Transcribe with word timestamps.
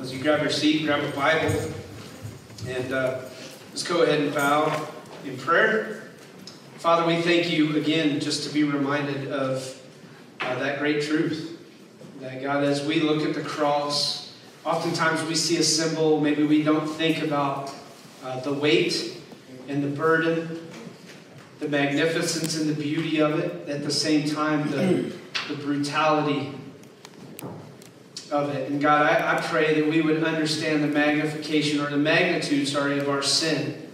As 0.00 0.14
you 0.14 0.22
grab 0.22 0.40
your 0.40 0.50
seat, 0.50 0.86
grab 0.86 1.04
a 1.04 1.14
Bible, 1.14 1.72
and 2.66 2.90
uh, 2.90 3.20
let's 3.68 3.82
go 3.82 4.02
ahead 4.02 4.20
and 4.20 4.34
bow 4.34 4.88
in 5.26 5.36
prayer. 5.36 6.04
Father, 6.78 7.06
we 7.06 7.20
thank 7.20 7.50
you 7.50 7.76
again 7.76 8.18
just 8.18 8.48
to 8.48 8.54
be 8.54 8.64
reminded 8.64 9.30
of 9.30 9.78
uh, 10.40 10.58
that 10.58 10.78
great 10.78 11.02
truth. 11.02 11.60
That 12.20 12.40
God, 12.40 12.64
as 12.64 12.82
we 12.82 13.00
look 13.00 13.28
at 13.28 13.34
the 13.34 13.42
cross, 13.42 14.34
oftentimes 14.64 15.22
we 15.24 15.34
see 15.34 15.58
a 15.58 15.62
symbol, 15.62 16.18
maybe 16.18 16.44
we 16.44 16.62
don't 16.62 16.86
think 16.86 17.22
about 17.22 17.70
uh, 18.24 18.40
the 18.40 18.54
weight 18.54 19.20
and 19.68 19.84
the 19.84 19.88
burden, 19.88 20.66
the 21.58 21.68
magnificence 21.68 22.58
and 22.58 22.70
the 22.70 22.82
beauty 22.82 23.20
of 23.20 23.38
it, 23.38 23.68
at 23.68 23.84
the 23.84 23.92
same 23.92 24.26
time, 24.26 24.70
the, 24.70 25.12
the 25.48 25.56
brutality 25.56 26.54
of 28.30 28.54
it. 28.54 28.70
And 28.70 28.80
God, 28.80 29.06
I, 29.06 29.36
I 29.36 29.40
pray 29.40 29.80
that 29.80 29.90
we 29.90 30.02
would 30.02 30.22
understand 30.22 30.82
the 30.82 30.88
magnification 30.88 31.80
or 31.80 31.90
the 31.90 31.96
magnitude, 31.96 32.68
sorry, 32.68 32.98
of 32.98 33.08
our 33.08 33.22
sin. 33.22 33.88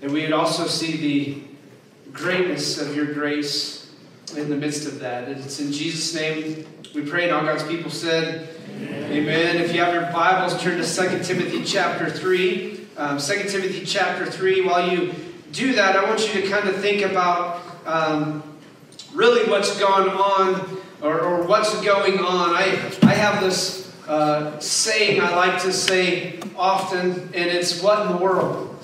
That 0.00 0.10
we 0.10 0.22
would 0.22 0.32
also 0.32 0.66
see 0.66 0.96
the 0.96 2.12
greatness 2.12 2.80
of 2.80 2.94
your 2.94 3.12
grace 3.12 3.90
in 4.36 4.50
the 4.50 4.56
midst 4.56 4.86
of 4.86 5.00
that. 5.00 5.28
And 5.28 5.38
it's 5.42 5.60
in 5.60 5.72
Jesus' 5.72 6.14
name 6.14 6.66
we 6.94 7.02
pray, 7.02 7.24
and 7.24 7.32
all 7.32 7.42
God's 7.42 7.64
people 7.64 7.90
said, 7.90 8.48
Amen. 8.70 9.12
Amen. 9.12 9.56
If 9.56 9.74
you 9.74 9.80
have 9.80 9.94
your 9.94 10.10
Bibles, 10.12 10.60
turn 10.62 10.78
to 10.78 10.84
2 10.84 11.24
Timothy 11.24 11.64
chapter 11.64 12.10
3. 12.10 12.86
Um, 12.96 13.18
2 13.18 13.48
Timothy 13.48 13.84
chapter 13.84 14.26
3. 14.26 14.62
While 14.62 14.90
you 14.90 15.14
do 15.52 15.74
that, 15.74 15.96
I 15.96 16.04
want 16.04 16.34
you 16.34 16.40
to 16.40 16.48
kind 16.48 16.68
of 16.68 16.76
think 16.76 17.02
about 17.02 17.62
um, 17.84 18.42
really 19.14 19.48
what's 19.50 19.78
gone 19.78 20.08
on 20.08 20.75
or, 21.06 21.20
or 21.20 21.42
what's 21.46 21.80
going 21.82 22.18
on. 22.18 22.50
I, 22.54 22.92
I 23.02 23.14
have 23.14 23.42
this 23.42 23.92
uh, 24.08 24.58
saying 24.58 25.20
I 25.20 25.34
like 25.34 25.62
to 25.62 25.72
say 25.72 26.40
often, 26.56 27.12
and 27.12 27.34
it's 27.34 27.82
what 27.82 28.06
in 28.06 28.12
the 28.12 28.18
world? 28.18 28.76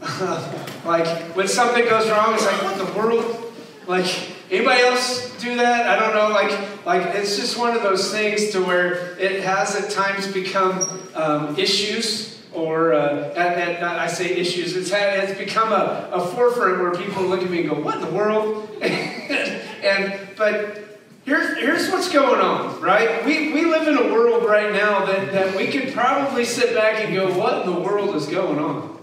like 0.84 1.06
when 1.34 1.48
something 1.48 1.84
goes 1.84 2.08
wrong, 2.10 2.34
it's 2.34 2.46
like, 2.46 2.62
what 2.62 2.78
in 2.78 2.86
the 2.86 2.98
world? 2.98 3.52
Like, 3.86 4.06
anybody 4.50 4.82
else 4.82 5.36
do 5.40 5.56
that? 5.56 5.88
I 5.88 5.98
don't 5.98 6.14
know. 6.14 6.34
Like, 6.34 6.86
like 6.86 7.14
it's 7.14 7.36
just 7.36 7.58
one 7.58 7.76
of 7.76 7.82
those 7.82 8.12
things 8.12 8.50
to 8.50 8.62
where 8.62 9.18
it 9.18 9.42
has 9.42 9.74
at 9.76 9.90
times 9.90 10.30
become 10.32 11.00
um, 11.14 11.58
issues 11.58 12.38
or 12.52 12.92
uh, 12.92 13.32
at, 13.34 13.58
at, 13.58 13.82
I 13.82 14.06
say 14.06 14.36
issues. 14.36 14.76
It's, 14.76 14.90
had, 14.90 15.28
it's 15.28 15.38
become 15.38 15.72
a, 15.72 16.08
a 16.12 16.26
forefront 16.28 16.80
where 16.80 16.92
people 16.92 17.24
look 17.24 17.42
at 17.42 17.50
me 17.50 17.60
and 17.60 17.70
go, 17.70 17.80
"What 17.80 17.96
in 17.96 18.00
the 18.02 18.10
world?" 18.10 18.68
and 18.82 20.28
but 20.36 20.87
Here's, 21.28 21.58
here's 21.58 21.90
what's 21.90 22.10
going 22.10 22.40
on, 22.40 22.80
right? 22.80 23.22
We, 23.26 23.52
we 23.52 23.66
live 23.66 23.86
in 23.86 23.98
a 23.98 24.10
world 24.14 24.46
right 24.46 24.72
now 24.72 25.04
that, 25.04 25.30
that 25.32 25.54
we 25.54 25.66
could 25.66 25.92
probably 25.92 26.46
sit 26.46 26.74
back 26.74 27.04
and 27.04 27.14
go, 27.14 27.38
what 27.38 27.66
in 27.66 27.74
the 27.74 27.78
world 27.78 28.16
is 28.16 28.24
going 28.24 28.58
on? 28.58 28.98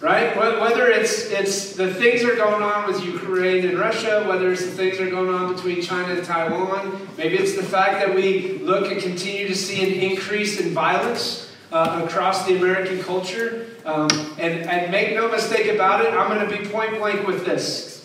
Right? 0.00 0.34
Whether 0.34 0.86
it's, 0.88 1.30
it's 1.30 1.74
the 1.74 1.92
things 1.92 2.22
that 2.22 2.32
are 2.32 2.36
going 2.36 2.62
on 2.62 2.86
with 2.86 3.04
Ukraine 3.04 3.68
and 3.68 3.78
Russia, 3.78 4.24
whether 4.26 4.50
it's 4.50 4.64
the 4.64 4.70
things 4.70 4.96
that 4.96 5.08
are 5.08 5.10
going 5.10 5.28
on 5.28 5.54
between 5.54 5.82
China 5.82 6.14
and 6.14 6.24
Taiwan, 6.24 7.06
maybe 7.18 7.36
it's 7.36 7.54
the 7.54 7.62
fact 7.62 8.06
that 8.06 8.14
we 8.14 8.56
look 8.60 8.90
and 8.90 8.98
continue 8.98 9.46
to 9.46 9.54
see 9.54 9.84
an 9.84 10.10
increase 10.10 10.58
in 10.58 10.72
violence 10.72 11.52
uh, 11.70 12.00
across 12.02 12.46
the 12.46 12.56
American 12.56 13.02
culture. 13.02 13.66
Um, 13.84 14.08
and, 14.38 14.62
and 14.70 14.90
make 14.90 15.14
no 15.14 15.30
mistake 15.30 15.70
about 15.70 16.02
it, 16.02 16.14
I'm 16.14 16.34
going 16.34 16.48
to 16.48 16.58
be 16.58 16.66
point 16.66 16.96
blank 16.96 17.26
with 17.26 17.44
this. 17.44 17.95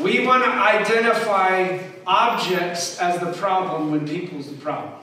We 0.00 0.26
want 0.26 0.44
to 0.44 0.50
identify 0.50 1.78
objects 2.06 2.98
as 2.98 3.20
the 3.20 3.32
problem 3.34 3.90
when 3.90 4.08
people's 4.08 4.48
the 4.48 4.56
problem. 4.56 4.94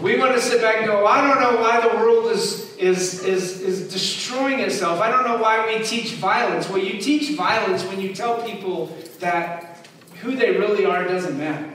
We 0.00 0.18
want 0.18 0.34
to 0.34 0.40
sit 0.40 0.60
back 0.60 0.78
and 0.78 0.86
go, 0.86 1.06
I 1.06 1.26
don't 1.26 1.40
know 1.40 1.60
why 1.60 1.80
the 1.80 1.96
world 1.96 2.30
is, 2.30 2.76
is, 2.76 3.24
is, 3.24 3.60
is 3.60 3.92
destroying 3.92 4.60
itself. 4.60 5.00
I 5.00 5.10
don't 5.10 5.26
know 5.26 5.38
why 5.38 5.66
we 5.66 5.84
teach 5.84 6.12
violence. 6.12 6.68
Well, 6.68 6.78
you 6.78 7.00
teach 7.00 7.36
violence 7.36 7.84
when 7.84 8.00
you 8.00 8.14
tell 8.14 8.42
people 8.42 8.96
that 9.20 9.86
who 10.20 10.36
they 10.36 10.52
really 10.52 10.84
are 10.84 11.04
doesn't 11.04 11.36
matter. 11.36 11.72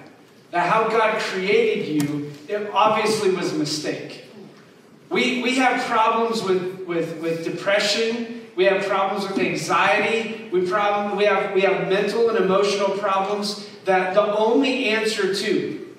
That 0.51 0.71
how 0.71 0.87
God 0.87 1.19
created 1.19 2.03
you, 2.03 2.31
it 2.47 2.69
obviously 2.73 3.31
was 3.31 3.53
a 3.53 3.57
mistake. 3.57 4.25
We, 5.09 5.41
we 5.43 5.55
have 5.55 5.83
problems 5.85 6.43
with, 6.43 6.85
with, 6.87 7.21
with 7.21 7.43
depression 7.43 8.38
we 8.59 8.65
have 8.65 8.85
problems 8.85 9.25
with 9.25 9.39
anxiety. 9.39 10.49
We, 10.51 10.69
problem, 10.69 11.15
we, 11.15 11.23
have, 11.23 11.55
we 11.55 11.61
have 11.61 11.87
mental 11.87 12.27
and 12.27 12.39
emotional 12.39 12.89
problems 12.97 13.65
that 13.85 14.13
the 14.13 14.21
only 14.21 14.89
answer 14.89 15.33
to 15.33 15.95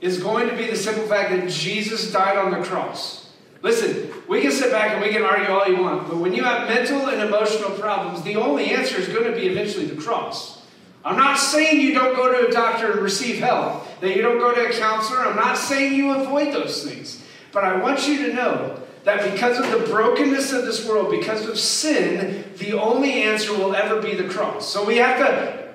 is 0.00 0.20
going 0.20 0.48
to 0.48 0.56
be 0.56 0.66
the 0.66 0.74
simple 0.74 1.06
fact 1.06 1.30
that 1.30 1.48
Jesus 1.48 2.10
died 2.10 2.36
on 2.36 2.50
the 2.50 2.66
cross. 2.66 3.30
Listen, 3.62 4.10
we 4.26 4.40
can 4.40 4.50
sit 4.50 4.72
back 4.72 4.90
and 4.90 5.00
we 5.00 5.10
can 5.10 5.22
argue 5.22 5.54
all 5.54 5.68
you 5.68 5.80
want, 5.80 6.08
but 6.08 6.16
when 6.16 6.34
you 6.34 6.42
have 6.42 6.66
mental 6.66 7.10
and 7.10 7.22
emotional 7.22 7.70
problems, 7.78 8.24
the 8.24 8.34
only 8.34 8.70
answer 8.70 8.96
is 8.96 9.06
going 9.06 9.30
to 9.30 9.38
be 9.38 9.46
eventually 9.46 9.86
the 9.86 10.02
cross. 10.02 10.66
I'm 11.04 11.16
not 11.16 11.38
saying 11.38 11.80
you 11.80 11.94
don't 11.94 12.16
go 12.16 12.32
to 12.32 12.48
a 12.48 12.50
doctor 12.50 12.90
and 12.90 13.02
receive 13.02 13.38
help, 13.38 13.86
that 14.00 14.16
you 14.16 14.22
don't 14.22 14.40
go 14.40 14.52
to 14.52 14.66
a 14.66 14.72
counselor. 14.72 15.20
I'm 15.20 15.36
not 15.36 15.56
saying 15.56 15.94
you 15.94 16.10
avoid 16.10 16.52
those 16.52 16.82
things. 16.82 17.22
But 17.52 17.62
I 17.62 17.76
want 17.80 18.08
you 18.08 18.26
to 18.26 18.32
know 18.32 18.82
that 19.08 19.32
because 19.32 19.58
of 19.58 19.70
the 19.70 19.86
brokenness 19.90 20.52
of 20.52 20.66
this 20.66 20.86
world, 20.86 21.10
because 21.10 21.48
of 21.48 21.58
sin, 21.58 22.44
the 22.58 22.74
only 22.74 23.22
answer 23.22 23.54
will 23.54 23.74
ever 23.74 24.02
be 24.02 24.14
the 24.14 24.28
cross. 24.28 24.70
So 24.70 24.84
we 24.84 24.98
have 24.98 25.18
to 25.18 25.68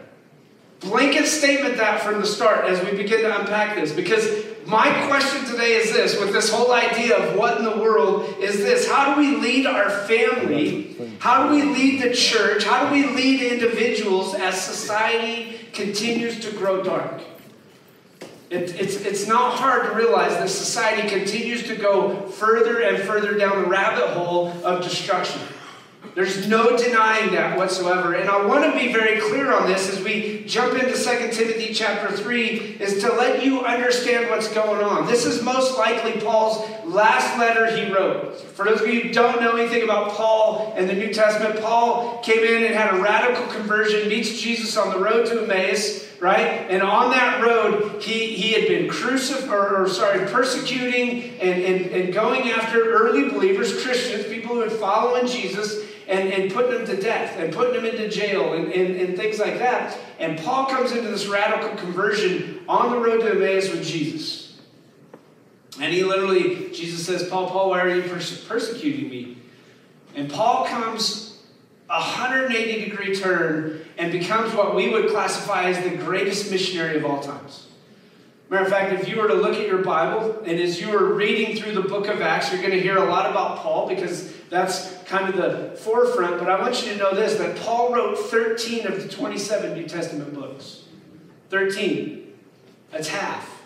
blanket 0.88 1.26
statement 1.26 1.78
that 1.78 2.02
from 2.02 2.22
the 2.22 2.28
start 2.28 2.66
as 2.66 2.84
we 2.86 2.96
begin 2.96 3.22
to 3.22 3.40
unpack 3.40 3.76
this. 3.76 3.92
Because 3.92 4.28
my 4.68 5.08
question 5.08 5.44
today 5.46 5.74
is 5.74 5.92
this 5.92 6.20
with 6.20 6.32
this 6.32 6.52
whole 6.52 6.72
idea 6.74 7.18
of 7.18 7.36
what 7.36 7.58
in 7.58 7.66
the 7.66 7.78
world 7.78 8.36
is 8.40 8.58
this? 8.58 8.88
How 8.88 9.16
do 9.16 9.20
we 9.20 9.38
lead 9.38 9.66
our 9.66 9.90
family? 9.90 10.96
How 11.18 11.48
do 11.48 11.56
we 11.56 11.64
lead 11.64 12.04
the 12.04 12.14
church? 12.14 12.64
How 12.64 12.88
do 12.88 12.94
we 12.94 13.08
lead 13.08 13.42
individuals 13.42 14.36
as 14.36 14.64
society 14.64 15.58
continues 15.74 16.40
to 16.42 16.52
grow 16.52 16.84
dark? 16.84 17.24
It, 18.54 18.80
it's, 18.80 18.98
it's 18.98 19.28
not 19.28 19.58
hard 19.58 19.90
to 19.90 19.96
realize 19.96 20.38
that 20.38 20.48
society 20.48 21.10
continues 21.10 21.64
to 21.64 21.76
go 21.76 22.28
further 22.28 22.84
and 22.84 23.02
further 23.02 23.36
down 23.36 23.64
the 23.64 23.68
rabbit 23.68 24.10
hole 24.12 24.50
of 24.64 24.84
destruction. 24.84 25.42
There's 26.16 26.48
no 26.48 26.78
denying 26.78 27.32
that 27.32 27.58
whatsoever. 27.58 28.14
And 28.14 28.30
I 28.30 28.46
want 28.46 28.64
to 28.66 28.80
be 28.80 28.94
very 28.94 29.20
clear 29.20 29.52
on 29.52 29.68
this 29.68 29.90
as 29.90 30.04
we 30.04 30.44
jump 30.46 30.74
into 30.74 30.94
2 30.94 31.32
Timothy 31.32 31.74
chapter 31.74 32.16
3 32.16 32.78
is 32.80 33.02
to 33.02 33.12
let 33.14 33.44
you 33.44 33.62
understand 33.62 34.30
what's 34.30 34.48
going 34.54 34.84
on. 34.84 35.08
This 35.08 35.26
is 35.26 35.42
most 35.42 35.76
likely 35.78 36.22
Paul's 36.22 36.70
last 36.86 37.40
letter 37.40 37.76
he 37.76 37.92
wrote. 37.92 38.36
For 38.36 38.66
those 38.66 38.82
of 38.82 38.88
you 38.88 39.02
who 39.02 39.12
don't 39.12 39.42
know 39.42 39.56
anything 39.56 39.84
about 39.84 40.12
Paul 40.12 40.74
and 40.78 40.88
the 40.88 40.94
New 40.94 41.12
Testament, 41.12 41.60
Paul 41.62 42.20
came 42.20 42.44
in 42.44 42.64
and 42.64 42.76
had 42.76 42.94
a 42.94 43.02
radical 43.02 43.48
conversion, 43.48 44.08
meets 44.08 44.40
Jesus 44.40 44.78
on 44.78 44.92
the 44.92 45.00
road 45.00 45.26
to 45.28 45.44
Emmaus 45.44 46.04
right? 46.24 46.70
And 46.70 46.82
on 46.82 47.12
that 47.12 47.44
road, 47.44 48.02
he, 48.02 48.28
he 48.28 48.54
had 48.54 48.70
been 48.70 48.90
crucified, 48.90 49.50
or, 49.50 49.84
or, 49.84 49.90
sorry, 49.90 50.26
persecuting 50.28 51.38
and, 51.42 51.62
and, 51.62 51.86
and 51.92 52.14
going 52.14 52.50
after 52.50 52.94
early 52.94 53.28
believers, 53.30 53.84
Christians, 53.84 54.26
people 54.28 54.56
who 54.56 54.62
had 54.62 54.72
followed 54.72 55.28
Jesus, 55.28 55.83
and, 56.08 56.32
and 56.34 56.52
putting 56.52 56.72
them 56.72 56.86
to 56.86 57.02
death 57.02 57.38
and 57.38 57.54
putting 57.54 57.74
them 57.74 57.86
into 57.86 58.10
jail 58.10 58.54
and, 58.54 58.72
and, 58.72 58.96
and 58.96 59.18
things 59.18 59.40
like 59.40 59.60
that. 59.60 59.98
And 60.20 60.38
Paul 60.40 60.68
comes 60.68 60.92
into 60.92 61.10
this 61.10 61.28
radical 61.28 61.76
conversion 61.76 62.64
on 62.68 62.92
the 62.92 62.98
road 62.98 63.22
to 63.22 63.32
Emmaus 63.32 63.70
with 63.72 63.86
Jesus. 63.86 64.60
And 65.80 65.94
he 65.94 66.04
literally, 66.04 66.72
Jesus 66.72 67.06
says, 67.06 67.28
Paul, 67.30 67.50
Paul, 67.50 67.72
why 67.72 67.82
are 67.82 67.96
you 67.96 68.04
perse- 68.04 68.44
persecuting 68.46 69.10
me? 69.10 69.38
And 70.16 70.30
Paul 70.30 70.66
comes 70.66 71.42
180 71.88 72.90
degree 72.90 73.16
turn 73.16 73.82
and 73.98 74.12
becomes 74.12 74.54
what 74.54 74.76
we 74.76 74.90
would 74.90 75.10
classify 75.10 75.64
as 75.66 75.84
the 75.84 75.98
greatest 75.98 76.52
missionary 76.52 76.98
of 76.98 77.06
all 77.06 77.22
times. 77.22 77.68
Matter 78.50 78.66
of 78.66 78.72
fact, 78.72 78.94
if 78.94 79.08
you 79.08 79.20
were 79.20 79.28
to 79.28 79.34
look 79.34 79.56
at 79.56 79.68
your 79.68 79.80
Bible 79.80 80.44
and 80.46 80.60
as 80.60 80.80
you 80.80 80.92
were 80.92 81.16
reading 81.16 81.56
through 81.56 81.74
the 81.74 81.82
book 81.82 82.08
of 82.08 82.22
Acts, 82.22 82.52
you're 82.52 82.62
going 82.62 82.74
to 82.74 82.82
hear 82.82 82.98
a 82.98 83.06
lot 83.06 83.30
about 83.30 83.58
Paul 83.58 83.88
because 83.88 84.32
that's 84.50 84.93
kind 85.06 85.30
of 85.30 85.36
the 85.36 85.78
forefront. 85.78 86.40
But 86.40 86.50
I 86.50 86.60
want 86.60 86.86
you 86.86 86.94
to 86.94 86.98
know 86.98 87.14
this 87.14 87.36
that 87.36 87.58
Paul 87.58 87.94
wrote 87.94 88.18
13 88.18 88.88
of 88.88 89.02
the 89.02 89.08
27 89.08 89.74
New 89.74 89.88
Testament 89.88 90.34
books. 90.34 90.84
13. 91.50 92.34
That's 92.92 93.08
half. 93.08 93.64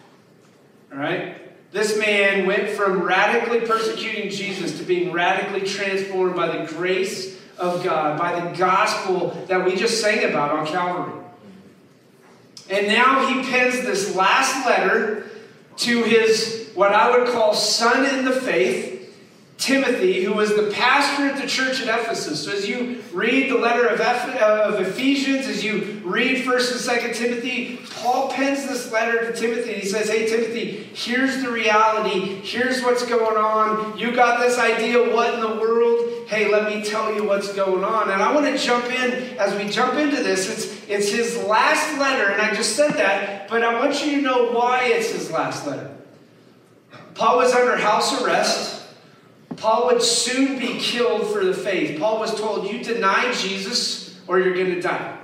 All 0.92 0.98
right? 0.98 1.42
This 1.72 1.98
man 2.00 2.46
went 2.46 2.70
from 2.70 3.02
radically 3.02 3.62
persecuting 3.62 4.30
Jesus 4.30 4.78
to 4.80 4.86
being 4.86 5.12
radically 5.12 5.62
transformed 5.62 6.36
by 6.36 6.58
the 6.58 6.66
grace 6.66 7.38
of 7.58 7.84
God, 7.84 8.18
by 8.18 8.40
the 8.40 8.58
gospel 8.58 9.30
that 9.48 9.66
we 9.66 9.76
just 9.76 10.02
sang 10.02 10.30
about 10.30 10.52
on 10.52 10.66
Calvary. 10.66 11.14
And 12.70 12.88
now 12.88 13.28
he 13.28 13.50
pens 13.50 13.82
this 13.82 14.16
last 14.16 14.66
letter 14.66 15.30
to 15.78 16.04
his, 16.04 16.72
what 16.74 16.94
I 16.94 17.18
would 17.18 17.30
call 17.30 17.54
son 17.54 18.06
in 18.06 18.26
the 18.26 18.34
faith, 18.34 18.97
Timothy, 19.58 20.24
who 20.24 20.34
was 20.34 20.56
the 20.56 20.70
pastor 20.72 21.26
at 21.26 21.42
the 21.42 21.48
church 21.48 21.82
at 21.82 21.88
Ephesus. 21.88 22.46
So 22.46 22.52
as 22.52 22.70
you 22.70 23.04
read 23.12 23.50
the 23.50 23.58
letter 23.58 23.88
of, 23.88 24.00
uh, 24.00 24.62
of 24.66 24.88
Ephesians, 24.88 25.48
as 25.48 25.64
you 25.64 26.00
read 26.06 26.46
1st 26.46 26.72
and 26.72 27.02
2nd 27.02 27.16
Timothy, 27.16 27.80
Paul 27.96 28.30
pens 28.30 28.68
this 28.68 28.92
letter 28.92 29.32
to 29.32 29.36
Timothy 29.36 29.74
and 29.74 29.82
he 29.82 29.88
says, 29.88 30.10
Hey, 30.10 30.28
Timothy, 30.28 30.90
here's 30.94 31.42
the 31.42 31.50
reality. 31.50 32.36
Here's 32.44 32.84
what's 32.84 33.04
going 33.08 33.38
on. 33.38 33.98
You 33.98 34.16
got 34.16 34.40
this 34.40 34.60
idea, 34.60 35.14
what 35.14 35.34
in 35.34 35.42
the 35.42 35.60
world? 35.60 36.28
Hey, 36.28 36.52
let 36.52 36.72
me 36.72 36.84
tell 36.84 37.16
you 37.16 37.24
what's 37.24 37.52
going 37.54 37.84
on. 37.84 38.12
And 38.12 38.22
I 38.22 38.36
want 38.36 38.46
to 38.46 38.58
jump 38.64 38.86
in, 38.86 39.38
as 39.40 39.56
we 39.56 39.72
jump 39.72 39.96
into 39.96 40.18
this, 40.18 40.50
it's, 40.50 40.88
it's 40.88 41.10
his 41.10 41.44
last 41.46 41.98
letter, 41.98 42.32
and 42.32 42.42
I 42.42 42.54
just 42.54 42.76
said 42.76 42.92
that, 42.92 43.48
but 43.48 43.64
I 43.64 43.80
want 43.80 44.06
you 44.06 44.18
to 44.18 44.22
know 44.22 44.52
why 44.52 44.84
it's 44.84 45.10
his 45.10 45.32
last 45.32 45.66
letter. 45.66 45.96
Paul 47.16 47.38
was 47.38 47.54
under 47.54 47.78
house 47.78 48.22
arrest. 48.22 48.87
Paul 49.58 49.88
would 49.88 50.02
soon 50.02 50.60
be 50.60 50.80
killed 50.80 51.28
for 51.34 51.44
the 51.44 51.54
faith. 51.54 52.00
Paul 52.00 52.20
was 52.20 52.40
told, 52.40 52.72
You 52.72 52.84
deny 52.84 53.34
Jesus 53.34 54.20
or 54.28 54.40
you're 54.40 54.54
going 54.54 54.76
to 54.76 54.82
die. 54.82 55.18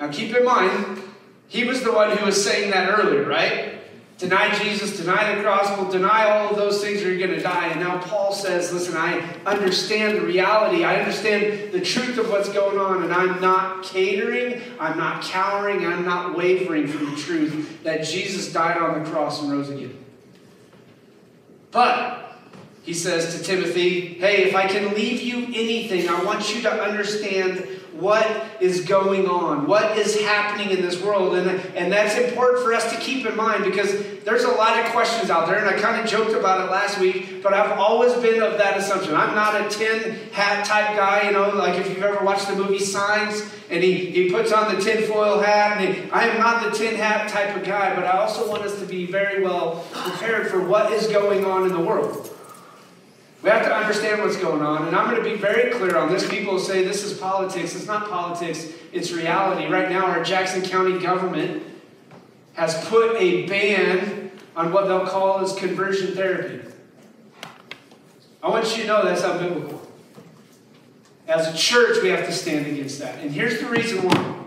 Now 0.00 0.10
keep 0.10 0.34
in 0.34 0.44
mind, 0.44 1.02
he 1.46 1.64
was 1.64 1.82
the 1.82 1.92
one 1.92 2.16
who 2.16 2.24
was 2.24 2.42
saying 2.42 2.70
that 2.70 2.98
earlier, 2.98 3.24
right? 3.24 3.74
Deny 4.18 4.54
Jesus, 4.54 4.96
deny 4.96 5.34
the 5.34 5.42
gospel, 5.42 5.90
deny 5.90 6.30
all 6.30 6.50
of 6.50 6.56
those 6.56 6.80
things 6.80 7.02
or 7.02 7.12
you're 7.12 7.26
going 7.26 7.36
to 7.36 7.42
die. 7.42 7.68
And 7.68 7.80
now 7.80 7.98
Paul 7.98 8.32
says, 8.32 8.72
Listen, 8.72 8.96
I 8.96 9.18
understand 9.44 10.16
the 10.16 10.22
reality. 10.22 10.84
I 10.84 11.00
understand 11.00 11.72
the 11.72 11.80
truth 11.80 12.18
of 12.18 12.30
what's 12.30 12.48
going 12.48 12.78
on, 12.78 13.02
and 13.02 13.12
I'm 13.12 13.40
not 13.40 13.82
catering, 13.82 14.62
I'm 14.78 14.96
not 14.96 15.22
cowering, 15.24 15.84
I'm 15.84 16.04
not 16.04 16.36
wavering 16.36 16.86
from 16.86 17.10
the 17.10 17.16
truth 17.16 17.82
that 17.82 18.04
Jesus 18.04 18.52
died 18.52 18.78
on 18.78 19.02
the 19.02 19.10
cross 19.10 19.42
and 19.42 19.50
rose 19.50 19.68
again. 19.70 19.98
But 21.72 22.31
he 22.82 22.94
says 22.94 23.36
to 23.36 23.44
Timothy, 23.44 24.14
Hey, 24.14 24.44
if 24.44 24.54
I 24.54 24.66
can 24.66 24.94
leave 24.94 25.20
you 25.20 25.44
anything, 25.46 26.08
I 26.08 26.24
want 26.24 26.54
you 26.54 26.62
to 26.62 26.70
understand 26.70 27.66
what 27.92 28.26
is 28.60 28.84
going 28.84 29.28
on, 29.28 29.66
what 29.66 29.96
is 29.96 30.20
happening 30.22 30.70
in 30.76 30.82
this 30.82 31.00
world. 31.00 31.34
And, 31.36 31.48
and 31.76 31.92
that's 31.92 32.16
important 32.16 32.64
for 32.64 32.74
us 32.74 32.90
to 32.92 32.98
keep 32.98 33.24
in 33.24 33.36
mind 33.36 33.64
because 33.64 33.92
there's 34.24 34.44
a 34.44 34.50
lot 34.50 34.78
of 34.80 34.90
questions 34.92 35.30
out 35.30 35.46
there. 35.46 35.58
And 35.58 35.68
I 35.68 35.78
kind 35.78 36.00
of 36.00 36.10
joked 36.10 36.32
about 36.32 36.66
it 36.66 36.70
last 36.70 36.98
week, 36.98 37.42
but 37.42 37.54
I've 37.54 37.78
always 37.78 38.14
been 38.14 38.42
of 38.42 38.58
that 38.58 38.76
assumption. 38.76 39.14
I'm 39.14 39.34
not 39.34 39.60
a 39.60 39.68
tin 39.68 40.14
hat 40.32 40.64
type 40.64 40.96
guy, 40.96 41.26
you 41.26 41.32
know, 41.32 41.50
like 41.50 41.78
if 41.78 41.88
you've 41.88 42.02
ever 42.02 42.24
watched 42.24 42.48
the 42.48 42.56
movie 42.56 42.80
Signs 42.80 43.42
and 43.70 43.84
he, 43.84 44.10
he 44.10 44.30
puts 44.30 44.52
on 44.52 44.74
the 44.74 44.80
tinfoil 44.80 45.40
hat. 45.40 45.80
And 45.80 45.94
he, 45.94 46.10
I 46.10 46.24
am 46.28 46.40
not 46.40 46.64
the 46.64 46.76
tin 46.76 46.96
hat 46.96 47.28
type 47.28 47.56
of 47.56 47.64
guy, 47.64 47.94
but 47.94 48.04
I 48.04 48.18
also 48.18 48.48
want 48.48 48.62
us 48.62 48.78
to 48.80 48.86
be 48.86 49.06
very 49.06 49.44
well 49.44 49.84
prepared 49.92 50.50
for 50.50 50.60
what 50.60 50.92
is 50.92 51.06
going 51.06 51.44
on 51.44 51.64
in 51.64 51.72
the 51.72 51.80
world. 51.80 52.31
We 53.42 53.50
have 53.50 53.64
to 53.64 53.74
understand 53.74 54.22
what's 54.22 54.36
going 54.36 54.62
on. 54.62 54.86
And 54.86 54.96
I'm 54.96 55.10
going 55.10 55.22
to 55.22 55.28
be 55.28 55.36
very 55.36 55.72
clear 55.72 55.96
on 55.96 56.12
this. 56.12 56.28
People 56.28 56.58
say 56.60 56.84
this 56.84 57.02
is 57.02 57.18
politics. 57.18 57.74
It's 57.74 57.86
not 57.86 58.08
politics, 58.08 58.68
it's 58.92 59.10
reality. 59.10 59.66
Right 59.66 59.90
now, 59.90 60.06
our 60.06 60.22
Jackson 60.22 60.62
County 60.62 60.98
government 61.00 61.64
has 62.54 62.84
put 62.86 63.16
a 63.16 63.46
ban 63.46 64.30
on 64.54 64.72
what 64.72 64.86
they'll 64.86 65.06
call 65.06 65.40
as 65.40 65.54
conversion 65.54 66.14
therapy. 66.14 66.68
I 68.42 68.48
want 68.48 68.76
you 68.76 68.82
to 68.82 68.88
know 68.88 69.04
that's 69.04 69.22
unbiblical. 69.22 69.78
As 71.26 71.52
a 71.52 71.56
church, 71.56 72.02
we 72.02 72.10
have 72.10 72.26
to 72.26 72.32
stand 72.32 72.66
against 72.66 72.98
that. 72.98 73.18
And 73.20 73.30
here's 73.30 73.60
the 73.60 73.66
reason 73.66 74.04
why. 74.04 74.38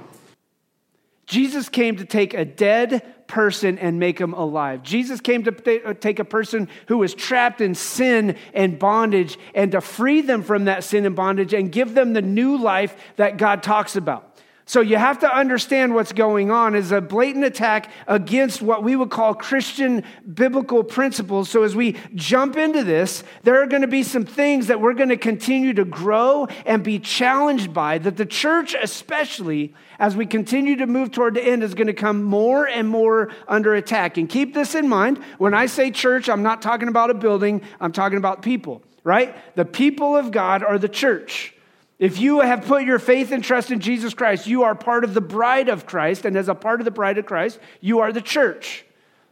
Jesus 1.26 1.70
came 1.70 1.96
to 1.96 2.06
take 2.06 2.34
a 2.34 2.46
dead 2.46 3.15
person 3.28 3.78
and 3.80 4.00
make 4.00 4.20
him 4.20 4.34
alive. 4.34 4.84
Jesus 4.84 5.20
came 5.20 5.44
to 5.44 5.86
uh, 5.86 5.94
take 5.94 6.20
a 6.20 6.26
person 6.26 6.68
who 6.88 6.98
was 6.98 7.14
trapped 7.14 7.62
in 7.62 7.76
sin 7.76 8.38
and 8.54 8.78
bondage 8.78 9.38
and 9.54 9.72
to 9.72 9.82
free 9.82 10.22
them 10.22 10.44
from 10.44 10.66
that 10.66 10.84
sin 10.84 11.06
and 11.06 11.16
bondage 11.16 11.54
and 11.54 11.72
give 11.72 11.94
them 11.94 12.14
the 12.14 12.22
new 12.22 12.58
life 12.58 12.96
that 13.16 13.38
God 13.38 13.64
talks 13.64 13.96
about. 13.96 14.32
So 14.68 14.82
you 14.82 14.98
have 14.98 15.20
to 15.20 15.32
understand 15.32 15.94
what's 15.94 16.12
going 16.12 16.50
on 16.50 16.74
is 16.74 16.92
a 16.92 17.00
blatant 17.00 17.46
attack 17.46 17.92
against 18.08 18.64
what 18.64 18.82
we 18.82 18.96
would 18.96 19.12
call 19.12 19.36
Christian 19.36 20.04
biblical 20.34 20.84
principles. 20.84 21.52
So 21.52 21.62
as 21.62 21.76
we 21.76 21.98
jump 22.16 22.58
into 22.58 22.84
this, 22.84 23.24
there 23.44 23.62
are 23.62 23.68
going 23.68 23.84
to 23.84 23.88
be 23.88 24.02
some 24.02 24.26
things 24.26 24.66
that 24.68 24.82
we're 24.82 24.96
going 24.96 25.10
to 25.10 25.18
continue 25.18 25.74
to 25.74 25.86
grow 25.86 26.48
and 26.66 26.84
be 26.84 26.98
challenged 26.98 27.76
by 27.76 28.00
that 28.00 28.18
the 28.18 28.26
church 28.26 28.76
especially 28.82 29.76
as 30.00 30.16
we 30.16 30.26
continue 30.26 30.76
to 30.78 30.88
move 30.88 31.12
toward 31.12 31.34
the 31.34 31.44
end 31.44 31.64
is 31.64 31.74
going 31.74 31.88
to 31.88 31.94
come 31.94 32.24
more 32.24 32.68
and 32.68 32.88
more 32.88 33.32
under 33.48 33.76
attack. 33.76 34.18
And 34.18 34.30
keep 34.30 34.54
this 34.54 34.76
in 34.76 34.88
mind, 34.88 35.20
when 35.38 35.54
I 35.54 35.66
say 35.66 35.92
church, 35.92 36.30
I'm 36.30 36.44
not 36.44 36.62
talking 36.62 36.88
about 36.88 37.10
a 37.10 37.14
building, 37.14 37.62
I'm 37.80 37.92
talking 37.92 38.18
about 38.18 38.42
people, 38.42 38.82
right? 39.04 39.36
The 39.56 39.66
people 39.66 40.16
of 40.16 40.32
God 40.32 40.64
are 40.64 40.78
the 40.78 40.90
church. 40.90 41.54
If 41.98 42.20
you 42.20 42.42
have 42.42 42.66
put 42.66 42.84
your 42.84 43.00
faith 43.00 43.32
and 43.32 43.44
trust 43.44 43.72
in 43.72 43.80
Jesus 43.80 44.14
Christ, 44.14 44.48
you 44.48 44.64
are 44.64 44.76
part 44.76 45.04
of 45.06 45.14
the 45.14 45.22
bride 45.22 45.70
of 45.70 45.86
Christ. 45.86 46.26
And 46.26 46.36
as 46.36 46.50
a 46.50 46.56
part 46.56 46.82
of 46.82 46.86
the 46.86 46.92
bride 46.92 47.18
of 47.18 47.26
Christ, 47.26 47.60
you 47.80 48.00
are 48.00 48.12
the 48.12 48.22
church. 48.22 48.86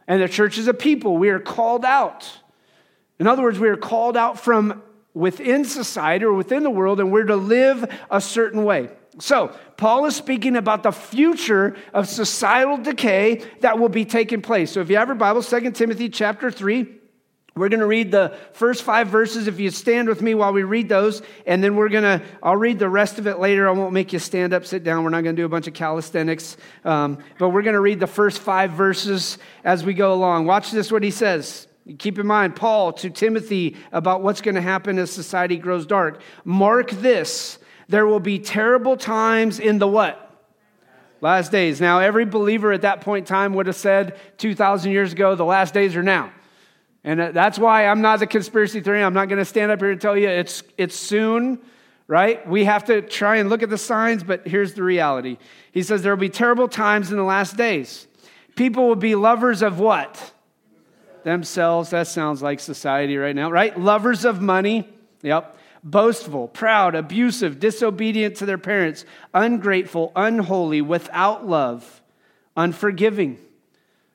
And 0.08 0.22
the 0.22 0.28
church 0.28 0.56
is 0.56 0.66
a 0.66 0.74
people. 0.74 1.18
We 1.18 1.28
are 1.28 1.40
called 1.40 1.84
out. 1.84 2.30
In 3.18 3.26
other 3.26 3.42
words, 3.42 3.58
we 3.58 3.68
are 3.68 3.76
called 3.76 4.16
out 4.16 4.40
from 4.40 4.82
within 5.12 5.64
society 5.64 6.24
or 6.24 6.32
within 6.32 6.62
the 6.62 6.70
world, 6.70 7.00
and 7.00 7.12
we're 7.12 7.24
to 7.24 7.36
live 7.36 7.88
a 8.10 8.20
certain 8.20 8.64
way. 8.64 8.90
So, 9.20 9.56
Paul 9.76 10.06
is 10.06 10.16
speaking 10.16 10.56
about 10.56 10.82
the 10.82 10.90
future 10.90 11.76
of 11.92 12.08
societal 12.08 12.78
decay 12.78 13.42
that 13.60 13.78
will 13.78 13.88
be 13.88 14.04
taking 14.04 14.42
place. 14.42 14.72
So, 14.72 14.80
if 14.80 14.90
you 14.90 14.96
have 14.96 15.08
your 15.08 15.14
Bible, 15.14 15.42
2 15.42 15.70
Timothy 15.70 16.08
chapter 16.08 16.50
3, 16.50 16.86
we're 17.56 17.68
going 17.68 17.80
to 17.80 17.86
read 17.86 18.10
the 18.10 18.36
first 18.52 18.82
five 18.82 19.08
verses. 19.08 19.46
If 19.46 19.60
you 19.60 19.70
stand 19.70 20.08
with 20.08 20.20
me 20.20 20.34
while 20.34 20.52
we 20.52 20.64
read 20.64 20.88
those, 20.88 21.22
and 21.46 21.62
then 21.62 21.76
we're 21.76 21.88
going 21.88 22.02
to, 22.02 22.20
I'll 22.42 22.56
read 22.56 22.80
the 22.80 22.88
rest 22.88 23.20
of 23.20 23.28
it 23.28 23.38
later. 23.38 23.68
I 23.68 23.70
won't 23.70 23.92
make 23.92 24.12
you 24.12 24.18
stand 24.18 24.52
up, 24.52 24.66
sit 24.66 24.82
down. 24.82 25.04
We're 25.04 25.10
not 25.10 25.22
going 25.22 25.36
to 25.36 25.42
do 25.42 25.46
a 25.46 25.48
bunch 25.48 25.68
of 25.68 25.74
calisthenics. 25.74 26.56
Um, 26.84 27.18
but 27.38 27.50
we're 27.50 27.62
going 27.62 27.74
to 27.74 27.80
read 27.80 28.00
the 28.00 28.08
first 28.08 28.40
five 28.40 28.72
verses 28.72 29.38
as 29.62 29.84
we 29.84 29.94
go 29.94 30.12
along. 30.12 30.46
Watch 30.46 30.72
this, 30.72 30.90
what 30.90 31.04
he 31.04 31.12
says. 31.12 31.68
Keep 31.98 32.18
in 32.18 32.26
mind, 32.26 32.56
Paul 32.56 32.92
to 32.94 33.10
Timothy 33.10 33.76
about 33.92 34.22
what's 34.22 34.40
going 34.40 34.56
to 34.56 34.62
happen 34.62 34.98
as 34.98 35.12
society 35.12 35.56
grows 35.56 35.86
dark. 35.86 36.22
Mark 36.44 36.90
this 36.90 37.58
there 37.94 38.06
will 38.06 38.18
be 38.18 38.40
terrible 38.40 38.96
times 38.96 39.60
in 39.60 39.78
the 39.78 39.86
what? 39.86 40.20
Last 41.20 41.52
days. 41.52 41.80
Now, 41.80 42.00
every 42.00 42.24
believer 42.24 42.72
at 42.72 42.82
that 42.82 43.02
point 43.02 43.22
in 43.22 43.26
time 43.28 43.54
would 43.54 43.68
have 43.68 43.76
said 43.76 44.18
2,000 44.38 44.90
years 44.90 45.12
ago, 45.12 45.36
the 45.36 45.44
last 45.44 45.72
days 45.72 45.94
are 45.94 46.02
now. 46.02 46.32
And 47.04 47.20
uh, 47.20 47.30
that's 47.30 47.56
why 47.56 47.86
I'm 47.86 48.02
not 48.02 48.18
the 48.18 48.26
conspiracy 48.26 48.80
theory. 48.80 49.00
I'm 49.00 49.14
not 49.14 49.28
going 49.28 49.38
to 49.38 49.44
stand 49.44 49.70
up 49.70 49.78
here 49.78 49.92
and 49.92 50.00
tell 50.00 50.16
you 50.16 50.28
it's, 50.28 50.64
it's 50.76 50.96
soon, 50.96 51.60
right? 52.08 52.44
We 52.48 52.64
have 52.64 52.84
to 52.86 53.00
try 53.00 53.36
and 53.36 53.48
look 53.48 53.62
at 53.62 53.70
the 53.70 53.78
signs, 53.78 54.24
but 54.24 54.44
here's 54.44 54.74
the 54.74 54.82
reality. 54.82 55.38
He 55.70 55.84
says 55.84 56.02
there 56.02 56.10
will 56.10 56.20
be 56.20 56.28
terrible 56.28 56.66
times 56.66 57.12
in 57.12 57.16
the 57.16 57.22
last 57.22 57.56
days. 57.56 58.08
People 58.56 58.88
will 58.88 58.96
be 58.96 59.14
lovers 59.14 59.62
of 59.62 59.78
what? 59.78 60.32
Themselves. 61.22 61.90
That 61.90 62.08
sounds 62.08 62.42
like 62.42 62.58
society 62.58 63.16
right 63.18 63.36
now, 63.36 63.52
right? 63.52 63.78
Lovers 63.78 64.24
of 64.24 64.40
money. 64.40 64.88
Yep. 65.22 65.58
Boastful, 65.84 66.48
proud, 66.48 66.94
abusive, 66.94 67.60
disobedient 67.60 68.36
to 68.36 68.46
their 68.46 68.58
parents, 68.58 69.04
ungrateful, 69.34 70.10
unholy, 70.16 70.80
without 70.80 71.46
love, 71.46 72.02
unforgiving 72.56 73.38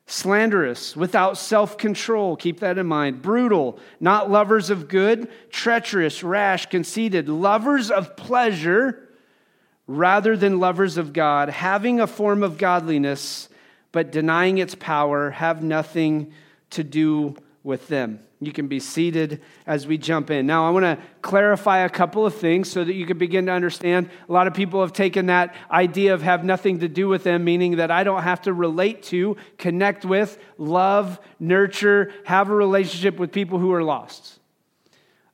slanderous, 0.10 0.96
without 0.96 1.38
self 1.38 1.78
control, 1.78 2.36
keep 2.36 2.60
that 2.60 2.78
in 2.78 2.88
mind, 2.88 3.22
brutal, 3.22 3.80
not 4.00 4.30
lovers 4.30 4.70
of 4.70 4.88
good, 4.88 5.30
treacherous, 5.52 6.24
rash, 6.24 6.66
conceited, 6.66 7.30
lovers 7.30 7.92
of 7.92 8.16
pleasure 8.18 9.08
rather 9.88 10.36
than 10.36 10.60
lovers 10.60 10.98
of 10.98 11.14
God, 11.14 11.50
having 11.50 12.00
a 12.00 12.08
form 12.08 12.44
of 12.44 12.58
godliness, 12.58 13.50
but 13.92 14.12
denying 14.12 14.58
its 14.58 14.76
power, 14.76 15.32
have 15.32 15.64
nothing 15.64 16.32
to 16.72 16.84
do 16.84 17.36
with 17.64 17.88
them. 17.88 18.20
You 18.42 18.54
can 18.54 18.68
be 18.68 18.80
seated 18.80 19.42
as 19.68 19.86
we 19.86 19.98
jump 19.98 20.32
in. 20.32 20.48
Now, 20.48 20.66
I 20.66 20.70
want 20.70 20.86
to 20.86 20.98
clarify 21.22 21.80
a 21.80 21.90
couple 21.90 22.26
of 22.26 22.36
things 22.36 22.72
so 22.72 22.86
that 22.86 22.94
you 22.94 23.06
can 23.06 23.18
begin 23.18 23.48
to 23.48 23.52
understand. 23.52 24.10
A 24.30 24.32
lot 24.32 24.48
of 24.48 24.54
people 24.54 24.80
have 24.80 24.94
taken 24.94 25.26
that 25.26 25.54
idea 25.70 26.14
of 26.14 26.22
have 26.22 26.46
nothing 26.46 26.80
to 26.80 26.88
do 26.88 27.10
with 27.10 27.26
them, 27.26 27.44
meaning 27.44 27.78
that 27.78 27.92
I 27.92 28.06
don't 28.06 28.24
have 28.24 28.42
to 28.44 28.54
relate 28.54 29.04
to, 29.04 29.36
connect 29.58 30.06
with, 30.06 30.38
love, 30.58 31.20
nurture, 31.38 32.14
have 32.24 32.50
a 32.50 32.56
relationship 32.56 33.20
with 33.20 33.34
people 33.34 33.60
who 33.60 33.74
are 33.74 33.84
lost. 33.84 34.40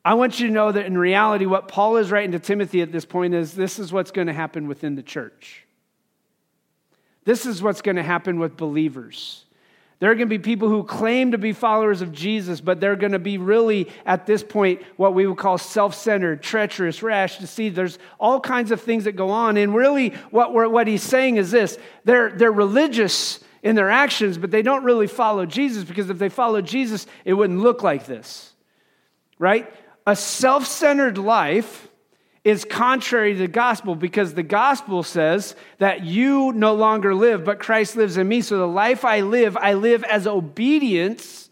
I 0.04 0.16
want 0.16 0.40
you 0.40 0.48
to 0.48 0.54
know 0.54 0.72
that 0.72 0.88
in 0.88 0.98
reality, 0.98 1.46
what 1.46 1.68
Paul 1.68 1.98
is 1.98 2.10
writing 2.12 2.32
to 2.32 2.40
Timothy 2.40 2.82
at 2.82 2.92
this 2.92 3.06
point 3.06 3.36
is 3.36 3.54
this 3.54 3.78
is 3.78 3.94
what's 3.94 4.12
going 4.12 4.28
to 4.28 4.34
happen 4.34 4.68
within 4.68 4.96
the 4.96 5.04
church. 5.04 5.66
This 7.24 7.46
is 7.46 7.62
what's 7.62 7.82
going 7.82 7.98
to 7.98 8.04
happen 8.04 8.40
with 8.40 8.58
believers. 8.58 9.45
There 10.06 10.12
are 10.12 10.16
going 10.16 10.30
to 10.30 10.38
be 10.38 10.38
people 10.38 10.70
who 10.70 10.84
claim 10.84 11.32
to 11.32 11.40
be 11.40 11.52
followers 11.52 12.04
of 12.04 12.12
Jesus, 12.12 12.62
but 12.62 12.80
they're 12.80 12.96
going 12.96 13.14
to 13.14 13.18
be 13.18 13.40
really, 13.40 13.90
at 14.06 14.28
this 14.28 14.44
point, 14.44 14.84
what 14.98 15.16
we 15.16 15.26
would 15.26 15.40
call 15.40 15.58
self 15.58 15.96
centered, 15.96 16.44
treacherous, 16.44 17.02
rash, 17.02 17.40
deceived. 17.40 17.76
There's 17.76 17.98
all 18.20 18.40
kinds 18.40 18.70
of 18.70 18.80
things 18.82 19.06
that 19.06 19.14
go 19.14 19.32
on. 19.32 19.58
And 19.58 19.74
really, 19.74 20.10
what, 20.30 20.54
what 20.54 20.86
he's 20.86 21.02
saying 21.02 21.38
is 21.38 21.50
this 21.50 21.80
they're, 22.04 22.30
they're 22.30 22.52
religious 22.52 23.40
in 23.64 23.76
their 23.76 23.90
actions, 23.90 24.38
but 24.38 24.52
they 24.52 24.62
don't 24.62 24.84
really 24.84 25.08
follow 25.08 25.48
Jesus 25.48 25.84
because 25.84 26.08
if 26.12 26.20
they 26.20 26.30
followed 26.30 26.68
Jesus, 26.68 27.08
it 27.24 27.34
wouldn't 27.34 27.62
look 27.62 27.82
like 27.82 28.06
this, 28.06 28.54
right? 29.40 29.74
a 30.06 30.16
self 30.16 30.66
centered 30.66 31.18
life 31.18 31.88
is 32.46 32.64
contrary 32.64 33.34
to 33.34 33.40
the 33.40 33.48
gospel 33.48 33.96
because 33.96 34.36
the 34.36 34.44
gospel 34.44 35.02
says 35.02 35.56
that 35.80 36.04
you 36.04 36.54
no 36.54 36.76
longer 36.76 37.16
live, 37.16 37.44
but 37.44 37.60
Christ 37.60 37.96
lives 37.96 38.18
in 38.18 38.28
me. 38.28 38.40
So 38.40 38.60
the 38.60 38.68
life 38.68 39.04
I 39.04 39.22
live, 39.22 39.58
I 39.58 39.74
live 39.74 40.04
as 40.04 40.28
obedience 40.28 41.50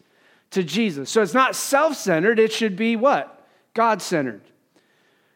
to 0.52 0.64
Jesus. 0.64 1.10
So 1.10 1.24
it's 1.24 1.34
not 1.34 1.56
self 1.56 1.98
centered, 1.98 2.38
it 2.38 2.54
should 2.54 2.76
be 2.76 2.96
what? 2.96 3.44
God 3.74 4.04
centered. 4.04 4.44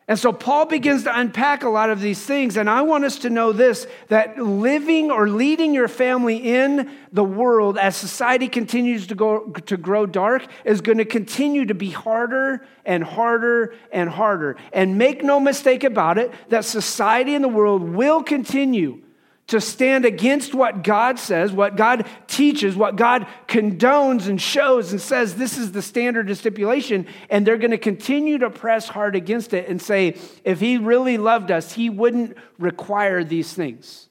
And 0.10 0.18
so 0.18 0.32
Paul 0.32 0.66
begins 0.66 1.04
to 1.04 1.20
unpack 1.20 1.64
a 1.64 1.70
lot 1.70 1.90
of 1.90 2.00
these 2.00 2.24
things. 2.24 2.56
And 2.56 2.70
I 2.70 2.82
want 2.82 3.04
us 3.04 3.20
to 3.20 3.30
know 3.30 3.52
this 3.52 3.88
that 4.08 4.38
living 4.38 5.12
or 5.12 5.28
leading 5.28 5.74
your 5.74 5.90
family 5.90 6.38
in 6.38 6.90
the 7.12 7.26
world 7.26 7.78
as 7.78 7.98
society 7.98 8.48
continues 8.48 9.08
to, 9.08 9.16
go, 9.16 9.50
to 9.50 9.76
grow 9.76 10.06
dark 10.06 10.48
is 10.64 10.80
going 10.80 11.00
to 11.00 11.06
continue 11.06 11.66
to 11.66 11.74
be 11.74 11.90
harder 11.90 12.66
and 12.86 13.04
harder 13.04 13.76
and 13.92 14.10
harder. 14.10 14.56
And 14.72 14.98
make 14.98 15.24
no 15.24 15.42
mistake 15.42 15.84
about 15.84 16.18
it, 16.18 16.32
that 16.50 16.64
society 16.64 17.36
and 17.36 17.44
the 17.44 17.50
world 17.50 17.82
will 17.82 18.24
continue 18.24 19.02
to 19.48 19.62
stand 19.62 20.04
against 20.06 20.54
what 20.54 20.84
God 20.84 21.18
says, 21.18 21.54
what 21.54 21.78
God 21.78 22.06
teaches, 22.28 22.76
what 22.76 22.98
God 22.98 23.26
condones 23.48 24.28
and 24.28 24.42
shows 24.42 24.92
and 24.92 25.00
says 25.00 25.36
this 25.36 25.58
is 25.58 25.72
the 25.72 25.82
standard 25.82 26.30
of 26.30 26.38
stipulation. 26.38 27.08
And 27.30 27.48
they're 27.48 27.58
going 27.58 27.72
to 27.72 27.78
continue 27.78 28.38
to 28.40 28.50
press 28.50 28.90
hard 28.90 29.16
against 29.16 29.54
it 29.54 29.70
and 29.70 29.82
say, 29.82 30.18
if 30.44 30.60
He 30.60 30.78
really 30.78 31.18
loved 31.18 31.50
us, 31.50 31.74
He 31.74 31.90
wouldn't 31.90 32.38
require 32.60 33.24
these 33.24 33.54
things, 33.54 34.10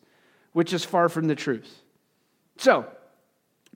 which 0.52 0.72
is 0.72 0.84
far 0.84 1.10
from 1.10 1.28
the 1.28 1.34
truth. 1.34 1.82
So, 2.56 2.86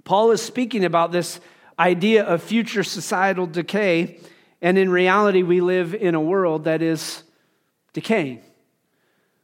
Paul 0.04 0.30
is 0.30 0.40
speaking 0.40 0.86
about 0.86 1.12
this 1.12 1.40
idea 1.78 2.24
of 2.24 2.42
future 2.42 2.82
societal 2.82 3.46
decay. 3.46 4.18
And 4.62 4.78
in 4.78 4.90
reality, 4.90 5.42
we 5.42 5.60
live 5.60 5.94
in 5.94 6.14
a 6.14 6.20
world 6.20 6.64
that 6.64 6.80
is 6.80 7.22
decaying. 7.92 8.42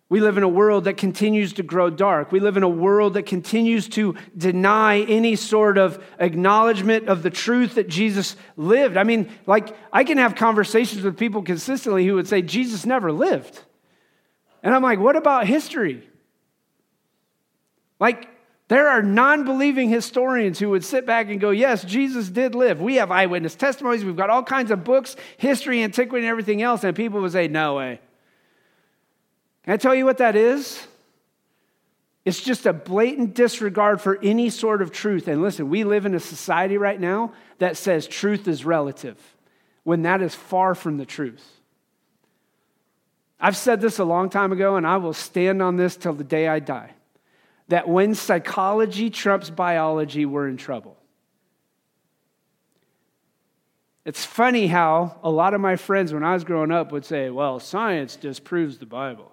We 0.08 0.20
live 0.20 0.36
in 0.36 0.44
a 0.44 0.48
world 0.48 0.84
that 0.84 0.96
continues 0.96 1.54
to 1.54 1.64
grow 1.64 1.90
dark. 1.90 2.30
We 2.30 2.38
live 2.38 2.56
in 2.56 2.62
a 2.62 2.68
world 2.68 3.14
that 3.14 3.26
continues 3.26 3.88
to 3.90 4.14
deny 4.36 5.00
any 5.00 5.34
sort 5.34 5.78
of 5.78 6.02
acknowledgement 6.20 7.08
of 7.08 7.24
the 7.24 7.30
truth 7.30 7.74
that 7.74 7.88
Jesus 7.88 8.36
lived. 8.56 8.96
I 8.96 9.02
mean, 9.02 9.28
like, 9.46 9.76
I 9.92 10.04
can 10.04 10.18
have 10.18 10.36
conversations 10.36 11.02
with 11.02 11.16
people 11.16 11.42
consistently 11.42 12.06
who 12.06 12.14
would 12.14 12.28
say, 12.28 12.40
Jesus 12.40 12.86
never 12.86 13.10
lived. 13.10 13.60
And 14.62 14.72
I'm 14.72 14.82
like, 14.82 15.00
what 15.00 15.16
about 15.16 15.48
history? 15.48 16.08
Like, 17.98 18.28
there 18.68 18.88
are 18.88 19.02
non 19.02 19.44
believing 19.44 19.88
historians 19.88 20.58
who 20.58 20.70
would 20.70 20.84
sit 20.84 21.06
back 21.06 21.28
and 21.28 21.40
go, 21.40 21.50
Yes, 21.50 21.84
Jesus 21.84 22.28
did 22.28 22.54
live. 22.54 22.80
We 22.80 22.96
have 22.96 23.12
eyewitness 23.12 23.54
testimonies. 23.54 24.04
We've 24.04 24.16
got 24.16 24.28
all 24.28 24.42
kinds 24.42 24.72
of 24.72 24.82
books, 24.82 25.14
history, 25.36 25.84
antiquity, 25.84 26.26
and 26.26 26.30
everything 26.30 26.62
else. 26.62 26.82
And 26.82 26.96
people 26.96 27.20
would 27.20 27.30
say, 27.30 27.46
No 27.46 27.76
way. 27.76 28.00
Can 29.66 29.74
I 29.74 29.76
tell 29.76 29.94
you 29.94 30.06
what 30.06 30.18
that 30.18 30.36
is? 30.36 30.86
It's 32.24 32.40
just 32.40 32.66
a 32.66 32.72
blatant 32.72 33.34
disregard 33.34 34.00
for 34.00 34.18
any 34.22 34.48
sort 34.48 34.80
of 34.80 34.92
truth. 34.92 35.28
And 35.28 35.42
listen, 35.42 35.68
we 35.68 35.84
live 35.84 36.06
in 36.06 36.14
a 36.14 36.20
society 36.20 36.78
right 36.78 37.00
now 37.00 37.32
that 37.58 37.76
says 37.76 38.06
truth 38.06 38.48
is 38.48 38.64
relative, 38.64 39.18
when 39.82 40.02
that 40.02 40.22
is 40.22 40.34
far 40.34 40.74
from 40.74 40.96
the 40.96 41.04
truth. 41.04 41.44
I've 43.38 43.56
said 43.56 43.80
this 43.80 43.98
a 43.98 44.04
long 44.04 44.30
time 44.30 44.52
ago, 44.52 44.76
and 44.76 44.86
I 44.86 44.96
will 44.96 45.12
stand 45.12 45.60
on 45.60 45.76
this 45.76 45.96
till 45.96 46.14
the 46.14 46.24
day 46.24 46.48
I 46.48 46.58
die 46.58 46.92
that 47.68 47.88
when 47.88 48.14
psychology 48.14 49.10
trumps 49.10 49.50
biology, 49.50 50.24
we're 50.24 50.48
in 50.48 50.56
trouble. 50.56 50.96
It's 54.04 54.24
funny 54.24 54.68
how 54.68 55.18
a 55.24 55.30
lot 55.30 55.52
of 55.52 55.60
my 55.60 55.74
friends, 55.74 56.14
when 56.14 56.22
I 56.22 56.34
was 56.34 56.44
growing 56.44 56.70
up, 56.70 56.92
would 56.92 57.04
say, 57.04 57.28
well, 57.28 57.58
science 57.58 58.14
disproves 58.14 58.78
the 58.78 58.86
Bible. 58.86 59.32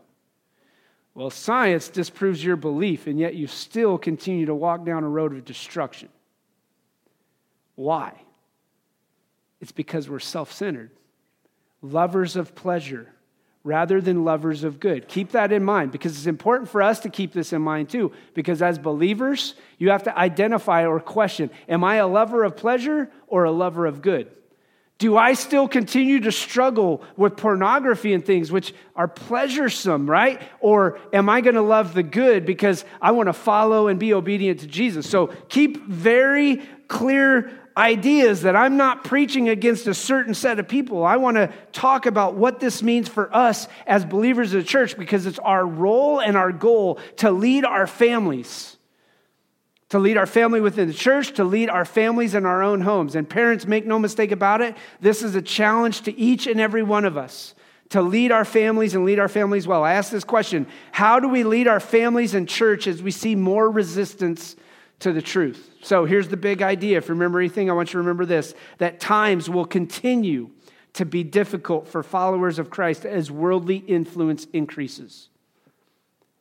Well, 1.16 1.30
science 1.30 1.90
disproves 1.90 2.44
your 2.44 2.56
belief, 2.56 3.06
and 3.06 3.20
yet 3.20 3.36
you 3.36 3.48
still 3.48 3.98
continue 3.98 4.48
to 4.48 4.56
walk 4.56 4.84
down 4.86 5.04
a 5.04 5.10
road 5.10 5.34
of 5.34 5.46
destruction. 5.46 6.10
Why? 7.76 8.14
It's 9.62 9.72
because 9.72 10.10
we're 10.10 10.20
self 10.20 10.52
centered, 10.52 10.92
lovers 11.82 12.36
of 12.36 12.56
pleasure 12.56 13.14
rather 13.64 14.02
than 14.02 14.26
lovers 14.26 14.64
of 14.64 14.80
good. 14.80 15.08
Keep 15.08 15.32
that 15.32 15.52
in 15.52 15.64
mind 15.64 15.92
because 15.92 16.18
it's 16.18 16.28
important 16.28 16.70
for 16.70 16.82
us 16.82 17.00
to 17.02 17.10
keep 17.10 17.32
this 17.32 17.54
in 17.54 17.62
mind 17.62 17.90
too. 17.90 18.12
Because 18.34 18.62
as 18.62 18.78
believers, 18.78 19.56
you 19.78 19.90
have 19.90 20.04
to 20.04 20.18
identify 20.18 20.86
or 20.86 21.00
question 21.00 21.50
Am 21.70 21.84
I 21.84 21.96
a 21.96 22.08
lover 22.08 22.44
of 22.44 22.58
pleasure 22.58 23.10
or 23.28 23.46
a 23.46 23.52
lover 23.52 23.86
of 23.86 24.02
good? 24.02 24.30
Do 25.04 25.18
I 25.18 25.34
still 25.34 25.68
continue 25.68 26.22
to 26.22 26.32
struggle 26.32 27.04
with 27.18 27.36
pornography 27.36 28.14
and 28.14 28.26
things 28.26 28.54
which 28.54 28.74
are 28.96 29.10
pleasuresome, 29.10 30.10
right? 30.10 30.42
Or 30.62 30.98
am 31.12 31.28
I 31.28 31.42
going 31.42 31.56
to 31.56 31.62
love 31.62 31.94
the 31.94 32.04
good 32.04 32.46
because 32.46 32.86
I 33.02 33.12
want 33.12 33.28
to 33.28 33.34
follow 33.34 33.90
and 33.90 34.00
be 34.00 34.14
obedient 34.14 34.62
to 34.62 34.68
Jesus? 34.68 35.10
So 35.10 35.28
keep 35.50 35.86
very 35.88 36.62
clear 36.88 37.52
ideas 37.76 38.44
that 38.44 38.56
I'm 38.56 38.78
not 38.78 39.04
preaching 39.04 39.50
against 39.50 39.88
a 39.88 39.94
certain 39.94 40.34
set 40.34 40.58
of 40.58 40.70
people. 40.70 41.04
I 41.04 41.18
want 41.18 41.36
to 41.36 41.52
talk 41.74 42.06
about 42.06 42.36
what 42.36 42.62
this 42.62 42.82
means 42.82 43.10
for 43.10 43.36
us 43.36 43.68
as 43.86 44.06
believers 44.06 44.54
of 44.54 44.62
the 44.64 44.70
church 44.70 44.98
because 44.98 45.26
it's 45.26 45.40
our 45.40 45.68
role 45.68 46.22
and 46.22 46.38
our 46.38 46.54
goal 46.54 46.98
to 47.18 47.30
lead 47.30 47.66
our 47.66 47.88
families 47.88 48.73
to 49.94 50.00
lead 50.00 50.18
our 50.18 50.26
family 50.26 50.60
within 50.60 50.88
the 50.88 50.94
church, 50.94 51.34
to 51.34 51.44
lead 51.44 51.70
our 51.70 51.86
families 51.86 52.34
in 52.34 52.48
our 52.48 52.64
own 52.64 52.82
homes. 52.82 53.14
And 53.14 53.30
parents, 53.30 53.68
make 53.68 53.86
no 53.86 54.00
mistake 54.00 54.32
about 54.32 54.60
it, 54.60 54.76
this 55.02 55.22
is 55.22 55.36
a 55.36 55.42
challenge 55.42 56.02
to 56.02 56.20
each 56.20 56.48
and 56.48 56.60
every 56.60 56.82
one 56.82 57.06
of 57.06 57.16
us 57.16 57.54
to 57.90 58.02
lead 58.02 58.32
our 58.32 58.44
families 58.44 58.96
and 58.96 59.06
lead 59.06 59.20
our 59.20 59.28
families 59.28 59.68
well. 59.68 59.84
I 59.84 59.94
ask 59.94 60.12
this 60.12 60.24
question 60.24 60.66
How 60.92 61.20
do 61.20 61.28
we 61.28 61.44
lead 61.44 61.68
our 61.68 61.80
families 61.80 62.34
and 62.34 62.50
church 62.50 62.88
as 62.88 63.04
we 63.04 63.12
see 63.12 63.36
more 63.36 63.70
resistance 63.70 64.56
to 65.02 65.14
the 65.14 65.22
truth? 65.22 65.70
So 65.84 66.06
here's 66.06 66.28
the 66.28 66.38
big 66.38 66.64
idea. 66.64 66.98
If 66.98 67.08
you 67.08 67.14
remember 67.14 67.40
anything, 67.40 67.70
I 67.70 67.74
want 67.74 67.90
you 67.90 67.92
to 67.92 67.98
remember 68.00 68.26
this 68.26 68.56
that 68.80 69.00
times 69.00 69.48
will 69.48 69.66
continue 69.66 70.50
to 70.94 71.06
be 71.06 71.24
difficult 71.24 71.88
for 71.88 72.02
followers 72.02 72.58
of 72.58 72.72
Christ 72.72 73.06
as 73.06 73.30
worldly 73.30 73.78
influence 73.78 74.48
increases. 74.54 75.30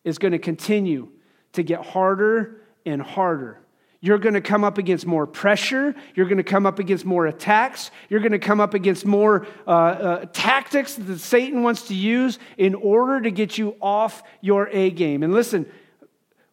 It's 0.04 0.16
going 0.16 0.32
to 0.32 0.38
continue 0.38 1.10
to 1.52 1.62
get 1.62 1.84
harder 1.84 2.61
and 2.84 3.00
harder. 3.02 3.58
You're 4.04 4.18
going 4.18 4.34
to 4.34 4.40
come 4.40 4.64
up 4.64 4.78
against 4.78 5.06
more 5.06 5.28
pressure. 5.28 5.94
You're 6.16 6.26
going 6.26 6.38
to 6.38 6.42
come 6.42 6.66
up 6.66 6.80
against 6.80 7.04
more 7.04 7.26
attacks. 7.26 7.92
You're 8.08 8.18
going 8.18 8.32
to 8.32 8.40
come 8.40 8.60
up 8.60 8.74
against 8.74 9.06
more 9.06 9.46
uh, 9.64 9.70
uh, 9.70 10.24
tactics 10.32 10.96
that 10.96 11.18
Satan 11.20 11.62
wants 11.62 11.86
to 11.86 11.94
use 11.94 12.40
in 12.58 12.74
order 12.74 13.20
to 13.20 13.30
get 13.30 13.56
you 13.58 13.76
off 13.80 14.24
your 14.40 14.68
A 14.72 14.90
game. 14.90 15.22
And 15.22 15.32
listen, 15.32 15.70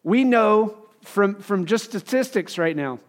we 0.03 0.23
know 0.23 0.77
from, 1.01 1.41
from 1.41 1.65
just 1.65 1.85
statistics 1.85 2.59
right 2.59 2.75
now, 2.75 2.99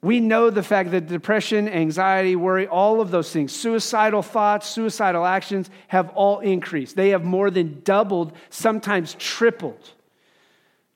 we 0.00 0.18
know 0.18 0.48
the 0.48 0.62
fact 0.62 0.92
that 0.92 1.06
depression, 1.06 1.68
anxiety, 1.68 2.36
worry, 2.36 2.66
all 2.66 3.02
of 3.02 3.10
those 3.10 3.30
things, 3.30 3.52
suicidal 3.52 4.22
thoughts, 4.22 4.66
suicidal 4.66 5.26
actions 5.26 5.70
have 5.88 6.08
all 6.10 6.40
increased. 6.40 6.96
They 6.96 7.10
have 7.10 7.22
more 7.22 7.50
than 7.50 7.82
doubled, 7.84 8.32
sometimes 8.48 9.14
tripled. 9.18 9.90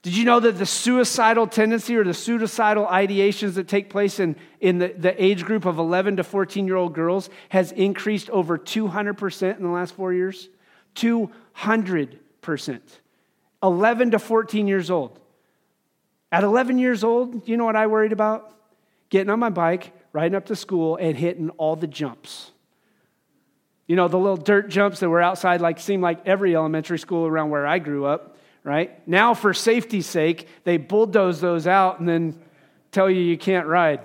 Did 0.07 0.17
you 0.17 0.25
know 0.25 0.39
that 0.39 0.53
the 0.53 0.67
suicidal 0.67 1.49
tendency 1.49 1.97
or 1.97 2.05
the 2.05 2.15
suicidal 2.15 2.87
ideations 2.87 3.55
that 3.55 3.67
take 3.67 3.91
place 3.91 4.21
in, 4.21 4.37
in 4.61 4.79
the, 4.79 4.95
the 4.97 5.21
age 5.21 5.45
group 5.45 5.65
of 5.65 5.81
11 5.81 6.19
to 6.19 6.23
14 6.23 6.65
year 6.65 6.77
old 6.77 6.95
girls 6.95 7.29
has 7.49 7.73
increased 7.73 8.31
over 8.31 8.57
200% 8.57 9.57
in 9.57 9.65
the 9.65 9.69
last 9.69 9.97
four 9.97 10.13
years? 10.13 10.49
200%. 10.95 12.81
11 13.65 14.11
to 14.13 14.19
14 14.21 14.69
years 14.69 14.93
old. 14.93 15.19
At 16.31 16.45
11 16.45 16.79
years 16.79 17.03
old, 17.03 17.49
you 17.49 17.57
know 17.57 17.65
what 17.65 17.75
I 17.75 17.89
worried 17.89 18.13
about? 18.13 18.55
Getting 19.11 19.31
on 19.31 19.41
my 19.41 19.51
bike, 19.51 19.91
riding 20.13 20.37
up 20.37 20.47
to 20.47 20.55
school, 20.55 20.95
and 20.95 21.17
hitting 21.17 21.51
all 21.51 21.75
the 21.75 21.89
jumps. 21.89 22.53
You 23.89 23.97
know, 23.97 24.07
the 24.07 24.19
little 24.19 24.37
dirt 24.37 24.69
jumps 24.69 25.01
that 25.01 25.09
were 25.09 25.21
outside, 25.21 25.61
like 25.61 25.81
seemed 25.81 26.05
like 26.05 26.29
every 26.29 26.55
elementary 26.55 27.01
school 27.01 27.27
around 27.27 27.51
where 27.51 27.67
I 27.67 27.81
grew 27.81 28.05
up 28.05 28.36
right? 28.67 29.07
Now, 29.07 29.33
for 29.33 29.55
safety's 29.55 30.07
sake, 30.07 30.49
they 30.65 30.77
bulldoze 30.77 31.41
those 31.41 31.69
out 31.69 32.01
and 32.01 32.09
then 32.09 32.37
tell 32.91 33.09
you 33.09 33.21
you 33.21 33.39
can't 33.39 33.69
ride, 33.69 34.01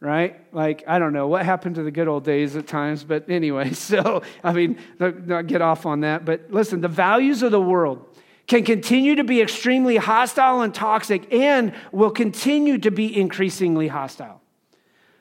right? 0.00 0.38
Like, 0.54 0.84
I 0.86 0.98
don't 0.98 1.14
know 1.14 1.28
what 1.28 1.46
happened 1.46 1.76
to 1.76 1.82
the 1.82 1.90
good 1.90 2.06
old 2.06 2.22
days 2.22 2.56
at 2.56 2.66
times, 2.66 3.04
but 3.04 3.30
anyway, 3.30 3.72
so, 3.72 4.22
I 4.44 4.52
mean, 4.52 4.78
not 4.98 5.46
get 5.46 5.62
off 5.62 5.86
on 5.86 6.00
that. 6.00 6.26
But 6.26 6.50
listen, 6.50 6.82
the 6.82 6.88
values 6.88 7.42
of 7.42 7.52
the 7.52 7.60
world 7.60 8.06
can 8.46 8.64
continue 8.64 9.14
to 9.14 9.24
be 9.24 9.40
extremely 9.40 9.96
hostile 9.96 10.60
and 10.60 10.74
toxic 10.74 11.32
and 11.32 11.72
will 11.90 12.10
continue 12.10 12.76
to 12.78 12.90
be 12.90 13.18
increasingly 13.18 13.88
hostile. 13.88 14.42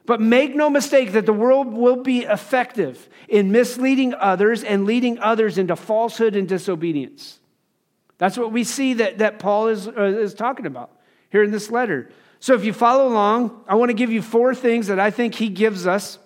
But 0.06 0.20
make 0.20 0.54
no 0.54 0.70
mistake 0.70 1.14
that 1.14 1.26
the 1.26 1.32
world 1.32 1.72
will 1.72 2.04
be 2.04 2.24
effective 2.24 3.08
in 3.30 3.54
misleading 3.54 4.16
others 4.16 4.66
and 4.66 4.84
leading 4.84 5.18
others 5.20 5.58
into 5.58 5.78
falsehood 5.78 6.36
and 6.36 6.46
disobedience. 6.46 7.39
That's 8.20 8.38
what 8.38 8.52
we 8.52 8.64
see 8.64 8.94
that, 8.96 9.18
that 9.18 9.40
Paul 9.40 9.70
is, 9.70 9.88
uh, 9.88 10.04
is 10.04 10.36
talking 10.36 10.68
about 10.68 10.92
here 11.32 11.42
in 11.42 11.50
this 11.50 11.72
letter. 11.72 12.12
So 12.40 12.54
if 12.54 12.64
you 12.64 12.72
follow 12.72 13.08
along, 13.08 13.64
I 13.68 13.76
want 13.76 13.90
to 13.90 13.96
give 13.96 14.12
you 14.12 14.22
four 14.22 14.54
things 14.54 14.88
that 14.88 15.00
I 15.00 15.10
think 15.10 15.34
he 15.34 15.50
gives 15.50 15.88
us 15.88 16.20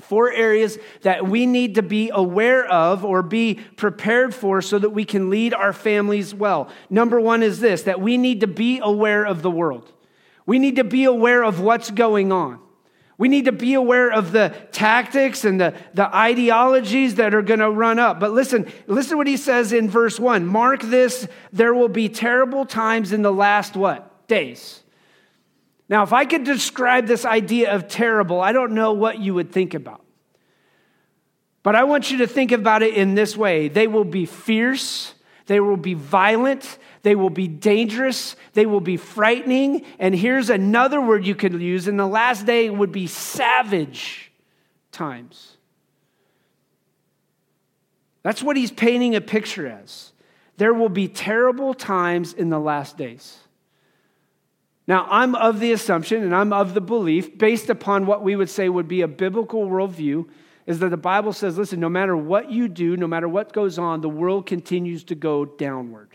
Four 0.00 0.32
areas 0.32 0.78
that 1.02 1.26
we 1.26 1.46
need 1.46 1.74
to 1.76 1.82
be 1.82 2.10
aware 2.12 2.66
of 2.66 3.04
or 3.04 3.22
be 3.22 3.54
prepared 3.76 4.34
for 4.34 4.62
so 4.62 4.78
that 4.78 4.90
we 4.90 5.04
can 5.04 5.30
lead 5.30 5.54
our 5.54 5.72
families 5.72 6.34
well. 6.34 6.68
Number 6.88 7.20
one 7.20 7.42
is 7.42 7.60
this 7.60 7.82
that 7.82 8.00
we 8.00 8.16
need 8.16 8.40
to 8.40 8.46
be 8.46 8.80
aware 8.82 9.24
of 9.24 9.42
the 9.42 9.50
world. 9.50 9.92
We 10.46 10.58
need 10.58 10.76
to 10.76 10.84
be 10.84 11.04
aware 11.04 11.44
of 11.44 11.60
what's 11.60 11.90
going 11.90 12.32
on. 12.32 12.60
We 13.20 13.28
need 13.28 13.44
to 13.44 13.52
be 13.52 13.74
aware 13.74 14.10
of 14.10 14.32
the 14.32 14.48
tactics 14.72 15.44
and 15.44 15.60
the, 15.60 15.74
the 15.92 16.06
ideologies 16.16 17.16
that 17.16 17.34
are 17.34 17.42
going 17.42 17.60
to 17.60 17.70
run 17.70 17.98
up. 17.98 18.18
But 18.18 18.30
listen, 18.30 18.72
listen 18.86 19.10
to 19.10 19.16
what 19.18 19.26
he 19.26 19.36
says 19.36 19.74
in 19.74 19.90
verse 19.90 20.18
1. 20.18 20.46
Mark 20.46 20.80
this, 20.80 21.28
there 21.52 21.74
will 21.74 21.90
be 21.90 22.08
terrible 22.08 22.64
times 22.64 23.12
in 23.12 23.20
the 23.20 23.30
last 23.30 23.76
what? 23.76 24.26
Days. 24.26 24.80
Now, 25.86 26.02
if 26.02 26.14
I 26.14 26.24
could 26.24 26.44
describe 26.44 27.06
this 27.06 27.26
idea 27.26 27.74
of 27.74 27.88
terrible, 27.88 28.40
I 28.40 28.52
don't 28.52 28.72
know 28.72 28.94
what 28.94 29.18
you 29.18 29.34
would 29.34 29.52
think 29.52 29.74
about. 29.74 30.02
But 31.62 31.76
I 31.76 31.84
want 31.84 32.10
you 32.10 32.16
to 32.18 32.26
think 32.26 32.52
about 32.52 32.82
it 32.82 32.94
in 32.94 33.16
this 33.16 33.36
way 33.36 33.68
they 33.68 33.86
will 33.86 34.04
be 34.04 34.24
fierce, 34.24 35.12
they 35.44 35.60
will 35.60 35.76
be 35.76 35.92
violent, 35.92 36.78
they 37.02 37.14
will 37.14 37.30
be 37.30 37.48
dangerous, 37.48 38.36
they 38.52 38.66
will 38.66 38.80
be 38.80 38.96
frightening. 38.96 39.84
And 39.98 40.14
here's 40.14 40.50
another 40.50 41.00
word 41.00 41.26
you 41.26 41.34
could 41.34 41.54
use 41.54 41.88
in 41.88 41.96
the 41.96 42.06
last 42.06 42.46
day 42.46 42.68
would 42.68 42.92
be 42.92 43.06
savage 43.06 44.32
times. 44.92 45.56
That's 48.22 48.42
what 48.42 48.56
he's 48.56 48.70
painting 48.70 49.16
a 49.16 49.20
picture 49.20 49.66
as. 49.66 50.12
There 50.58 50.74
will 50.74 50.90
be 50.90 51.08
terrible 51.08 51.72
times 51.72 52.34
in 52.34 52.50
the 52.50 52.60
last 52.60 52.98
days. 52.98 53.38
Now, 54.86 55.06
I'm 55.08 55.34
of 55.34 55.60
the 55.60 55.72
assumption 55.72 56.22
and 56.22 56.34
I'm 56.34 56.52
of 56.52 56.74
the 56.74 56.80
belief, 56.80 57.38
based 57.38 57.70
upon 57.70 58.06
what 58.06 58.22
we 58.22 58.36
would 58.36 58.50
say 58.50 58.68
would 58.68 58.88
be 58.88 59.00
a 59.00 59.08
biblical 59.08 59.66
worldview, 59.66 60.28
is 60.66 60.80
that 60.80 60.90
the 60.90 60.96
Bible 60.96 61.32
says, 61.32 61.56
listen, 61.56 61.80
no 61.80 61.88
matter 61.88 62.16
what 62.16 62.50
you 62.50 62.68
do, 62.68 62.96
no 62.96 63.06
matter 63.06 63.28
what 63.28 63.52
goes 63.52 63.78
on, 63.78 64.02
the 64.02 64.08
world 64.08 64.46
continues 64.46 65.04
to 65.04 65.14
go 65.14 65.44
downward. 65.44 66.09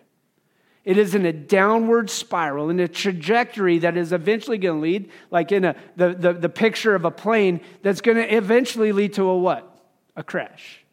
It 0.86 0.98
is 0.98 1.16
in 1.16 1.26
a 1.26 1.34
downward 1.34 2.10
spiral, 2.10 2.70
in 2.70 2.80
a 2.80 2.88
trajectory 2.88 3.80
that 3.80 3.98
is 3.98 4.14
eventually 4.14 4.58
going 4.58 4.78
to 4.78 4.82
lead, 4.82 5.10
like 5.32 5.52
in 5.52 5.66
a, 5.66 5.76
the, 5.98 6.14
the, 6.14 6.34
the 6.34 6.50
picture 6.50 6.96
of 6.96 7.04
a 7.04 7.12
plane, 7.12 7.60
that's 7.82 8.02
going 8.02 8.18
to 8.18 8.36
eventually 8.36 8.92
lead 8.92 9.14
to 9.14 9.24
a 9.24 9.38
what? 9.38 9.78
A 10.16 10.24
crash. 10.24 10.86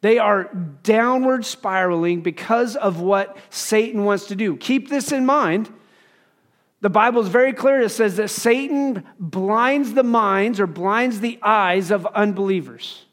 They 0.00 0.18
are 0.18 0.44
downward 0.82 1.44
spiraling 1.44 2.22
because 2.22 2.74
of 2.74 3.00
what 3.00 3.36
Satan 3.50 4.04
wants 4.04 4.26
to 4.26 4.34
do. 4.34 4.56
Keep 4.56 4.88
this 4.88 5.12
in 5.12 5.26
mind 5.26 5.70
the 6.80 6.90
Bible 6.90 7.22
is 7.22 7.28
very 7.28 7.52
clear. 7.52 7.80
It 7.80 7.88
says 7.90 8.16
that 8.16 8.28
Satan 8.28 9.04
blinds 9.18 9.94
the 9.94 10.02
minds 10.02 10.60
or 10.60 10.66
blinds 10.66 11.20
the 11.20 11.38
eyes 11.42 11.90
of 11.90 12.06
unbelievers. 12.06 13.06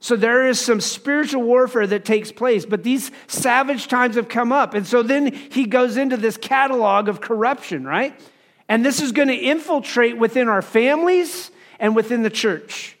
So 0.00 0.14
there 0.14 0.46
is 0.46 0.60
some 0.60 0.80
spiritual 0.80 1.42
warfare 1.42 1.86
that 1.86 2.04
takes 2.04 2.30
place, 2.30 2.64
but 2.64 2.84
these 2.84 3.10
savage 3.26 3.88
times 3.88 4.14
have 4.14 4.28
come 4.28 4.52
up. 4.52 4.74
And 4.74 4.86
so 4.86 5.02
then 5.02 5.32
he 5.32 5.64
goes 5.64 5.96
into 5.96 6.16
this 6.16 6.36
catalog 6.36 7.08
of 7.08 7.20
corruption, 7.20 7.84
right? 7.84 8.18
And 8.68 8.84
this 8.84 9.00
is 9.00 9.12
going 9.12 9.28
to 9.28 9.34
infiltrate 9.36 10.16
within 10.16 10.48
our 10.48 10.62
families 10.62 11.50
and 11.80 11.96
within 11.96 12.22
the 12.22 12.30
church. 12.30 12.96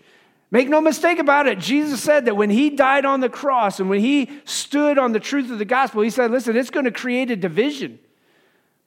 Make 0.50 0.68
no 0.68 0.80
mistake 0.80 1.18
about 1.18 1.46
it. 1.46 1.58
Jesus 1.58 2.02
said 2.02 2.24
that 2.24 2.36
when 2.36 2.50
he 2.50 2.70
died 2.70 3.04
on 3.04 3.20
the 3.20 3.28
cross 3.28 3.80
and 3.80 3.90
when 3.90 4.00
he 4.00 4.30
stood 4.44 4.98
on 4.98 5.12
the 5.12 5.20
truth 5.20 5.50
of 5.50 5.58
the 5.58 5.64
gospel, 5.64 6.02
he 6.02 6.10
said, 6.10 6.30
listen, 6.30 6.56
it's 6.56 6.70
going 6.70 6.86
to 6.86 6.90
create 6.90 7.30
a 7.30 7.36
division 7.36 7.98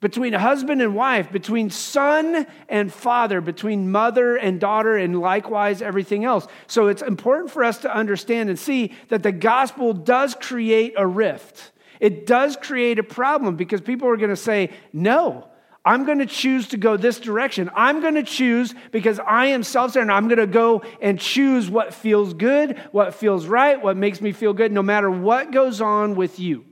between 0.01 0.33
husband 0.33 0.81
and 0.81 0.95
wife, 0.95 1.31
between 1.31 1.69
son 1.69 2.47
and 2.67 2.91
father, 2.91 3.39
between 3.39 3.91
mother 3.91 4.35
and 4.35 4.59
daughter, 4.59 4.97
and 4.97 5.21
likewise 5.21 5.81
everything 5.81 6.25
else. 6.25 6.47
So 6.67 6.87
it's 6.87 7.03
important 7.03 7.51
for 7.51 7.63
us 7.63 7.77
to 7.79 7.95
understand 7.95 8.49
and 8.49 8.59
see 8.59 8.93
that 9.09 9.23
the 9.23 9.31
gospel 9.31 9.93
does 9.93 10.35
create 10.35 10.95
a 10.97 11.05
rift. 11.05 11.71
It 11.99 12.25
does 12.25 12.57
create 12.57 12.97
a 12.97 13.03
problem 13.03 13.55
because 13.55 13.79
people 13.79 14.09
are 14.09 14.17
going 14.17 14.31
to 14.31 14.35
say, 14.35 14.71
no, 14.91 15.47
I'm 15.85 16.05
going 16.05 16.17
to 16.17 16.25
choose 16.25 16.69
to 16.69 16.77
go 16.77 16.97
this 16.97 17.19
direction. 17.19 17.69
I'm 17.75 18.01
going 18.01 18.15
to 18.15 18.23
choose 18.23 18.73
because 18.91 19.19
I 19.19 19.47
am 19.47 19.61
self 19.61 19.93
centered. 19.93 20.11
I'm 20.11 20.27
going 20.27 20.39
to 20.39 20.47
go 20.47 20.81
and 20.99 21.19
choose 21.19 21.69
what 21.69 21.93
feels 21.93 22.33
good, 22.33 22.79
what 22.91 23.13
feels 23.13 23.45
right, 23.45 23.81
what 23.81 23.97
makes 23.97 24.19
me 24.19 24.31
feel 24.31 24.53
good, 24.53 24.71
no 24.71 24.81
matter 24.81 25.11
what 25.11 25.51
goes 25.51 25.79
on 25.79 26.15
with 26.15 26.39
you. 26.39 26.65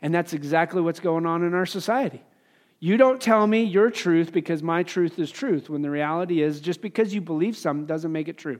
And 0.00 0.14
that's 0.14 0.32
exactly 0.32 0.80
what's 0.80 1.00
going 1.00 1.26
on 1.26 1.44
in 1.44 1.52
our 1.52 1.66
society. 1.66 2.22
You 2.82 2.96
don't 2.96 3.20
tell 3.20 3.46
me 3.46 3.62
your 3.62 3.90
truth 3.90 4.32
because 4.32 4.62
my 4.62 4.82
truth 4.82 5.18
is 5.18 5.30
truth, 5.30 5.68
when 5.68 5.82
the 5.82 5.90
reality 5.90 6.42
is 6.42 6.60
just 6.60 6.80
because 6.80 7.14
you 7.14 7.20
believe 7.20 7.56
something 7.56 7.84
doesn't 7.84 8.10
make 8.10 8.28
it 8.28 8.38
true. 8.38 8.58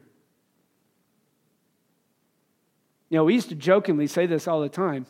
You 3.09 3.16
know, 3.16 3.24
we 3.24 3.35
used 3.35 3.48
to 3.48 3.54
jokingly 3.54 4.06
say 4.06 4.26
this 4.26 4.46
all 4.46 4.61
the 4.61 4.68
time. 4.68 5.06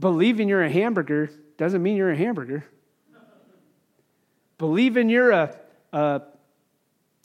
Believing 0.00 0.48
you're 0.48 0.64
a 0.64 0.70
hamburger 0.70 1.30
doesn't 1.58 1.82
mean 1.82 1.96
you're 1.96 2.10
a 2.10 2.16
hamburger. 2.16 2.64
Believing 4.56 5.10
you're 5.10 5.30
a, 5.30 5.56
a 5.92 6.22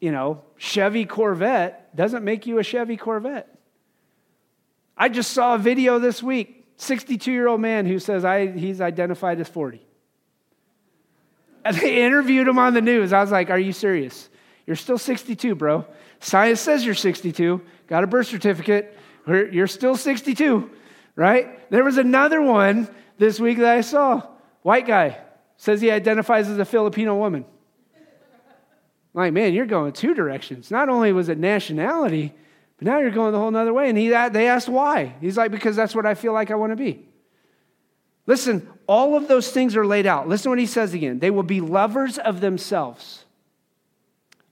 you 0.02 0.12
know, 0.12 0.44
Chevy 0.58 1.06
Corvette 1.06 1.96
doesn't 1.96 2.24
make 2.24 2.46
you 2.46 2.60
a 2.60 2.64
Chevy 2.64 2.98
Corvette. 2.98 3.48
I 4.98 5.08
just 5.08 5.32
saw 5.32 5.56
a 5.56 5.58
video 5.58 6.00
this 6.00 6.22
week 6.22 6.55
62 6.78 7.32
year 7.32 7.48
old 7.48 7.62
man 7.62 7.86
who 7.86 8.00
says 8.00 8.26
I, 8.26 8.48
he's 8.48 8.82
identified 8.82 9.40
as 9.40 9.48
40. 9.48 9.82
And 11.64 11.76
they 11.78 12.04
interviewed 12.04 12.48
him 12.48 12.60
on 12.60 12.74
the 12.74 12.82
news. 12.82 13.14
I 13.14 13.22
was 13.22 13.32
like, 13.32 13.50
Are 13.50 13.60
you 13.60 13.74
serious? 13.74 14.30
You're 14.66 14.76
still 14.76 14.98
62, 14.98 15.56
bro. 15.56 15.86
Science 16.20 16.60
says 16.60 16.86
you're 16.86 16.96
62. 16.96 17.62
Got 17.88 18.04
a 18.04 18.08
birth 18.08 18.28
certificate. 18.28 18.98
You're 19.28 19.68
still 19.68 19.96
62, 19.96 20.70
right? 21.16 21.70
There 21.70 21.84
was 21.84 21.98
another 21.98 22.42
one 22.42 22.88
this 23.18 23.40
week 23.40 23.60
that 23.60 23.78
I 23.78 23.82
saw. 23.82 24.24
White 24.62 24.88
guy 24.88 25.18
says 25.58 25.82
he 25.82 25.92
identifies 25.92 26.50
as 26.50 26.58
a 26.58 26.66
Filipino 26.66 27.16
woman. 27.16 27.46
like, 29.14 29.34
man, 29.34 29.54
you're 29.54 29.66
going 29.66 29.94
two 29.94 30.14
directions. 30.14 30.72
Not 30.72 30.90
only 30.90 31.14
was 31.14 31.30
it 31.30 31.38
nationality, 31.38 32.34
but 32.78 32.88
now 32.88 33.00
you're 33.00 33.12
going 33.12 33.32
the 33.32 33.40
whole 33.40 33.56
other 33.56 33.74
way. 33.74 33.90
And 33.90 33.98
he, 33.98 34.10
they 34.10 34.48
asked 34.48 34.68
why. 34.68 35.16
He's 35.22 35.38
like, 35.38 35.52
because 35.52 35.76
that's 35.76 35.96
what 35.96 36.06
I 36.06 36.14
feel 36.14 36.34
like 36.34 36.52
I 36.52 36.56
want 36.56 36.72
to 36.72 36.76
be. 36.76 37.06
Listen, 38.28 38.68
all 38.88 39.16
of 39.16 39.28
those 39.28 39.52
things 39.52 39.76
are 39.76 39.86
laid 39.86 40.06
out. 40.06 40.28
Listen 40.28 40.50
what 40.50 40.60
he 40.60 40.66
says 40.66 40.94
again. 40.94 41.20
They 41.20 41.32
will 41.32 41.44
be 41.44 41.62
lovers 41.62 42.18
of 42.18 42.42
themselves, 42.42 43.26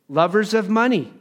lovers 0.08 0.54
of 0.54 0.70
money. 0.70 1.12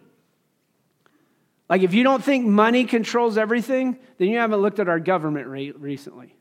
Like, 1.69 1.83
if 1.83 1.95
you 1.95 2.03
don't 2.03 2.23
think 2.23 2.47
money 2.47 2.85
controls 2.85 3.39
everything, 3.39 3.99
then 4.19 4.29
you 4.29 4.39
haven't 4.39 4.61
looked 4.61 4.79
at 4.79 4.89
our 4.89 5.01
government 5.01 5.49
rate 5.49 5.81
recently. 5.81 6.37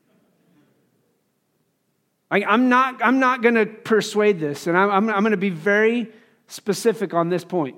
Like, 2.29 2.43
I'm 2.45 2.67
not, 2.69 3.03
I'm 3.03 3.19
not 3.19 3.41
going 3.41 3.55
to 3.55 3.65
persuade 3.65 4.39
this, 4.39 4.67
and 4.67 4.77
I'm, 4.77 4.91
I'm, 4.91 5.09
I'm 5.09 5.21
going 5.21 5.31
to 5.31 5.37
be 5.37 5.49
very 5.49 6.11
specific 6.47 7.13
on 7.13 7.29
this 7.29 7.45
point. 7.45 7.77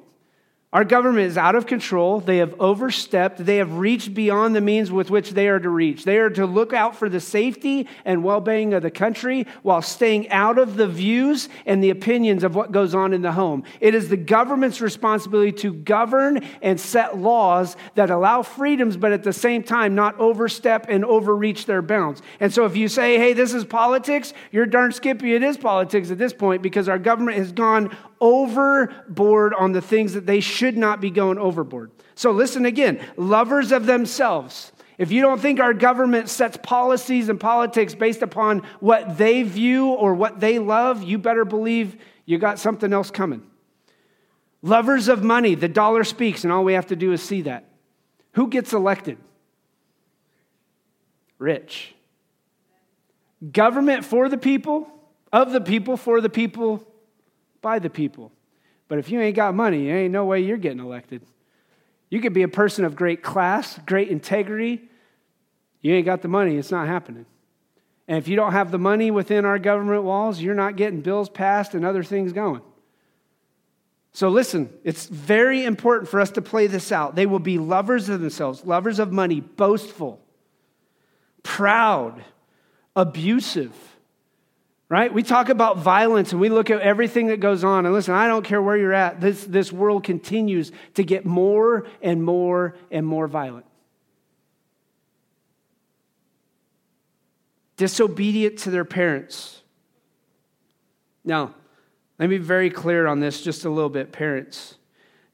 Our 0.74 0.84
government 0.84 1.28
is 1.28 1.38
out 1.38 1.54
of 1.54 1.68
control. 1.68 2.20
They 2.20 2.38
have 2.38 2.56
overstepped. 2.60 3.46
They 3.46 3.58
have 3.58 3.78
reached 3.78 4.16
beyond 4.16 4.56
the 4.56 4.62
means 4.62 4.92
with 4.92 5.12
which 5.12 5.30
they 5.30 5.48
are 5.48 5.60
to 5.60 5.70
reach. 5.70 6.04
They 6.04 6.18
are 6.18 6.32
to 6.32 6.48
look 6.48 6.74
out 6.74 6.96
for 6.96 7.10
the 7.10 7.20
safety 7.20 7.88
and 8.06 8.24
well 8.24 8.42
being 8.42 8.74
of 8.74 8.82
the 8.82 8.90
country 8.90 9.46
while 9.62 9.84
staying 9.84 10.32
out 10.32 10.58
of 10.58 10.76
the 10.76 10.88
views 10.88 11.48
and 11.68 11.84
the 11.84 11.92
opinions 11.92 12.44
of 12.44 12.56
what 12.56 12.72
goes 12.72 12.96
on 12.96 13.14
in 13.14 13.22
the 13.22 13.34
home. 13.34 13.64
It 13.82 13.94
is 13.94 14.10
the 14.10 14.18
government's 14.18 14.82
responsibility 14.82 15.52
to 15.60 15.74
govern 15.74 16.44
and 16.64 16.80
set 16.80 17.20
laws 17.20 17.78
that 17.94 18.10
allow 18.10 18.42
freedoms, 18.42 18.98
but 18.98 19.12
at 19.12 19.22
the 19.22 19.32
same 19.32 19.62
time 19.62 19.94
not 19.94 20.20
overstep 20.20 20.88
and 20.90 21.06
overreach 21.06 21.68
their 21.68 21.84
bounds. 21.84 22.24
And 22.40 22.52
so 22.52 22.66
if 22.66 22.76
you 22.76 22.88
say, 22.88 23.20
hey, 23.20 23.34
this 23.34 23.54
is 23.54 23.64
politics, 23.64 24.34
you're 24.52 24.66
darn 24.66 24.92
skippy. 24.92 25.36
It 25.36 25.44
is 25.44 25.56
politics 25.56 26.10
at 26.10 26.18
this 26.18 26.34
point 26.34 26.64
because 26.64 26.90
our 26.90 26.98
government 26.98 27.38
has 27.38 27.52
gone 27.52 27.96
overboard 28.24 29.54
on 29.54 29.74
the 29.74 29.82
things 29.82 30.14
that 30.14 30.26
they 30.26 30.40
should 30.40 30.78
not 30.78 31.02
be 31.02 31.10
going 31.10 31.38
overboard. 31.38 31.92
So 32.16 32.32
listen 32.32 32.66
again 32.66 33.06
lovers 33.18 33.74
of 33.74 33.86
themselves. 33.86 34.72
If 34.98 35.12
you 35.12 35.22
don't 35.22 35.42
think 35.42 35.60
our 35.60 35.74
government 35.74 36.30
sets 36.30 36.56
policies 36.56 37.28
and 37.28 37.38
politics 37.38 37.94
based 37.94 38.22
upon 38.22 38.60
what 38.80 39.18
they 39.18 39.44
view 39.44 39.88
or 39.90 40.14
what 40.14 40.40
they 40.40 40.58
love, 40.58 41.04
you 41.04 41.18
better 41.18 41.44
believe 41.44 41.98
you 42.26 42.38
got 42.38 42.60
something 42.60 42.94
else 42.94 43.12
coming. 43.12 43.44
Lovers 44.62 45.10
of 45.10 45.22
money, 45.22 45.56
the 45.56 45.68
dollar 45.68 46.06
speaks, 46.06 46.46
and 46.46 46.54
all 46.54 46.64
we 46.64 46.74
have 46.74 46.88
to 46.88 46.96
do 46.96 47.12
is 47.12 47.22
see 47.22 47.42
that. 47.42 47.66
Who 48.34 48.48
gets 48.48 48.72
elected? 48.72 49.18
Rich. 51.38 51.94
Government 53.52 54.06
for 54.06 54.30
the 54.30 54.38
people, 54.38 54.88
of 55.34 55.52
the 55.52 55.60
people, 55.60 55.98
for 55.98 56.22
the 56.22 56.30
people, 56.30 56.88
by 57.64 57.80
the 57.80 57.90
people. 57.90 58.32
But 58.88 59.00
if 59.00 59.10
you 59.10 59.20
ain't 59.20 59.36
got 59.36 59.56
money, 59.56 59.88
there 59.88 59.98
ain't 59.98 60.14
no 60.14 60.26
way 60.26 60.42
you're 60.42 60.58
getting 60.58 60.80
elected. 60.80 61.24
You 62.12 62.22
could 62.22 62.34
be 62.34 62.44
a 62.44 62.48
person 62.48 62.86
of 62.86 62.96
great 62.96 63.24
class, 63.24 63.80
great 63.88 64.10
integrity. 64.10 64.88
You 65.82 65.96
ain't 65.96 66.06
got 66.06 66.22
the 66.22 66.28
money, 66.28 66.58
it's 66.58 66.70
not 66.70 66.88
happening. 66.88 67.26
And 68.08 68.20
if 68.20 68.28
you 68.28 68.36
don't 68.36 68.52
have 68.52 68.70
the 68.70 68.78
money 68.78 69.10
within 69.10 69.46
our 69.46 69.58
government 69.58 70.04
walls, 70.04 70.40
you're 70.40 70.54
not 70.54 70.76
getting 70.76 71.02
bills 71.02 71.30
passed 71.30 71.74
and 71.74 71.84
other 71.84 72.04
things 72.04 72.34
going. 72.34 72.62
So 74.12 74.30
listen, 74.30 74.70
it's 74.84 75.08
very 75.08 75.66
important 75.66 76.08
for 76.08 76.20
us 76.20 76.30
to 76.32 76.42
play 76.42 76.68
this 76.68 76.92
out. 76.92 77.16
They 77.16 77.26
will 77.26 77.40
be 77.40 77.58
lovers 77.58 78.10
of 78.10 78.22
themselves, 78.22 78.64
lovers 78.64 79.00
of 79.00 79.12
money, 79.12 79.40
boastful, 79.40 80.22
proud, 81.42 82.24
abusive. 82.96 83.74
Right? 84.90 85.12
We 85.12 85.24
talk 85.24 85.50
about 85.50 85.78
violence 85.78 86.34
and 86.34 86.42
we 86.42 86.50
look 86.50 86.70
at 86.70 86.82
everything 86.82 87.28
that 87.28 87.40
goes 87.40 87.64
on. 87.64 87.86
And 87.86 87.94
listen, 87.94 88.14
I 88.14 88.28
don't 88.28 88.46
care 88.46 88.62
where 88.62 88.78
you're 88.78 88.94
at, 88.94 89.20
this, 89.20 89.44
this 89.44 89.72
world 89.72 90.04
continues 90.04 90.72
to 90.96 91.04
get 91.04 91.26
more 91.26 91.88
and 92.02 92.24
more 92.24 92.76
and 92.92 93.06
more 93.06 93.28
violent. 93.28 93.66
Disobedient 97.78 98.60
to 98.60 98.72
their 98.72 98.86
parents. 98.86 99.62
Now, 101.26 101.56
let 102.20 102.30
me 102.30 102.38
be 102.38 102.44
very 102.44 102.70
clear 102.70 103.08
on 103.08 103.20
this 103.20 103.42
just 103.42 103.66
a 103.66 103.70
little 103.70 103.90
bit, 103.90 104.12
parents. 104.12 104.76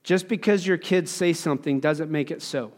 Just 0.04 0.28
because 0.28 0.66
your 0.66 0.78
kids 0.78 1.12
say 1.12 1.34
something 1.34 1.80
doesn't 1.80 2.10
make 2.10 2.32
it 2.32 2.42
so. 2.42 2.72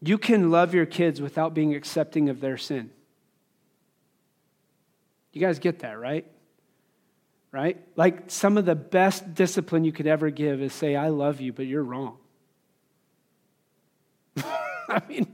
You 0.00 0.18
can 0.18 0.50
love 0.50 0.74
your 0.74 0.86
kids 0.86 1.20
without 1.20 1.54
being 1.54 1.74
accepting 1.74 2.28
of 2.28 2.40
their 2.40 2.58
sin. 2.58 2.90
You 5.34 5.40
guys 5.40 5.58
get 5.58 5.80
that, 5.80 5.98
right? 5.98 6.24
Right? 7.50 7.78
Like 7.96 8.30
some 8.30 8.56
of 8.56 8.64
the 8.64 8.76
best 8.76 9.34
discipline 9.34 9.84
you 9.84 9.92
could 9.92 10.06
ever 10.06 10.30
give 10.30 10.62
is 10.62 10.72
say, 10.72 10.94
I 10.96 11.08
love 11.08 11.40
you, 11.40 11.52
but 11.52 11.66
you're 11.66 11.82
wrong. 11.82 12.16
I 14.38 15.02
mean, 15.08 15.26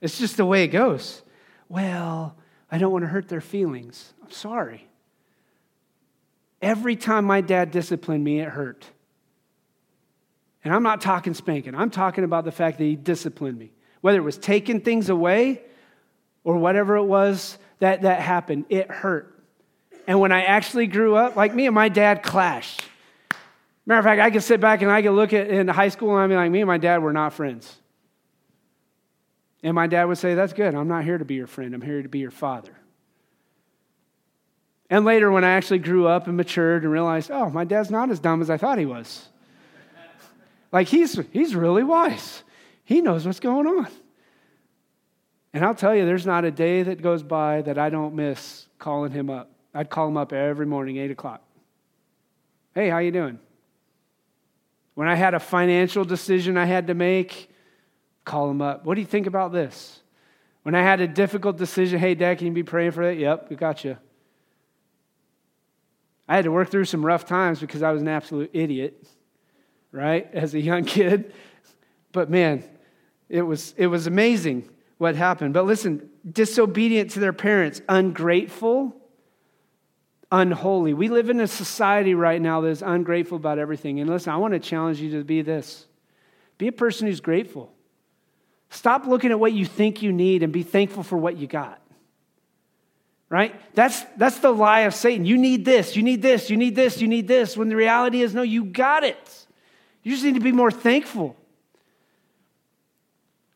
it's 0.00 0.18
just 0.18 0.38
the 0.38 0.46
way 0.46 0.64
it 0.64 0.68
goes. 0.68 1.22
Well, 1.68 2.34
I 2.70 2.78
don't 2.78 2.92
want 2.92 3.04
to 3.04 3.08
hurt 3.08 3.28
their 3.28 3.42
feelings. 3.42 4.14
I'm 4.24 4.30
sorry. 4.30 4.88
Every 6.62 6.96
time 6.96 7.26
my 7.26 7.42
dad 7.42 7.70
disciplined 7.70 8.24
me, 8.24 8.40
it 8.40 8.48
hurt. 8.48 8.86
And 10.64 10.74
I'm 10.74 10.82
not 10.82 11.02
talking 11.02 11.34
spanking, 11.34 11.74
I'm 11.74 11.90
talking 11.90 12.24
about 12.24 12.44
the 12.44 12.52
fact 12.52 12.78
that 12.78 12.84
he 12.84 12.96
disciplined 12.96 13.58
me. 13.58 13.70
Whether 14.00 14.18
it 14.18 14.24
was 14.24 14.38
taking 14.38 14.80
things 14.80 15.10
away 15.10 15.62
or 16.42 16.56
whatever 16.56 16.96
it 16.96 17.04
was 17.04 17.58
that, 17.78 18.02
that 18.02 18.20
happened, 18.20 18.66
it 18.68 18.90
hurt. 18.90 19.32
And 20.06 20.20
when 20.20 20.32
I 20.32 20.44
actually 20.44 20.86
grew 20.86 21.16
up, 21.16 21.36
like 21.36 21.54
me 21.54 21.66
and 21.66 21.74
my 21.74 21.88
dad 21.88 22.22
clashed. 22.22 22.82
Matter 23.86 23.98
of 23.98 24.04
fact, 24.04 24.20
I 24.20 24.30
can 24.30 24.40
sit 24.40 24.60
back 24.60 24.82
and 24.82 24.90
I 24.90 25.02
can 25.02 25.12
look 25.12 25.32
at 25.32 25.48
in 25.48 25.68
high 25.68 25.88
school 25.88 26.14
and 26.14 26.20
I'd 26.20 26.28
be 26.28 26.34
like, 26.34 26.50
me 26.50 26.60
and 26.60 26.68
my 26.68 26.78
dad 26.78 27.02
were 27.02 27.12
not 27.12 27.32
friends. 27.32 27.76
And 29.62 29.74
my 29.74 29.86
dad 29.86 30.04
would 30.04 30.18
say, 30.18 30.34
That's 30.34 30.52
good. 30.52 30.74
I'm 30.74 30.86
not 30.86 31.04
here 31.04 31.18
to 31.18 31.24
be 31.24 31.34
your 31.34 31.46
friend. 31.46 31.74
I'm 31.74 31.80
here 31.80 32.02
to 32.02 32.08
be 32.08 32.18
your 32.18 32.30
father. 32.30 32.76
And 34.88 35.04
later, 35.04 35.30
when 35.32 35.44
I 35.44 35.50
actually 35.50 35.80
grew 35.80 36.06
up 36.06 36.28
and 36.28 36.36
matured 36.36 36.84
and 36.84 36.92
realized, 36.92 37.30
oh, 37.30 37.50
my 37.50 37.64
dad's 37.64 37.90
not 37.90 38.10
as 38.10 38.20
dumb 38.20 38.40
as 38.40 38.50
I 38.50 38.56
thought 38.56 38.78
he 38.78 38.86
was. 38.86 39.28
like, 40.70 40.86
he's, 40.86 41.18
he's 41.32 41.56
really 41.56 41.82
wise, 41.82 42.44
he 42.84 43.00
knows 43.00 43.26
what's 43.26 43.40
going 43.40 43.66
on. 43.66 43.88
And 45.56 45.64
I'll 45.64 45.74
tell 45.74 45.96
you, 45.96 46.04
there's 46.04 46.26
not 46.26 46.44
a 46.44 46.50
day 46.50 46.82
that 46.82 47.00
goes 47.00 47.22
by 47.22 47.62
that 47.62 47.78
I 47.78 47.88
don't 47.88 48.14
miss 48.14 48.66
calling 48.78 49.10
him 49.10 49.30
up. 49.30 49.50
I'd 49.72 49.88
call 49.88 50.06
him 50.06 50.18
up 50.18 50.34
every 50.34 50.66
morning, 50.66 50.98
8 50.98 51.12
o'clock. 51.12 51.42
Hey, 52.74 52.90
how 52.90 52.98
you 52.98 53.10
doing? 53.10 53.38
When 54.96 55.08
I 55.08 55.14
had 55.14 55.32
a 55.32 55.40
financial 55.40 56.04
decision 56.04 56.58
I 56.58 56.66
had 56.66 56.88
to 56.88 56.94
make, 56.94 57.48
call 58.26 58.50
him 58.50 58.60
up. 58.60 58.84
What 58.84 58.96
do 58.96 59.00
you 59.00 59.06
think 59.06 59.26
about 59.26 59.50
this? 59.50 60.00
When 60.62 60.74
I 60.74 60.82
had 60.82 61.00
a 61.00 61.08
difficult 61.08 61.56
decision, 61.56 62.00
hey, 62.00 62.14
Dad, 62.14 62.36
can 62.36 62.48
you 62.48 62.52
be 62.52 62.62
praying 62.62 62.90
for 62.90 63.06
that? 63.06 63.16
Yep, 63.16 63.46
we 63.48 63.56
got 63.56 63.82
you. 63.82 63.96
I 66.28 66.36
had 66.36 66.44
to 66.44 66.52
work 66.52 66.70
through 66.70 66.84
some 66.84 67.02
rough 67.02 67.24
times 67.24 67.60
because 67.60 67.82
I 67.82 67.92
was 67.92 68.02
an 68.02 68.08
absolute 68.08 68.50
idiot, 68.52 69.08
right, 69.90 70.28
as 70.34 70.52
a 70.52 70.60
young 70.60 70.84
kid. 70.84 71.32
But 72.12 72.28
man, 72.28 72.62
it 73.30 73.40
was, 73.40 73.72
it 73.78 73.86
was 73.86 74.06
amazing 74.06 74.68
what 74.98 75.16
happened. 75.16 75.54
But 75.54 75.66
listen, 75.66 76.08
disobedient 76.30 77.10
to 77.12 77.20
their 77.20 77.32
parents, 77.32 77.80
ungrateful, 77.88 78.96
unholy. 80.32 80.94
We 80.94 81.08
live 81.08 81.30
in 81.30 81.40
a 81.40 81.46
society 81.46 82.14
right 82.14 82.40
now 82.40 82.60
that 82.62 82.68
is 82.68 82.82
ungrateful 82.82 83.36
about 83.36 83.58
everything. 83.58 84.00
And 84.00 84.08
listen, 84.08 84.32
I 84.32 84.36
want 84.36 84.54
to 84.54 84.60
challenge 84.60 85.00
you 85.00 85.10
to 85.12 85.24
be 85.24 85.42
this 85.42 85.86
be 86.58 86.68
a 86.68 86.72
person 86.72 87.06
who's 87.06 87.20
grateful. 87.20 87.70
Stop 88.70 89.06
looking 89.06 89.30
at 89.30 89.38
what 89.38 89.52
you 89.52 89.66
think 89.66 90.02
you 90.02 90.10
need 90.12 90.42
and 90.42 90.52
be 90.52 90.62
thankful 90.62 91.02
for 91.02 91.16
what 91.18 91.36
you 91.36 91.46
got 91.46 91.80
right? 93.28 93.54
That's, 93.74 94.02
that's 94.16 94.38
the 94.38 94.50
lie 94.50 94.80
of 94.80 94.94
Satan. 94.94 95.24
You 95.24 95.36
need 95.36 95.64
this, 95.64 95.96
you 95.96 96.02
need 96.02 96.22
this, 96.22 96.50
you 96.50 96.56
need 96.56 96.76
this, 96.76 97.00
you 97.00 97.08
need 97.08 97.26
this, 97.26 97.56
when 97.56 97.68
the 97.68 97.76
reality 97.76 98.22
is, 98.22 98.34
no, 98.34 98.42
you 98.42 98.64
got 98.64 99.04
it. 99.04 99.46
You 100.02 100.12
just 100.12 100.24
need 100.24 100.34
to 100.34 100.40
be 100.40 100.52
more 100.52 100.70
thankful. 100.70 101.36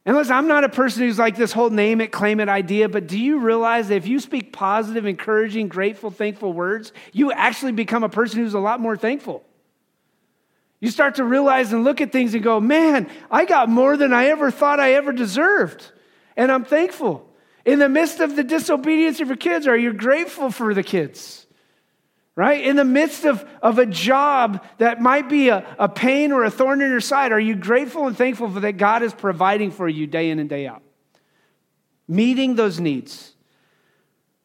And 0.06 0.16
listen, 0.16 0.34
I'm 0.34 0.48
not 0.48 0.64
a 0.64 0.68
person 0.68 1.02
who's 1.02 1.18
like 1.18 1.36
this 1.36 1.52
whole 1.52 1.70
name 1.70 2.00
it, 2.00 2.10
claim 2.10 2.40
it 2.40 2.48
idea, 2.48 2.88
but 2.88 3.06
do 3.06 3.18
you 3.18 3.40
realize 3.40 3.88
that 3.88 3.96
if 3.96 4.06
you 4.06 4.18
speak 4.18 4.52
positive, 4.52 5.04
encouraging, 5.04 5.68
grateful, 5.68 6.10
thankful 6.10 6.52
words, 6.52 6.92
you 7.12 7.32
actually 7.32 7.72
become 7.72 8.02
a 8.02 8.08
person 8.08 8.40
who's 8.40 8.54
a 8.54 8.58
lot 8.58 8.80
more 8.80 8.96
thankful? 8.96 9.44
You 10.80 10.90
start 10.90 11.16
to 11.16 11.24
realize 11.24 11.72
and 11.74 11.84
look 11.84 12.00
at 12.00 12.10
things 12.10 12.32
and 12.32 12.42
go, 12.42 12.58
man, 12.58 13.10
I 13.30 13.44
got 13.44 13.68
more 13.68 13.98
than 13.98 14.14
I 14.14 14.26
ever 14.28 14.50
thought 14.50 14.80
I 14.80 14.94
ever 14.94 15.12
deserved. 15.12 15.92
And 16.36 16.50
I'm 16.50 16.64
thankful. 16.64 17.28
In 17.66 17.78
the 17.78 17.88
midst 17.90 18.20
of 18.20 18.34
the 18.34 18.42
disobedience 18.42 19.20
of 19.20 19.28
your 19.28 19.36
kids, 19.36 19.66
are 19.66 19.76
you 19.76 19.92
grateful 19.92 20.50
for 20.50 20.72
the 20.72 20.82
kids? 20.82 21.39
Right? 22.36 22.64
In 22.64 22.76
the 22.76 22.84
midst 22.84 23.24
of, 23.24 23.44
of 23.60 23.78
a 23.78 23.86
job 23.86 24.64
that 24.78 25.00
might 25.00 25.28
be 25.28 25.48
a, 25.48 25.66
a 25.78 25.88
pain 25.88 26.32
or 26.32 26.44
a 26.44 26.50
thorn 26.50 26.80
in 26.80 26.90
your 26.90 27.00
side, 27.00 27.32
are 27.32 27.40
you 27.40 27.54
grateful 27.54 28.06
and 28.06 28.16
thankful 28.16 28.50
for 28.50 28.60
that 28.60 28.76
God 28.76 29.02
is 29.02 29.12
providing 29.12 29.70
for 29.70 29.88
you 29.88 30.06
day 30.06 30.30
in 30.30 30.38
and 30.38 30.48
day 30.48 30.66
out? 30.66 30.82
Meeting 32.08 32.54
those 32.54 32.80
needs. 32.80 33.34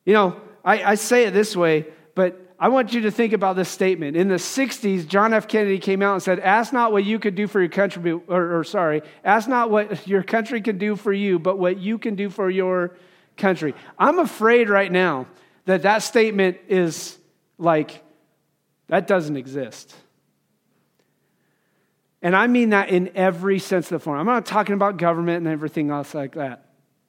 You 0.04 0.14
know, 0.14 0.42
I, 0.64 0.84
I 0.84 0.96
say 0.96 1.26
it 1.26 1.32
this 1.32 1.56
way, 1.56 1.86
but 2.16 2.46
I 2.58 2.70
want 2.70 2.94
you 2.94 3.02
to 3.02 3.12
think 3.12 3.34
about 3.34 3.56
this 3.56 3.70
statement. 3.70 4.16
In 4.16 4.30
the 4.30 4.36
60s, 4.36 5.08
John 5.08 5.34
F. 5.34 5.48
Kennedy 5.48 5.78
came 5.78 6.02
out 6.02 6.14
and 6.14 6.24
said, 6.24 6.40
Ask 6.40 6.72
not 6.72 6.92
what 6.92 7.04
you 7.04 7.20
could 7.20 7.36
do 7.36 7.48
for 7.48 7.60
your 7.60 7.70
country, 7.70 8.12
or, 8.12 8.60
or, 8.60 8.64
sorry, 8.64 9.02
ask 9.24 9.50
not 9.50 9.70
what 9.70 10.08
your 10.08 10.24
country 10.24 10.62
can 10.62 10.78
do 10.78 10.96
for 10.96 11.12
you, 11.12 11.38
but 11.38 11.60
what 11.60 11.78
you 11.78 11.98
can 11.98 12.16
do 12.16 12.30
for 12.30 12.50
your 12.50 12.96
country. 13.36 13.74
I'm 14.00 14.20
afraid 14.20 14.70
right 14.70 14.92
now 14.92 15.28
that 15.66 15.82
that 15.82 16.00
statement 16.00 16.58
is 16.70 17.18
like, 17.58 18.04
that 18.88 19.08
doesn't 19.08 19.38
exist. 19.38 19.96
And 22.22 22.36
I 22.36 22.48
mean 22.48 22.70
that 22.70 22.90
in 22.90 23.12
every 23.16 23.60
sense 23.60 23.86
of 23.88 23.92
the 23.92 24.00
form. 24.00 24.20
I'm 24.20 24.26
not 24.26 24.46
talking 24.46 24.74
about 24.74 24.98
government 24.98 25.38
and 25.38 25.48
everything 25.48 25.92
else 25.92 26.14
like 26.14 26.36
that. 26.36 26.66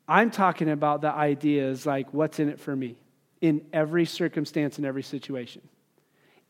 I'm 0.08 0.30
talking 0.30 0.70
about 0.70 1.00
the 1.00 1.10
ideas 1.10 1.86
like, 1.86 2.12
what's 2.12 2.38
in 2.38 2.48
it 2.48 2.60
for 2.60 2.74
me? 2.76 2.96
in 3.40 3.62
every 3.72 4.04
circumstance 4.04 4.76
and 4.78 4.86
every 4.86 5.02
situation, 5.02 5.62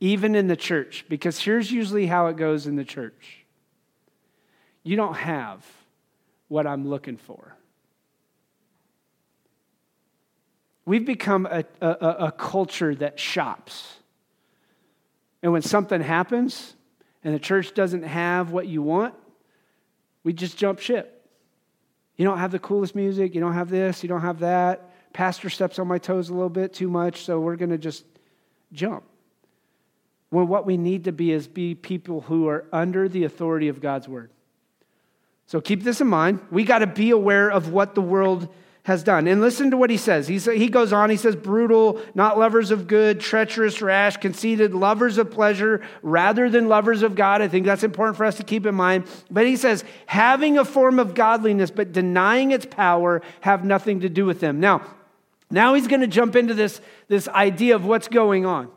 even 0.01 0.35
in 0.35 0.47
the 0.47 0.57
church, 0.57 1.05
because 1.09 1.39
here's 1.39 1.71
usually 1.71 2.07
how 2.07 2.27
it 2.27 2.37
goes 2.37 2.67
in 2.67 2.77
the 2.77 2.85
church 2.85 3.43
you 4.83 4.95
don't 4.95 5.17
have 5.17 5.67
what 6.47 6.65
I'm 6.65 6.89
looking 6.89 7.17
for. 7.17 7.57
We've 10.87 11.05
become 11.05 11.47
a, 11.47 11.65
a, 11.81 11.89
a, 12.27 12.33
culture 12.33 12.95
that 12.95 13.21
shops. 13.21 13.97
And 15.43 15.53
when 15.53 15.63
something 15.63 16.01
happens 16.01 16.75
and 17.23 17.35
the 17.35 17.39
church 17.39 17.75
doesn't 17.75 18.05
have 18.05 18.53
what 18.53 18.67
you 18.67 18.81
want, 18.81 19.15
we 20.23 20.33
just 20.33 20.57
jump 20.57 20.79
ship. 20.79 21.29
You 22.17 22.25
don't 22.25 22.39
have 22.39 22.53
the 22.53 22.59
coolest 22.59 22.95
music, 22.95 23.35
you 23.35 23.41
don't 23.41 23.53
have 23.53 23.69
this, 23.69 24.03
you 24.03 24.09
don't 24.09 24.23
have 24.23 24.39
that 24.39 24.91
pastor 25.17 25.49
steps 25.49 25.79
on 25.79 25.89
my 25.89 25.97
toes 25.97 26.29
a 26.29 26.35
little 26.35 26.51
bit 26.51 26.75
too 26.75 26.91
much, 26.91 27.25
so 27.25 27.41
we're 27.41 27.57
going 27.57 27.71
to 27.71 27.79
just 27.79 28.05
jump. 28.73 29.03
When 30.29 30.47
what 30.47 30.67
we 30.67 30.77
need 30.77 31.05
to 31.05 31.13
be 31.13 31.33
is 31.33 31.49
be 31.49 31.75
people 31.75 32.21
who 32.21 32.49
are 32.49 32.67
under 32.71 33.09
the 33.09 33.25
authority 33.25 33.69
of 33.69 33.81
God's 33.81 34.07
word. 34.07 34.31
So 35.47 35.63
keep 35.63 35.83
this 35.83 36.03
in 36.03 36.07
mind. 36.07 36.41
We 36.51 36.65
got 36.65 36.81
to 36.81 36.87
be 36.87 37.11
aware 37.11 37.51
of 37.51 37.71
what 37.71 37.95
the 37.95 38.03
world 38.03 38.53
has 38.87 39.03
done. 39.03 39.27
And 39.27 39.41
listen 39.41 39.73
to 39.73 39.77
what 39.77 39.91
he 39.91 39.97
says. 39.97 40.29
He, 40.29 40.39
he 40.39 40.69
goes 40.69 40.93
on, 40.93 41.11
he 41.11 41.17
says, 41.17 41.35
brutal, 41.35 42.01
not 42.15 42.39
lovers 42.39 42.71
of 42.71 42.87
good, 42.87 43.19
treacherous, 43.19 43.83
rash, 43.83 44.17
conceited, 44.17 44.75
lovers 44.75 45.19
of 45.19 45.29
pleasure 45.29 45.83
rather 46.03 46.49
than 46.49 46.69
lovers 46.69 47.03
of 47.03 47.17
God. 47.17 47.43
I 47.43 47.49
think 47.49 47.67
that's 47.67 47.83
important 47.83 48.17
for 48.17 48.25
us 48.25 48.37
to 48.37 48.45
keep 48.45 48.65
in 48.65 48.77
mind. 48.77 49.09
But 49.29 49.45
he 49.45 49.57
says, 49.57 49.83
having 50.07 50.57
a 50.57 50.65
form 50.65 51.01
of 51.01 51.15
godliness, 51.15 51.73
but 51.73 51.91
denying 51.91 52.53
its 52.53 52.65
power, 52.65 53.23
have 53.41 53.65
nothing 53.65 54.01
to 54.01 54.09
do 54.09 54.25
with 54.25 54.39
them. 54.39 54.61
Now, 54.61 54.83
now 55.51 55.75
he's 55.75 55.89
going 55.89 56.03
to 56.03 56.07
jump 56.07 56.37
into 56.37 56.55
this, 56.55 56.81
this 57.09 57.27
idea 57.27 57.75
of 57.75 57.85
what's 57.85 58.07
going 58.07 58.47
on. 58.47 58.71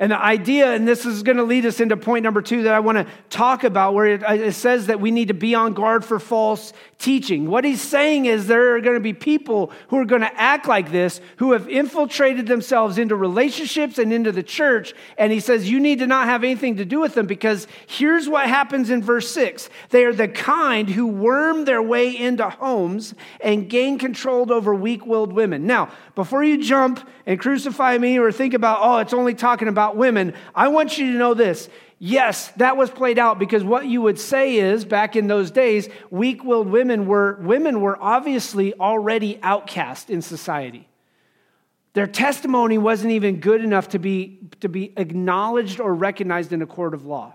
And 0.00 0.12
the 0.12 0.18
idea, 0.18 0.72
and 0.72 0.88
this 0.88 1.04
is 1.04 1.22
going 1.22 1.36
to 1.36 1.42
lead 1.42 1.66
us 1.66 1.78
into 1.78 1.94
point 1.94 2.24
number 2.24 2.40
two 2.40 2.62
that 2.62 2.72
I 2.72 2.80
want 2.80 2.96
to 2.96 3.06
talk 3.28 3.64
about, 3.64 3.92
where 3.92 4.06
it, 4.06 4.22
it, 4.22 4.54
says 4.54 4.86
that 4.86 4.98
we 4.98 5.10
need 5.10 5.28
to 5.28 5.34
be 5.34 5.54
on 5.54 5.74
guard 5.74 6.06
for 6.06 6.18
false 6.18 6.72
teaching. 6.98 7.50
What 7.50 7.64
he's 7.64 7.82
saying 7.82 8.24
is 8.24 8.46
there 8.46 8.76
are 8.76 8.80
going 8.80 8.96
to 8.96 9.00
be 9.00 9.12
people 9.12 9.70
who 9.88 9.98
are 9.98 10.06
going 10.06 10.22
to 10.22 10.40
act 10.40 10.66
like 10.66 10.90
this, 10.90 11.20
who 11.36 11.52
have 11.52 11.68
infiltrated 11.68 12.46
themselves 12.46 12.96
into 12.96 13.14
relationships 13.14 13.98
and 13.98 14.10
into 14.10 14.32
the 14.32 14.42
church. 14.42 14.94
And 15.18 15.32
he 15.32 15.40
says 15.40 15.70
you 15.70 15.78
need 15.78 15.98
to 15.98 16.06
not 16.06 16.28
have 16.28 16.44
anything 16.44 16.76
to 16.76 16.86
do 16.86 16.98
with 16.98 17.14
them 17.14 17.26
because 17.26 17.66
here's 17.86 18.26
what 18.26 18.48
happens 18.48 18.88
in 18.88 19.02
verse 19.02 19.30
six 19.30 19.68
they 19.90 20.06
are 20.06 20.14
the 20.14 20.28
kind 20.28 20.88
who 20.88 21.06
worm 21.06 21.66
their 21.66 21.82
way 21.82 22.16
into 22.16 22.48
homes 22.48 23.14
and 23.42 23.68
gain 23.68 23.98
control 23.98 24.50
over 24.50 24.74
weak 24.74 25.04
willed 25.04 25.34
women. 25.34 25.66
Now, 25.66 25.90
before 26.20 26.44
you 26.44 26.62
jump 26.62 27.00
and 27.24 27.40
crucify 27.40 27.96
me 27.96 28.18
or 28.18 28.30
think 28.30 28.52
about, 28.52 28.80
oh, 28.82 28.98
it's 28.98 29.14
only 29.14 29.32
talking 29.32 29.68
about 29.68 29.96
women, 29.96 30.34
I 30.54 30.68
want 30.68 30.98
you 30.98 31.12
to 31.12 31.18
know 31.18 31.32
this. 31.32 31.70
Yes, 31.98 32.48
that 32.58 32.76
was 32.76 32.90
played 32.90 33.18
out 33.18 33.38
because 33.38 33.64
what 33.64 33.86
you 33.86 34.02
would 34.02 34.18
say 34.18 34.56
is 34.56 34.84
back 34.84 35.16
in 35.16 35.28
those 35.28 35.50
days, 35.50 35.88
weak-willed 36.10 36.68
women 36.68 37.06
were 37.06 37.38
women 37.40 37.80
were 37.80 37.96
obviously 37.98 38.74
already 38.74 39.38
outcast 39.42 40.10
in 40.10 40.20
society. 40.20 40.86
Their 41.94 42.06
testimony 42.06 42.76
wasn't 42.76 43.12
even 43.12 43.40
good 43.40 43.64
enough 43.64 43.88
to 43.88 43.98
be, 43.98 44.40
to 44.60 44.68
be 44.68 44.92
acknowledged 44.98 45.80
or 45.80 45.94
recognized 45.94 46.52
in 46.52 46.60
a 46.60 46.66
court 46.66 46.92
of 46.92 47.06
law. 47.06 47.32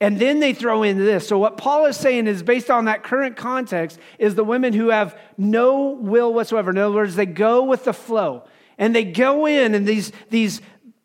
And 0.00 0.18
then 0.18 0.40
they 0.40 0.52
throw 0.52 0.82
in 0.82 0.98
this. 0.98 1.26
So, 1.26 1.38
what 1.38 1.56
Paul 1.56 1.86
is 1.86 1.96
saying 1.96 2.26
is 2.26 2.42
based 2.42 2.70
on 2.70 2.86
that 2.86 3.02
current 3.02 3.36
context, 3.36 3.98
is 4.18 4.34
the 4.34 4.44
women 4.44 4.72
who 4.72 4.90
have 4.90 5.18
no 5.38 5.90
will 5.90 6.34
whatsoever. 6.34 6.70
In 6.70 6.78
other 6.78 6.94
words, 6.94 7.16
they 7.16 7.26
go 7.26 7.64
with 7.64 7.84
the 7.84 7.92
flow. 7.92 8.44
And 8.76 8.94
they 8.94 9.04
go 9.04 9.46
in, 9.46 9.74
and 9.74 9.86
these, 9.86 10.10
these 10.30 10.60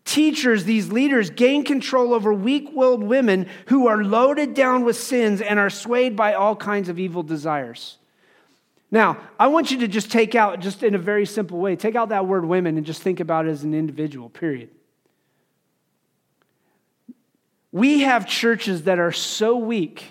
teachers, 0.06 0.64
these 0.64 0.92
leaders, 0.92 1.30
gain 1.30 1.64
control 1.64 2.16
over 2.16 2.34
weak 2.34 2.70
willed 2.74 3.04
women 3.04 3.48
who 3.68 3.88
are 3.88 4.04
loaded 4.04 4.56
down 4.56 4.84
with 4.84 4.98
sins 4.98 5.40
and 5.40 5.60
are 5.60 5.70
swayed 5.70 6.16
by 6.16 6.34
all 6.34 6.56
kinds 6.56 6.90
of 6.90 6.98
evil 6.98 7.22
desires. 7.22 8.00
Now, 8.90 9.18
I 9.40 9.48
want 9.48 9.70
you 9.70 9.80
to 9.80 9.88
just 9.88 10.12
take 10.12 10.34
out, 10.34 10.62
just 10.62 10.82
in 10.82 10.96
a 10.96 10.98
very 10.98 11.28
simple 11.28 11.60
way, 11.60 11.76
take 11.76 11.96
out 11.96 12.10
that 12.10 12.26
word 12.26 12.44
women 12.44 12.76
and 12.76 12.86
just 12.86 13.04
think 13.04 13.20
about 13.20 13.46
it 13.46 13.50
as 13.52 13.64
an 13.64 13.76
individual, 13.76 14.30
period. 14.30 14.72
We 17.72 18.02
have 18.02 18.28
churches 18.28 18.84
that 18.84 19.00
are 19.00 19.12
so 19.12 19.58
weak, 19.58 20.06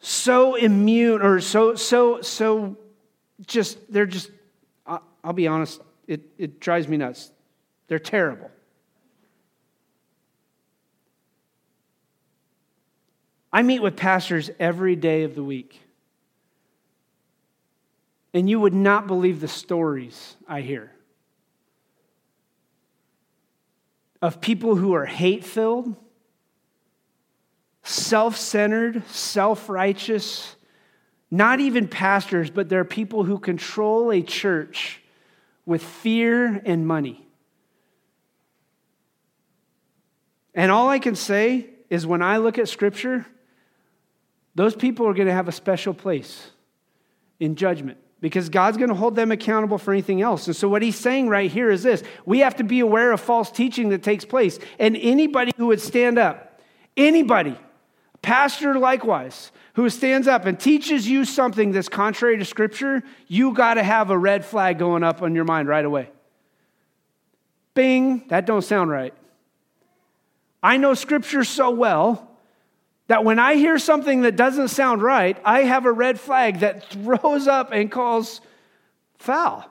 so 0.00 0.56
immune, 0.56 1.22
or 1.22 1.40
so, 1.40 1.76
so, 1.76 2.20
so 2.20 2.76
just, 3.46 3.92
they're 3.92 4.06
just, 4.06 4.30
I'll 4.86 5.32
be 5.32 5.46
honest, 5.46 5.80
it, 6.06 6.22
it 6.36 6.60
drives 6.60 6.88
me 6.88 6.96
nuts. 6.96 7.30
They're 7.86 7.98
terrible. 7.98 8.50
I 13.52 13.62
meet 13.62 13.80
with 13.80 13.96
pastors 13.96 14.50
every 14.58 14.96
day 14.96 15.22
of 15.22 15.36
the 15.36 15.44
week. 15.44 15.80
And 18.32 18.50
you 18.50 18.58
would 18.58 18.74
not 18.74 19.06
believe 19.06 19.40
the 19.40 19.46
stories 19.46 20.34
I 20.48 20.60
hear 20.60 20.90
of 24.24 24.40
people 24.40 24.74
who 24.74 24.94
are 24.94 25.04
hate 25.04 25.44
filled, 25.44 25.94
self 27.82 28.38
centered, 28.38 29.06
self 29.08 29.68
righteous, 29.68 30.56
not 31.30 31.60
even 31.60 31.86
pastors, 31.86 32.48
but 32.48 32.70
there 32.70 32.80
are 32.80 32.86
people 32.86 33.24
who 33.24 33.38
control 33.38 34.10
a 34.10 34.22
church 34.22 35.02
with 35.66 35.82
fear 35.82 36.62
and 36.64 36.86
money. 36.86 37.26
And 40.54 40.72
all 40.72 40.88
I 40.88 41.00
can 41.00 41.16
say 41.16 41.68
is 41.90 42.06
when 42.06 42.22
I 42.22 42.38
look 42.38 42.56
at 42.56 42.66
Scripture, 42.66 43.26
those 44.54 44.74
people 44.74 45.06
are 45.06 45.12
going 45.12 45.28
to 45.28 45.34
have 45.34 45.48
a 45.48 45.52
special 45.52 45.92
place 45.92 46.50
in 47.38 47.56
judgment 47.56 47.98
because 48.24 48.48
God's 48.48 48.78
going 48.78 48.88
to 48.88 48.94
hold 48.94 49.16
them 49.16 49.32
accountable 49.32 49.76
for 49.76 49.92
anything 49.92 50.22
else. 50.22 50.46
And 50.46 50.56
so, 50.56 50.66
what 50.66 50.80
he's 50.80 50.98
saying 50.98 51.28
right 51.28 51.50
here 51.50 51.70
is 51.70 51.82
this 51.82 52.02
we 52.24 52.38
have 52.38 52.56
to 52.56 52.64
be 52.64 52.80
aware 52.80 53.12
of 53.12 53.20
false 53.20 53.50
teaching 53.50 53.90
that 53.90 54.02
takes 54.02 54.24
place. 54.24 54.58
And 54.78 54.96
anybody 54.96 55.52
who 55.58 55.66
would 55.66 55.80
stand 55.82 56.18
up, 56.18 56.58
anybody, 56.96 57.54
pastor 58.22 58.78
likewise, 58.78 59.52
who 59.74 59.90
stands 59.90 60.26
up 60.26 60.46
and 60.46 60.58
teaches 60.58 61.06
you 61.06 61.26
something 61.26 61.72
that's 61.72 61.90
contrary 61.90 62.38
to 62.38 62.46
Scripture, 62.46 63.02
you 63.26 63.52
got 63.52 63.74
to 63.74 63.82
have 63.82 64.08
a 64.08 64.16
red 64.16 64.42
flag 64.42 64.78
going 64.78 65.04
up 65.04 65.20
on 65.20 65.34
your 65.34 65.44
mind 65.44 65.68
right 65.68 65.84
away. 65.84 66.08
Bing, 67.74 68.24
that 68.28 68.46
don't 68.46 68.62
sound 68.62 68.88
right. 68.88 69.12
I 70.62 70.78
know 70.78 70.94
Scripture 70.94 71.44
so 71.44 71.68
well 71.68 72.33
that 73.08 73.24
when 73.24 73.38
I 73.38 73.56
hear 73.56 73.78
something 73.78 74.22
that 74.22 74.36
doesn't 74.36 74.68
sound 74.68 75.02
right, 75.02 75.36
I 75.44 75.60
have 75.60 75.84
a 75.84 75.92
red 75.92 76.18
flag 76.18 76.60
that 76.60 76.84
throws 76.90 77.46
up 77.46 77.72
and 77.72 77.90
calls 77.90 78.40
foul. 79.18 79.68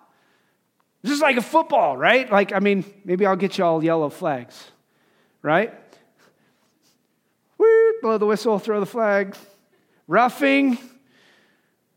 Just 1.04 1.22
like 1.22 1.38
a 1.38 1.41
football, 1.41 1.98
right? 1.98 2.32
Like, 2.32 2.54
I 2.54 2.60
mean, 2.60 2.86
maybe 3.04 3.26
I'll 3.26 3.36
get 3.36 3.58
you 3.58 3.65
all 3.65 3.84
yellow 3.84 4.10
flags, 4.10 4.72
right? 5.41 5.74
Woo, 7.58 7.93
blow 8.02 8.17
the 8.17 8.26
whistle, 8.26 8.60
throw 8.60 8.80
the 8.80 8.86
flag. 8.86 9.36
Roughing, 10.08 10.78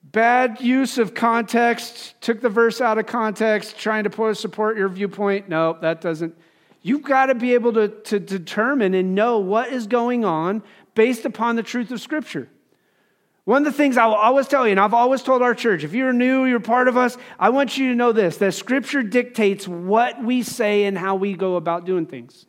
bad 0.02 0.60
use 0.60 0.96
of 0.98 1.12
context, 1.14 2.20
took 2.20 2.40
the 2.40 2.48
verse 2.48 2.80
out 2.80 2.98
of 2.98 3.06
context, 3.06 3.78
trying 3.78 4.04
to 4.04 4.34
support 4.34 4.76
your 4.76 4.88
viewpoint. 4.88 5.48
No, 5.48 5.76
that 5.82 6.00
doesn't. 6.00 6.34
You've 6.82 7.02
got 7.02 7.26
to 7.26 7.34
be 7.34 7.54
able 7.54 7.72
to, 7.74 7.88
to 7.88 8.20
determine 8.20 8.94
and 8.94 9.14
know 9.14 9.38
what 9.38 9.72
is 9.72 9.86
going 9.86 10.24
on 10.24 10.62
based 10.96 11.24
upon 11.24 11.54
the 11.54 11.62
truth 11.62 11.92
of 11.92 12.00
Scripture. 12.00 12.48
One 13.44 13.64
of 13.64 13.72
the 13.72 13.76
things 13.76 13.96
I 13.96 14.06
will 14.06 14.14
always 14.14 14.48
tell 14.48 14.66
you, 14.66 14.72
and 14.72 14.80
I've 14.80 14.92
always 14.92 15.22
told 15.22 15.40
our 15.40 15.54
church, 15.54 15.84
if 15.84 15.94
you're 15.94 16.12
new, 16.12 16.46
you're 16.46 16.58
part 16.58 16.88
of 16.88 16.96
us, 16.96 17.16
I 17.38 17.50
want 17.50 17.78
you 17.78 17.90
to 17.90 17.94
know 17.94 18.10
this 18.10 18.38
that 18.38 18.54
Scripture 18.54 19.04
dictates 19.04 19.68
what 19.68 20.20
we 20.20 20.42
say 20.42 20.84
and 20.84 20.98
how 20.98 21.14
we 21.14 21.34
go 21.34 21.54
about 21.54 21.84
doing 21.84 22.06
things. 22.06 22.46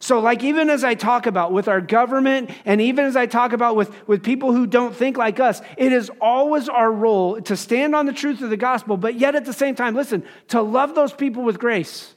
So, 0.00 0.20
like, 0.20 0.44
even 0.44 0.70
as 0.70 0.84
I 0.84 0.94
talk 0.94 1.26
about 1.26 1.52
with 1.52 1.66
our 1.68 1.80
government, 1.80 2.50
and 2.64 2.80
even 2.80 3.04
as 3.04 3.16
I 3.16 3.26
talk 3.26 3.52
about 3.52 3.76
with, 3.76 3.92
with 4.08 4.22
people 4.22 4.54
who 4.54 4.66
don't 4.66 4.94
think 4.94 5.18
like 5.18 5.40
us, 5.40 5.60
it 5.76 5.92
is 5.92 6.10
always 6.20 6.68
our 6.68 6.90
role 6.90 7.40
to 7.42 7.56
stand 7.56 7.94
on 7.96 8.06
the 8.06 8.12
truth 8.12 8.40
of 8.40 8.48
the 8.48 8.56
gospel, 8.56 8.96
but 8.96 9.16
yet 9.16 9.34
at 9.34 9.44
the 9.44 9.52
same 9.52 9.74
time, 9.74 9.94
listen, 9.94 10.24
to 10.48 10.62
love 10.62 10.94
those 10.94 11.12
people 11.12 11.42
with 11.42 11.58
grace. 11.58 12.14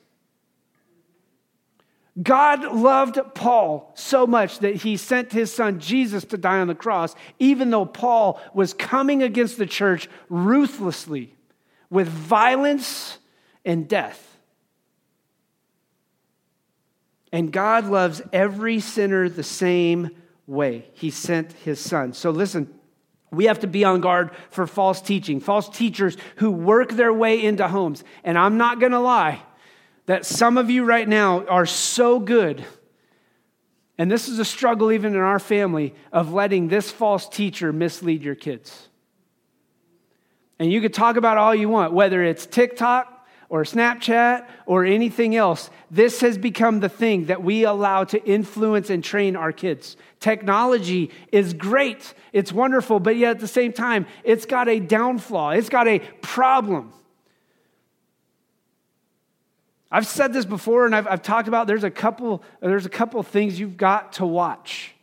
God 2.21 2.75
loved 2.75 3.19
Paul 3.35 3.91
so 3.95 4.27
much 4.27 4.59
that 4.59 4.75
he 4.75 4.97
sent 4.97 5.31
his 5.31 5.53
son 5.53 5.79
Jesus 5.79 6.25
to 6.25 6.37
die 6.37 6.59
on 6.59 6.67
the 6.67 6.75
cross, 6.75 7.15
even 7.39 7.69
though 7.69 7.85
Paul 7.85 8.41
was 8.53 8.73
coming 8.73 9.23
against 9.23 9.57
the 9.57 9.65
church 9.65 10.09
ruthlessly 10.29 11.33
with 11.89 12.09
violence 12.09 13.17
and 13.63 13.87
death. 13.87 14.27
And 17.31 17.53
God 17.53 17.85
loves 17.85 18.21
every 18.33 18.81
sinner 18.81 19.29
the 19.29 19.43
same 19.43 20.09
way. 20.47 20.87
He 20.93 21.11
sent 21.11 21.53
his 21.53 21.79
son. 21.79 22.11
So 22.11 22.31
listen, 22.31 22.73
we 23.31 23.45
have 23.45 23.59
to 23.59 23.67
be 23.67 23.85
on 23.85 24.01
guard 24.01 24.31
for 24.49 24.67
false 24.67 25.01
teaching, 25.01 25.39
false 25.39 25.69
teachers 25.69 26.17
who 26.35 26.51
work 26.51 26.91
their 26.91 27.13
way 27.13 27.41
into 27.41 27.69
homes. 27.69 28.03
And 28.25 28.37
I'm 28.37 28.57
not 28.57 28.81
going 28.81 28.91
to 28.91 28.99
lie 28.99 29.41
that 30.05 30.25
some 30.25 30.57
of 30.57 30.69
you 30.69 30.83
right 30.83 31.07
now 31.07 31.45
are 31.45 31.65
so 31.65 32.19
good. 32.19 32.65
And 33.97 34.11
this 34.11 34.27
is 34.27 34.39
a 34.39 34.45
struggle 34.45 34.91
even 34.91 35.13
in 35.13 35.19
our 35.19 35.39
family 35.39 35.93
of 36.11 36.33
letting 36.33 36.67
this 36.67 36.89
false 36.89 37.29
teacher 37.29 37.71
mislead 37.71 38.23
your 38.23 38.35
kids. 38.35 38.89
And 40.59 40.71
you 40.71 40.81
could 40.81 40.93
talk 40.93 41.17
about 41.17 41.37
all 41.37 41.55
you 41.55 41.69
want, 41.69 41.93
whether 41.93 42.23
it's 42.23 42.45
TikTok, 42.45 43.21
or 43.51 43.63
Snapchat 43.63 44.47
or 44.65 44.85
anything 44.85 45.35
else. 45.35 45.69
This 45.91 46.21
has 46.21 46.37
become 46.37 46.79
the 46.79 46.87
thing 46.87 47.25
that 47.25 47.43
we 47.43 47.65
allow 47.65 48.05
to 48.05 48.25
influence 48.25 48.89
and 48.89 49.03
train 49.03 49.35
our 49.35 49.51
kids. 49.51 49.97
Technology 50.21 51.11
is 51.33 51.53
great, 51.53 52.13
it's 52.31 52.53
wonderful, 52.53 53.01
but 53.01 53.17
yet 53.17 53.31
at 53.31 53.39
the 53.39 53.47
same 53.49 53.73
time, 53.73 54.05
it's 54.23 54.45
got 54.45 54.69
a 54.69 54.79
downfall, 54.79 55.51
it's 55.51 55.67
got 55.67 55.85
a 55.85 55.99
problem. 56.21 56.93
I've 59.91 60.07
said 60.07 60.31
this 60.31 60.45
before 60.45 60.85
and 60.85 60.95
I've, 60.95 61.07
I've 61.07 61.21
talked 61.21 61.47
about 61.47 61.67
there's 61.67 61.83
a 61.83 61.91
couple 61.91 62.43
there's 62.61 62.85
a 62.85 62.89
couple 62.89 63.21
things 63.23 63.59
you've 63.59 63.77
got 63.77 64.13
to 64.13 64.25
watch 64.25 64.93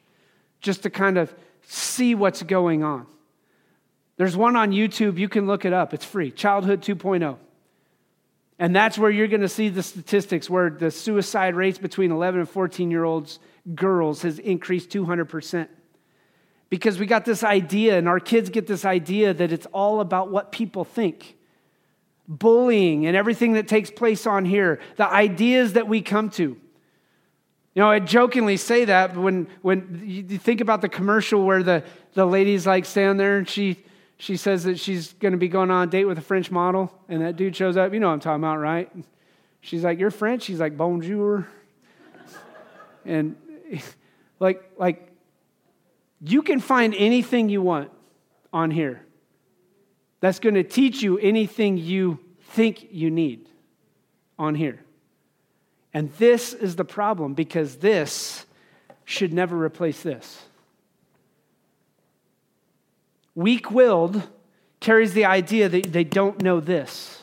just 0.60 0.84
to 0.84 0.90
kind 0.90 1.18
of 1.18 1.34
see 1.62 2.14
what's 2.14 2.42
going 2.42 2.82
on. 2.82 3.06
There's 4.16 4.36
one 4.36 4.56
on 4.56 4.72
YouTube, 4.72 5.18
you 5.18 5.28
can 5.28 5.46
look 5.46 5.64
it 5.64 5.72
up. 5.72 5.94
It's 5.94 6.04
free. 6.04 6.30
Childhood 6.30 6.82
2.0. 6.82 7.36
And 8.58 8.74
that's 8.74 8.98
where 8.98 9.10
you're 9.10 9.28
going 9.28 9.42
to 9.42 9.48
see 9.48 9.68
the 9.68 9.82
statistics 9.82 10.50
where 10.50 10.70
the 10.70 10.90
suicide 10.90 11.54
rates 11.54 11.78
between 11.78 12.10
11 12.10 12.40
and 12.40 12.48
14 12.48 12.90
year 12.90 13.04
olds 13.04 13.38
girls 13.74 14.22
has 14.22 14.38
increased 14.40 14.90
200%. 14.90 15.68
Because 16.68 16.98
we 16.98 17.06
got 17.06 17.24
this 17.24 17.44
idea, 17.44 17.96
and 17.96 18.08
our 18.08 18.20
kids 18.20 18.50
get 18.50 18.66
this 18.66 18.84
idea 18.84 19.32
that 19.32 19.52
it's 19.52 19.66
all 19.66 20.00
about 20.00 20.30
what 20.30 20.52
people 20.52 20.84
think. 20.84 21.37
Bullying 22.28 23.06
and 23.06 23.16
everything 23.16 23.54
that 23.54 23.66
takes 23.66 23.90
place 23.90 24.26
on 24.26 24.44
here, 24.44 24.80
the 24.96 25.10
ideas 25.10 25.72
that 25.72 25.88
we 25.88 26.02
come 26.02 26.28
to. 26.30 26.42
You 27.74 27.82
know, 27.82 27.90
I 27.90 28.00
jokingly 28.00 28.58
say 28.58 28.84
that 28.84 29.16
when, 29.16 29.48
when 29.62 30.02
you 30.04 30.22
think 30.36 30.60
about 30.60 30.82
the 30.82 30.88
commercial 30.88 31.44
where 31.44 31.62
the, 31.62 31.84
the 32.12 32.26
lady's 32.26 32.66
like 32.66 32.84
standing 32.84 33.16
there 33.16 33.38
and 33.38 33.48
she, 33.48 33.76
she 34.18 34.36
says 34.36 34.64
that 34.64 34.78
she's 34.78 35.12
going 35.14 35.32
to 35.32 35.38
be 35.38 35.48
going 35.48 35.70
on 35.70 35.88
a 35.88 35.90
date 35.90 36.04
with 36.04 36.18
a 36.18 36.22
French 36.22 36.50
model, 36.50 36.92
and 37.08 37.22
that 37.22 37.36
dude 37.36 37.54
shows 37.54 37.76
up. 37.76 37.94
You 37.94 38.00
know 38.00 38.08
what 38.08 38.14
I'm 38.14 38.20
talking 38.20 38.42
about, 38.42 38.56
right? 38.56 38.90
She's 39.60 39.84
like, 39.84 39.98
You're 39.98 40.10
French? 40.10 40.42
She's 40.42 40.60
like, 40.60 40.76
Bonjour. 40.76 41.46
and 43.04 43.36
like, 44.40 44.70
like, 44.76 45.08
you 46.20 46.42
can 46.42 46.58
find 46.58 46.94
anything 46.96 47.48
you 47.48 47.62
want 47.62 47.90
on 48.52 48.70
here 48.70 49.00
that's 50.20 50.38
going 50.38 50.54
to 50.54 50.64
teach 50.64 51.02
you 51.02 51.18
anything 51.18 51.76
you 51.76 52.18
think 52.50 52.88
you 52.90 53.10
need 53.10 53.48
on 54.38 54.54
here. 54.54 54.80
And 55.94 56.12
this 56.14 56.52
is 56.52 56.76
the 56.76 56.84
problem 56.84 57.34
because 57.34 57.76
this 57.76 58.46
should 59.04 59.32
never 59.32 59.56
replace 59.56 60.02
this. 60.02 60.44
Weak 63.34 63.70
willed 63.70 64.22
carries 64.80 65.12
the 65.12 65.24
idea 65.24 65.68
that 65.68 65.92
they 65.92 66.04
don't 66.04 66.42
know 66.42 66.60
this. 66.60 67.22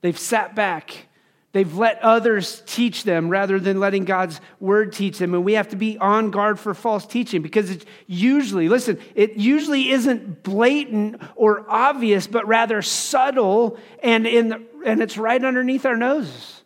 They've 0.00 0.18
sat 0.18 0.54
back 0.54 1.06
They've 1.56 1.74
let 1.74 2.02
others 2.02 2.62
teach 2.66 3.04
them 3.04 3.30
rather 3.30 3.58
than 3.58 3.80
letting 3.80 4.04
God's 4.04 4.42
word 4.60 4.92
teach 4.92 5.16
them. 5.16 5.32
And 5.32 5.42
we 5.42 5.54
have 5.54 5.70
to 5.70 5.76
be 5.76 5.96
on 5.96 6.30
guard 6.30 6.60
for 6.60 6.74
false 6.74 7.06
teaching 7.06 7.40
because 7.40 7.70
it's 7.70 7.86
usually, 8.06 8.68
listen, 8.68 8.98
it 9.14 9.38
usually 9.38 9.90
isn't 9.90 10.42
blatant 10.42 11.22
or 11.34 11.64
obvious, 11.66 12.26
but 12.26 12.46
rather 12.46 12.82
subtle 12.82 13.78
and, 14.02 14.26
in 14.26 14.50
the, 14.50 14.62
and 14.84 15.00
it's 15.00 15.16
right 15.16 15.42
underneath 15.42 15.86
our 15.86 15.96
noses. 15.96 16.62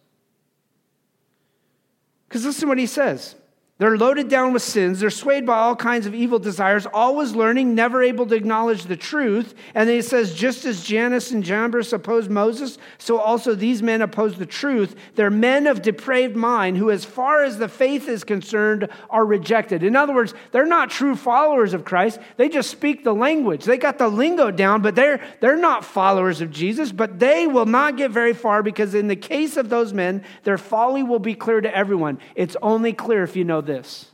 Because 2.29 2.45
listen 2.45 2.63
to 2.63 2.67
what 2.67 2.79
he 2.79 2.87
says 2.87 3.37
they're 3.81 3.97
loaded 3.97 4.29
down 4.29 4.53
with 4.53 4.61
sins. 4.61 5.01
They're 5.01 5.09
swayed 5.09 5.47
by 5.47 5.57
all 5.57 5.75
kinds 5.75 6.05
of 6.05 6.15
evil 6.15 6.39
desires, 6.39 6.85
always 6.85 7.33
learning, 7.33 7.75
never 7.75 8.03
able 8.03 8.27
to 8.27 8.35
acknowledge 8.35 8.85
the 8.85 8.97
truth. 8.97 9.55
And 9.75 9.89
then 9.89 9.97
he 9.97 10.03
says, 10.03 10.35
just 10.35 10.67
as 10.67 10.85
Jannes 10.85 11.31
and 11.31 11.43
Jambres 11.43 11.91
opposed 11.95 12.31
Moses, 12.31 12.77
so 12.99 13.19
also 13.19 13.55
these 13.55 13.83
men 13.83 14.03
oppose 14.03 14.37
the 14.37 14.45
truth. 14.45 14.97
They're 15.15 15.31
men 15.31 15.67
of 15.67 15.81
depraved 15.81 16.37
mind 16.37 16.77
who, 16.77 16.91
as 16.91 17.07
far 17.07 17.43
as 17.43 17.57
the 17.57 17.69
faith 17.69 18.07
is 18.07 18.23
concerned, 18.23 18.87
are 19.09 19.25
rejected. 19.25 19.83
In 19.83 19.97
other 19.97 20.15
words, 20.15 20.35
they're 20.53 20.67
not 20.67 20.91
true 20.91 21.17
followers 21.17 21.73
of 21.73 21.87
Christ. 21.87 22.21
They 22.37 22.51
just 22.51 22.69
speak 22.71 23.03
the 23.03 23.15
language. 23.15 23.65
They 23.65 23.79
got 23.79 23.97
the 23.97 24.09
lingo 24.09 24.51
down, 24.51 24.83
but 24.83 24.95
they're, 24.95 25.27
they're 25.41 25.57
not 25.57 25.87
followers 25.87 26.43
of 26.43 26.51
Jesus. 26.51 26.93
But 26.93 27.19
they 27.19 27.47
will 27.47 27.65
not 27.65 27.97
get 27.97 28.11
very 28.11 28.35
far 28.35 28.63
because, 28.63 28.95
in 28.95 29.09
the 29.09 29.17
case 29.17 29.57
of 29.57 29.71
those 29.71 29.95
men, 29.95 30.23
their 30.45 30.59
folly 30.59 31.03
will 31.03 31.19
be 31.19 31.35
clear 31.35 31.63
to 31.63 31.75
everyone. 31.75 32.19
It's 32.35 32.59
only 32.61 32.93
clear 32.93 33.23
if 33.23 33.37
you 33.37 33.45
know 33.45 33.63
this. 33.71 34.11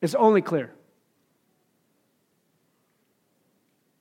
It's 0.00 0.14
only 0.14 0.42
clear. 0.42 0.70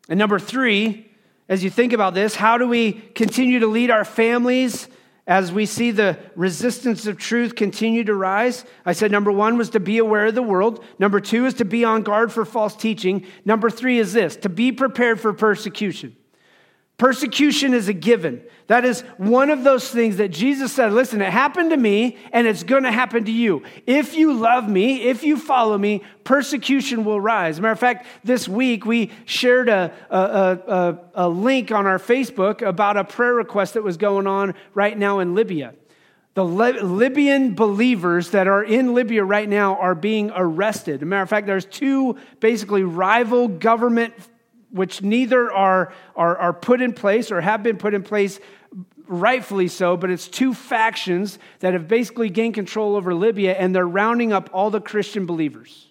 And 0.08 0.17
number 0.17 0.39
three, 0.39 1.10
as 1.49 1.63
you 1.63 1.69
think 1.69 1.93
about 1.93 2.13
this, 2.13 2.36
how 2.36 2.58
do 2.58 2.67
we 2.67 2.93
continue 2.93 3.60
to 3.60 3.67
lead 3.67 3.91
our 3.91 4.06
families 4.06 4.88
as 5.28 5.51
we 5.51 5.65
see 5.65 5.91
the 5.91 6.17
resistance 6.36 7.08
of 7.08 7.17
truth 7.17 7.56
continue 7.56 8.04
to 8.04 8.13
rise? 8.13 8.65
I 8.86 8.93
said 8.93 9.12
number 9.12 9.32
one 9.32 9.58
was 9.58 9.71
to 9.71 9.80
be 9.80 9.97
aware 9.97 10.28
of 10.28 10.36
the 10.36 10.43
world. 10.43 10.84
Number 10.99 11.19
two 11.19 11.45
is 11.45 11.56
to 11.56 11.65
be 11.65 11.84
on 11.84 12.04
guard 12.04 12.32
for 12.32 12.45
false 12.45 12.75
teaching. 12.75 13.25
Number 13.43 13.69
three 13.69 13.99
is 13.99 14.13
this 14.13 14.36
to 14.38 14.49
be 14.49 14.71
prepared 14.71 15.19
for 15.19 15.34
persecution. 15.34 16.15
Persecution 16.97 17.73
is 17.73 17.89
a 17.89 17.93
given. 17.93 18.41
That 18.67 18.86
is 18.86 19.01
one 19.17 19.49
of 19.49 19.65
those 19.65 19.89
things 19.89 20.17
that 20.17 20.29
Jesus 20.29 20.71
said, 20.71 20.93
listen, 20.93 21.21
it 21.21 21.29
happened 21.29 21.71
to 21.71 21.77
me 21.77 22.17
and 22.31 22.47
it's 22.47 22.63
going 22.63 22.84
to 22.84 22.91
happen 22.91 23.25
to 23.25 23.31
you. 23.31 23.63
If 23.86 24.15
you 24.15 24.34
love 24.34 24.69
me, 24.69 25.03
if 25.03 25.21
you 25.21 25.38
follow 25.38 25.77
me, 25.77 26.03
persecution 26.23 27.03
will 27.03 27.19
rise. 27.19 27.60
Matter 27.60 27.73
of 27.73 27.79
fact, 27.79 28.08
this 28.23 28.47
week 28.47 28.86
we 28.86 29.12
shared 29.25 29.67
a, 29.67 29.93
a, 30.10 30.17
a, 30.17 30.99
a 31.15 31.29
link 31.29 31.71
on 31.71 31.86
our 31.86 31.99
Facebook 31.99 32.62
about 32.62 32.95
a 32.95 33.03
prayer 33.03 33.36
request 33.36 33.73
that 33.73 33.84
was 33.84 33.97
going 33.97 34.25
on 34.25 34.53
right 34.73 34.97
now 34.97 35.19
in 35.19 35.36
Libya. 35.36 35.73
The 36.34 36.45
Libyan 36.45 37.55
believers 37.55 38.31
that 38.31 38.47
are 38.47 38.63
in 38.63 38.93
Libya 38.93 39.23
right 39.23 39.47
now 39.47 39.75
are 39.75 39.95
being 39.95 40.31
arrested. 40.34 40.95
As 40.95 41.01
a 41.01 41.05
matter 41.05 41.23
of 41.23 41.29
fact, 41.29 41.45
there's 41.45 41.65
two 41.65 42.17
basically 42.39 42.84
rival 42.84 43.47
government 43.47 44.13
which 44.75 45.01
neither 45.01 45.49
are, 45.53 45.93
are, 46.17 46.38
are 46.38 46.53
put 46.53 46.81
in 46.81 46.91
place 46.91 47.31
or 47.31 47.39
have 47.39 47.63
been 47.63 47.77
put 47.77 47.93
in 47.93 48.03
place 48.03 48.41
rightfully 49.07 49.69
so, 49.69 49.95
but 49.95 50.09
it's 50.09 50.27
two 50.27 50.53
factions 50.53 51.39
that 51.59 51.71
have 51.71 51.88
basically 51.88 52.29
gained 52.29 52.55
control 52.55 52.97
over 52.97 53.13
Libya 53.13 53.53
and 53.53 53.73
they're 53.73 53.88
rounding 53.88 54.33
up 54.33 54.49
all 54.51 54.69
the 54.69 54.81
Christian 54.81 55.25
believers, 55.25 55.88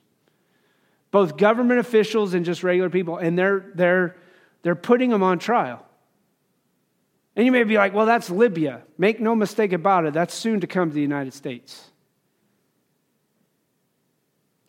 both 1.11 1.39
government 1.39 1.81
officials 1.81 2.35
and 2.35 2.45
just 2.45 2.63
regular 2.63 2.91
people, 2.91 3.17
and 3.17 3.39
they're, 3.39 3.73
they're, 3.75 4.17
they're 4.63 4.75
putting 4.75 5.09
them 5.09 5.23
on 5.23 5.39
trial. 5.39 5.87
And 7.37 7.47
you 7.47 7.53
may 7.53 7.65
be 7.65 7.79
like, 7.79 7.95
well, 7.95 8.07
that's 8.07 8.29
Libya. 8.29 8.83
Make 8.99 9.19
no 9.19 9.35
mistake 9.35 9.73
about 9.73 10.05
it, 10.05 10.13
that's 10.13 10.35
soon 10.35 10.61
to 10.61 10.67
come 10.67 10.91
to 10.91 10.95
the 10.95 11.01
United 11.01 11.33
States. 11.33 11.91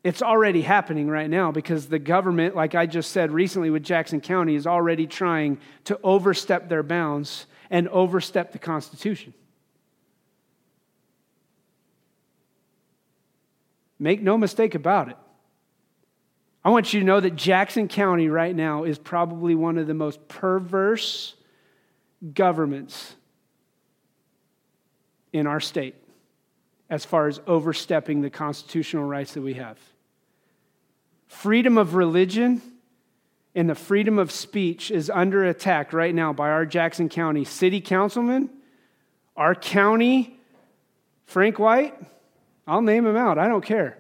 It's 0.06 0.22
already 0.22 0.62
happening 0.62 1.08
right 1.08 1.28
now 1.28 1.52
because 1.52 1.88
the 1.88 1.98
government, 1.98 2.56
like 2.56 2.76
I 2.76 2.86
just 2.86 3.12
said 3.12 3.32
recently 3.32 3.72
with 3.72 3.82
Jackson 3.82 4.22
County, 4.22 4.54
is 4.54 4.68
already 4.68 5.08
trying 5.08 5.58
to 5.86 6.00
overstep 6.04 6.70
their 6.70 6.84
bounds 6.84 7.48
and 7.72 7.88
overstep 7.88 8.52
the 8.52 8.60
Constitution. 8.60 9.34
Make 13.98 14.22
no 14.22 14.38
mistake 14.38 14.76
about 14.76 15.10
it. 15.10 15.18
I 16.63 16.70
want 16.70 16.94
you 16.94 17.00
to 17.00 17.06
know 17.06 17.20
that 17.20 17.36
Jackson 17.36 17.88
County 17.88 18.30
right 18.30 18.56
now 18.56 18.84
is 18.84 19.00
probably 19.00 19.56
one 19.56 19.80
of 19.80 19.88
the 19.88 19.96
most 19.96 20.28
perverse 20.28 21.34
governments 22.32 23.15
in 25.34 25.48
our 25.48 25.60
state 25.60 25.96
as 26.91 27.04
far 27.06 27.28
as 27.28 27.41
overstepping 27.48 28.22
the 28.22 28.30
constitutional 28.30 29.06
rights 29.06 29.34
that 29.34 29.41
we 29.41 29.56
have. 29.56 29.80
Freedom 31.36 31.78
of 31.78 31.95
religion 31.95 32.62
and 33.54 33.69
the 33.69 33.76
freedom 33.76 34.17
of 34.17 34.32
speech 34.32 34.89
is 34.89 35.10
under 35.10 35.43
attack 35.43 35.91
right 35.91 36.15
now 36.15 36.32
by 36.32 36.50
our 36.50 36.65
Jackson 36.65 37.10
County 37.10 37.43
city 37.43 37.82
councilman, 37.82 38.50
our 39.36 39.54
county, 39.54 40.39
Frank 41.26 41.60
White. 41.60 41.93
I'll 42.65 42.82
name 42.82 43.06
him 43.06 43.17
out. 43.17 43.38
I 43.38 43.50
don't 43.50 43.63
care. 43.63 43.98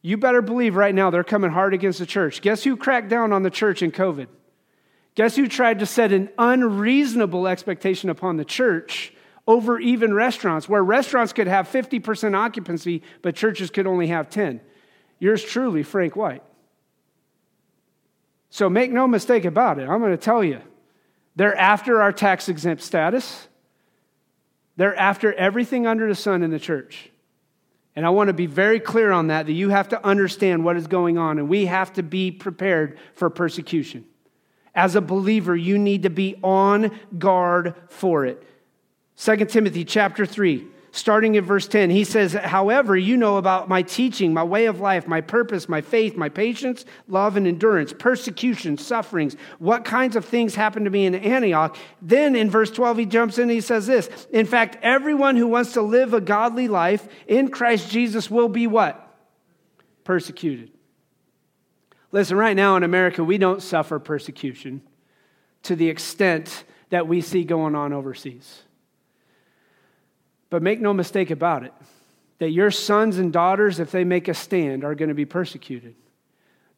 You 0.00 0.16
better 0.16 0.40
believe 0.40 0.76
right 0.76 0.94
now 0.94 1.10
they're 1.10 1.24
coming 1.24 1.50
hard 1.50 1.74
against 1.74 1.98
the 1.98 2.06
church. 2.06 2.42
Guess 2.42 2.62
who 2.62 2.76
cracked 2.76 3.08
down 3.08 3.32
on 3.32 3.42
the 3.42 3.50
church 3.50 3.82
in 3.82 3.90
COVID? 3.90 4.28
Guess 5.16 5.34
who 5.34 5.48
tried 5.48 5.80
to 5.80 5.86
set 5.86 6.12
an 6.12 6.30
unreasonable 6.38 7.48
expectation 7.48 8.08
upon 8.08 8.36
the 8.36 8.44
church 8.44 9.12
over 9.48 9.80
even 9.80 10.14
restaurants, 10.14 10.68
where 10.68 10.82
restaurants 10.82 11.32
could 11.32 11.48
have 11.48 11.68
50% 11.68 12.36
occupancy, 12.36 13.02
but 13.20 13.34
churches 13.34 13.68
could 13.68 13.88
only 13.88 14.06
have 14.06 14.30
10? 14.30 14.60
Yours 15.18 15.42
truly, 15.42 15.82
Frank 15.82 16.16
White. 16.16 16.42
So 18.50 18.70
make 18.70 18.90
no 18.90 19.06
mistake 19.06 19.44
about 19.44 19.78
it. 19.78 19.88
I'm 19.88 20.00
going 20.00 20.12
to 20.12 20.16
tell 20.16 20.42
you. 20.42 20.60
They're 21.36 21.56
after 21.56 22.02
our 22.02 22.12
tax 22.12 22.48
exempt 22.48 22.82
status. 22.82 23.46
They're 24.76 24.96
after 24.96 25.32
everything 25.32 25.86
under 25.86 26.08
the 26.08 26.14
sun 26.14 26.42
in 26.42 26.50
the 26.50 26.58
church. 26.58 27.10
And 27.94 28.06
I 28.06 28.10
want 28.10 28.28
to 28.28 28.32
be 28.32 28.46
very 28.46 28.80
clear 28.80 29.10
on 29.10 29.26
that, 29.26 29.46
that 29.46 29.52
you 29.52 29.70
have 29.70 29.88
to 29.88 30.04
understand 30.06 30.64
what 30.64 30.76
is 30.76 30.86
going 30.86 31.18
on, 31.18 31.38
and 31.38 31.48
we 31.48 31.66
have 31.66 31.92
to 31.94 32.02
be 32.02 32.30
prepared 32.30 32.98
for 33.14 33.28
persecution. 33.28 34.04
As 34.74 34.94
a 34.94 35.00
believer, 35.00 35.56
you 35.56 35.78
need 35.78 36.04
to 36.04 36.10
be 36.10 36.36
on 36.42 36.96
guard 37.18 37.74
for 37.88 38.24
it. 38.24 38.42
2 39.16 39.44
Timothy 39.46 39.84
chapter 39.84 40.24
3 40.24 40.66
starting 40.98 41.36
in 41.36 41.44
verse 41.44 41.68
10, 41.68 41.90
he 41.90 42.04
says, 42.04 42.32
However, 42.32 42.96
you 42.96 43.16
know 43.16 43.36
about 43.36 43.68
my 43.68 43.82
teaching, 43.82 44.34
my 44.34 44.42
way 44.42 44.66
of 44.66 44.80
life, 44.80 45.06
my 45.06 45.20
purpose, 45.20 45.68
my 45.68 45.80
faith, 45.80 46.16
my 46.16 46.28
patience, 46.28 46.84
love, 47.06 47.36
and 47.36 47.46
endurance, 47.46 47.92
persecution, 47.92 48.76
sufferings, 48.76 49.36
what 49.58 49.84
kinds 49.84 50.16
of 50.16 50.24
things 50.24 50.54
happened 50.54 50.84
to 50.86 50.90
me 50.90 51.06
in 51.06 51.14
Antioch. 51.14 51.76
Then 52.02 52.34
in 52.34 52.50
verse 52.50 52.70
12, 52.70 52.98
he 52.98 53.06
jumps 53.06 53.38
in 53.38 53.42
and 53.42 53.52
he 53.52 53.60
says 53.60 53.86
this 53.86 54.08
In 54.32 54.44
fact, 54.44 54.76
everyone 54.82 55.36
who 55.36 55.46
wants 55.46 55.72
to 55.74 55.82
live 55.82 56.12
a 56.14 56.20
godly 56.20 56.68
life 56.68 57.08
in 57.26 57.50
Christ 57.50 57.90
Jesus 57.90 58.30
will 58.30 58.48
be 58.48 58.66
what? 58.66 59.04
Persecuted. 60.04 60.72
Listen, 62.10 62.36
right 62.36 62.56
now 62.56 62.76
in 62.76 62.82
America, 62.82 63.22
we 63.22 63.38
don't 63.38 63.62
suffer 63.62 63.98
persecution 63.98 64.82
to 65.62 65.76
the 65.76 65.88
extent 65.88 66.64
that 66.90 67.06
we 67.06 67.20
see 67.20 67.44
going 67.44 67.74
on 67.74 67.92
overseas. 67.92 68.62
But 70.50 70.62
make 70.62 70.80
no 70.80 70.94
mistake 70.94 71.30
about 71.30 71.62
it 71.64 71.72
that 72.38 72.50
your 72.50 72.70
sons 72.70 73.18
and 73.18 73.32
daughters, 73.32 73.80
if 73.80 73.90
they 73.90 74.04
make 74.04 74.28
a 74.28 74.34
stand, 74.34 74.84
are 74.84 74.94
going 74.94 75.08
to 75.08 75.14
be 75.14 75.24
persecuted. 75.24 75.94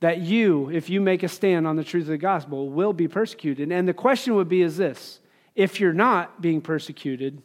That 0.00 0.18
you, 0.18 0.70
if 0.70 0.88
you 0.88 1.00
make 1.00 1.22
a 1.22 1.28
stand 1.28 1.66
on 1.66 1.76
the 1.76 1.84
truth 1.84 2.04
of 2.04 2.08
the 2.08 2.18
gospel, 2.18 2.70
will 2.70 2.94
be 2.94 3.06
persecuted. 3.06 3.70
And 3.70 3.86
the 3.86 3.94
question 3.94 4.34
would 4.34 4.48
be 4.48 4.62
is 4.62 4.78
this 4.78 5.20
if 5.54 5.78
you're 5.78 5.92
not 5.92 6.40
being 6.40 6.62
persecuted, 6.62 7.42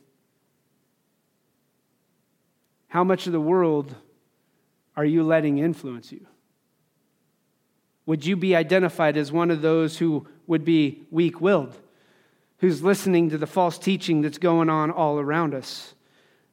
how 2.87 3.03
much 3.03 3.27
of 3.27 3.33
the 3.33 3.41
world 3.41 3.93
are 4.95 5.03
you 5.03 5.23
letting 5.23 5.57
influence 5.57 6.13
you? 6.13 6.25
Would 8.05 8.25
you 8.25 8.37
be 8.37 8.55
identified 8.55 9.17
as 9.17 9.31
one 9.31 9.51
of 9.51 9.61
those 9.61 9.97
who 9.97 10.27
would 10.47 10.63
be 10.63 11.03
weak 11.11 11.41
willed, 11.41 11.75
who's 12.59 12.81
listening 12.81 13.31
to 13.31 13.37
the 13.37 13.47
false 13.47 13.77
teaching 13.77 14.21
that's 14.21 14.37
going 14.37 14.69
on 14.69 14.91
all 14.91 15.19
around 15.19 15.53
us? 15.53 15.95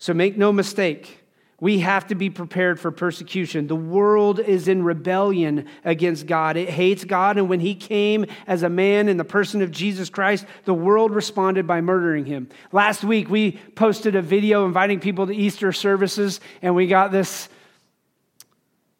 So 0.02 0.12
make 0.12 0.36
no 0.36 0.52
mistake. 0.52 1.20
We 1.60 1.78
have 1.78 2.08
to 2.08 2.16
be 2.16 2.28
prepared 2.28 2.80
for 2.80 2.90
persecution. 2.90 3.68
The 3.68 3.76
world 3.76 4.40
is 4.40 4.66
in 4.66 4.82
rebellion 4.82 5.66
against 5.84 6.26
God. 6.26 6.56
It 6.56 6.68
hates 6.68 7.04
God. 7.04 7.38
And 7.38 7.48
when 7.48 7.60
He 7.60 7.76
came 7.76 8.26
as 8.48 8.64
a 8.64 8.68
man 8.68 9.08
in 9.08 9.16
the 9.16 9.24
person 9.24 9.62
of 9.62 9.70
Jesus 9.70 10.10
Christ, 10.10 10.44
the 10.64 10.74
world 10.74 11.12
responded 11.12 11.68
by 11.68 11.80
murdering 11.82 12.24
Him. 12.24 12.48
Last 12.72 13.04
week, 13.04 13.30
we 13.30 13.52
posted 13.76 14.16
a 14.16 14.22
video 14.22 14.66
inviting 14.66 14.98
people 14.98 15.28
to 15.28 15.32
Easter 15.32 15.70
services, 15.70 16.40
and 16.62 16.74
we 16.74 16.88
got 16.88 17.12
this 17.12 17.48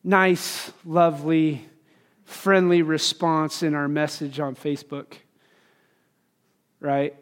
nice, 0.05 0.71
lovely, 0.85 1.69
friendly 2.23 2.83
response 2.83 3.65
in 3.65 3.75
our 3.75 3.89
message 3.89 4.39
on 4.39 4.55
Facebook. 4.55 5.15
Right? 6.79 7.17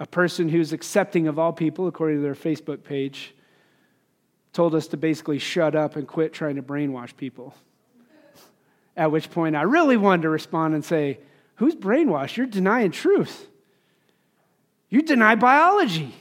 A 0.00 0.06
person 0.06 0.48
who's 0.48 0.72
accepting 0.72 1.26
of 1.26 1.38
all 1.38 1.52
people, 1.52 1.86
according 1.86 2.18
to 2.18 2.22
their 2.22 2.34
Facebook 2.34 2.84
page 2.84 3.34
told 4.52 4.74
us 4.74 4.88
to 4.88 4.96
basically 4.96 5.38
shut 5.38 5.74
up 5.74 5.96
and 5.96 6.06
quit 6.06 6.32
trying 6.32 6.56
to 6.56 6.62
brainwash 6.62 7.16
people. 7.16 7.54
At 8.96 9.12
which 9.12 9.30
point 9.30 9.54
I 9.54 9.62
really 9.62 9.96
wanted 9.96 10.22
to 10.22 10.28
respond 10.28 10.74
and 10.74 10.84
say, 10.84 11.20
Who's 11.56 11.74
brainwashed? 11.74 12.36
You're 12.36 12.46
denying 12.46 12.92
truth. 12.92 13.48
You 14.88 15.02
deny 15.02 15.34
biology. 15.34 16.14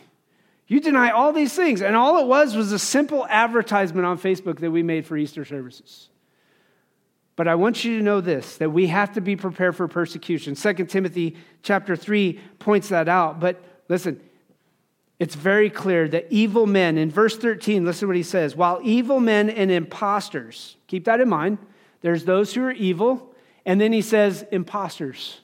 You 0.67 0.80
deny 0.80 1.11
all 1.11 1.32
these 1.32 1.53
things. 1.53 1.82
And 1.82 1.95
all 1.95 2.19
it 2.19 2.28
was 2.28 2.55
was 2.55 2.71
a 2.71 2.80
simple 2.80 3.25
advertisement 3.28 4.05
on 4.05 4.17
Facebook 4.17 4.59
that 4.59 4.71
we 4.71 4.84
made 4.84 5.05
for 5.05 5.15
Easter 5.15 5.45
services. 5.45 6.09
But 7.38 7.48
I 7.48 7.56
want 7.56 7.86
you 7.86 7.98
to 7.98 8.04
know 8.04 8.20
this 8.20 8.58
that 8.58 8.72
we 8.72 8.88
have 8.88 9.14
to 9.14 9.22
be 9.22 9.38
prepared 9.38 9.78
for 9.78 9.88
persecution. 9.88 10.56
2 10.56 10.74
Timothy 10.86 11.38
chapter 11.64 11.96
3 11.96 12.38
points 12.60 12.90
that 12.90 13.08
out. 13.08 13.40
But 13.40 13.64
listen, 13.88 14.20
it's 15.20 15.36
very 15.36 15.70
clear 15.70 16.08
that 16.10 16.28
evil 16.32 16.66
men, 16.66 16.98
in 16.98 17.10
verse 17.10 17.38
13, 17.38 17.86
listen 17.86 18.02
to 18.02 18.08
what 18.08 18.16
he 18.16 18.24
says. 18.24 18.56
While 18.56 18.80
evil 18.84 19.20
men 19.20 19.50
and 19.50 19.72
impostors, 19.72 20.76
keep 20.88 21.06
that 21.06 21.22
in 21.22 21.30
mind, 21.30 21.60
there's 22.02 22.26
those 22.26 22.54
who 22.54 22.64
are 22.64 22.72
evil, 22.72 23.34
and 23.66 23.80
then 23.80 23.94
he 23.94 24.02
says 24.02 24.44
impostors. 24.52 25.40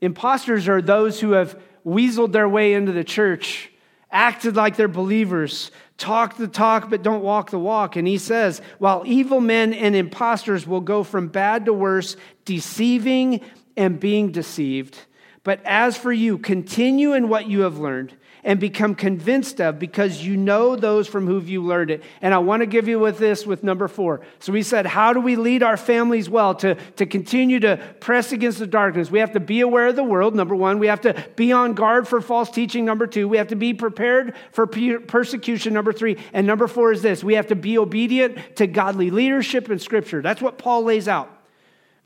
Impostors 0.00 0.68
are 0.68 0.82
those 0.82 1.20
who 1.20 1.32
have 1.32 1.58
weaseled 1.86 2.32
their 2.32 2.48
way 2.48 2.74
into 2.74 2.92
the 2.92 3.04
church, 3.04 3.70
acted 4.10 4.56
like 4.56 4.76
they're 4.76 4.88
believers, 4.88 5.70
talk 5.98 6.36
the 6.36 6.48
talk 6.48 6.90
but 6.90 7.02
don't 7.02 7.22
walk 7.22 7.50
the 7.50 7.58
walk. 7.58 7.96
And 7.96 8.06
he 8.06 8.18
says, 8.18 8.60
while 8.78 9.02
evil 9.06 9.40
men 9.40 9.72
and 9.72 9.94
impostors 9.94 10.66
will 10.66 10.80
go 10.80 11.02
from 11.04 11.28
bad 11.28 11.64
to 11.66 11.72
worse, 11.72 12.16
deceiving 12.44 13.40
and 13.76 13.98
being 13.98 14.32
deceived. 14.32 14.98
But 15.42 15.60
as 15.64 15.96
for 15.96 16.12
you, 16.12 16.38
continue 16.38 17.12
in 17.12 17.28
what 17.28 17.48
you 17.48 17.60
have 17.60 17.78
learned 17.78 18.14
and 18.44 18.60
become 18.60 18.94
convinced 18.94 19.60
of 19.60 19.78
because 19.78 20.22
you 20.22 20.36
know 20.36 20.76
those 20.76 21.08
from 21.08 21.26
whom 21.26 21.46
you 21.46 21.62
learned 21.62 21.90
it. 21.90 22.02
And 22.20 22.34
I 22.34 22.38
want 22.38 22.60
to 22.60 22.66
give 22.66 22.86
you 22.86 22.98
with 22.98 23.18
this 23.18 23.46
with 23.46 23.64
number 23.64 23.88
four. 23.88 24.20
So 24.38 24.52
we 24.52 24.62
said, 24.62 24.84
how 24.84 25.14
do 25.14 25.20
we 25.20 25.36
lead 25.36 25.62
our 25.62 25.78
families 25.78 26.28
well 26.28 26.54
to, 26.56 26.74
to 26.96 27.06
continue 27.06 27.58
to 27.60 27.78
press 28.00 28.32
against 28.32 28.58
the 28.58 28.66
darkness? 28.66 29.10
We 29.10 29.18
have 29.18 29.32
to 29.32 29.40
be 29.40 29.60
aware 29.60 29.88
of 29.88 29.96
the 29.96 30.04
world, 30.04 30.34
number 30.34 30.54
one. 30.54 30.78
We 30.78 30.88
have 30.88 31.00
to 31.00 31.24
be 31.36 31.52
on 31.52 31.72
guard 31.72 32.06
for 32.06 32.20
false 32.20 32.50
teaching, 32.50 32.84
number 32.84 33.06
two. 33.06 33.26
We 33.26 33.38
have 33.38 33.48
to 33.48 33.56
be 33.56 33.72
prepared 33.72 34.34
for 34.52 34.66
persecution, 34.66 35.72
number 35.72 35.92
three. 35.92 36.18
And 36.34 36.46
number 36.46 36.68
four 36.68 36.92
is 36.92 37.00
this 37.00 37.24
we 37.24 37.34
have 37.34 37.46
to 37.48 37.56
be 37.56 37.78
obedient 37.78 38.38
to 38.56 38.66
godly 38.66 39.10
leadership 39.10 39.70
and 39.70 39.80
scripture. 39.80 40.20
That's 40.20 40.42
what 40.42 40.58
Paul 40.58 40.84
lays 40.84 41.08
out. 41.08 41.30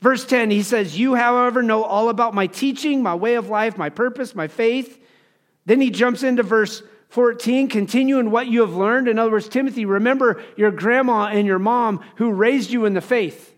Verse 0.01 0.25
10, 0.25 0.49
he 0.49 0.63
says, 0.63 0.97
You, 0.97 1.15
however, 1.15 1.61
know 1.61 1.83
all 1.83 2.07
about 2.07 2.33
my 2.33 2.47
teaching, 2.47 3.03
my 3.03 3.15
way 3.15 3.35
of 3.35 3.49
life, 3.49 3.77
my 3.77 3.89
purpose, 3.89 4.33
my 4.33 4.47
faith. 4.47 4.97
Then 5.69 5.81
he 5.81 5.91
jumps 5.91 6.23
into 6.23 6.41
verse 6.41 6.81
14, 7.09 7.67
continue 7.67 8.17
in 8.17 8.31
what 8.31 8.47
you 8.47 8.61
have 8.61 8.73
learned. 8.73 9.07
In 9.07 9.19
other 9.19 9.29
words, 9.29 9.47
Timothy, 9.47 9.85
remember 9.85 10.41
your 10.57 10.71
grandma 10.71 11.27
and 11.27 11.45
your 11.45 11.59
mom 11.59 12.03
who 12.15 12.31
raised 12.31 12.71
you 12.71 12.85
in 12.85 12.95
the 12.95 13.01
faith. 13.01 13.53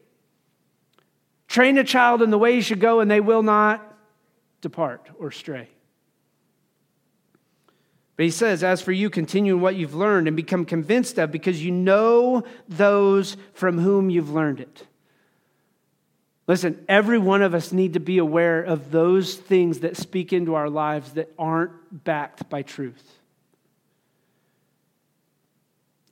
Train 1.48 1.78
a 1.78 1.86
child 1.86 2.22
in 2.22 2.30
the 2.30 2.38
way 2.38 2.56
he 2.56 2.62
should 2.62 2.82
go, 2.82 3.00
and 3.00 3.10
they 3.10 3.22
will 3.22 3.44
not 3.44 3.98
depart 4.60 5.10
or 5.20 5.32
stray. 5.32 5.70
But 8.18 8.26
he 8.26 8.32
says, 8.32 8.62
As 8.62 8.82
for 8.82 8.92
you, 8.92 9.10
continue 9.10 9.56
in 9.56 9.62
what 9.62 9.78
you've 9.78 9.96
learned 9.96 10.28
and 10.28 10.36
become 10.36 10.66
convinced 10.66 11.18
of, 11.18 11.32
because 11.32 11.64
you 11.64 11.72
know 11.72 12.44
those 12.68 13.38
from 13.54 13.78
whom 13.80 14.10
you've 14.10 14.32
learned 14.34 14.60
it. 14.60 14.86
Listen, 16.52 16.84
every 16.90 17.18
one 17.18 17.42
of 17.42 17.56
us 17.56 17.72
need 17.72 17.94
to 17.94 18.02
be 18.02 18.18
aware 18.18 18.62
of 18.62 18.92
those 18.92 19.36
things 19.36 19.80
that 19.80 19.96
speak 19.96 20.34
into 20.34 20.54
our 20.54 20.70
lives 20.70 21.14
that 21.14 21.32
aren't 21.40 22.04
backed 22.04 22.50
by 22.50 22.62
truth. 22.62 23.22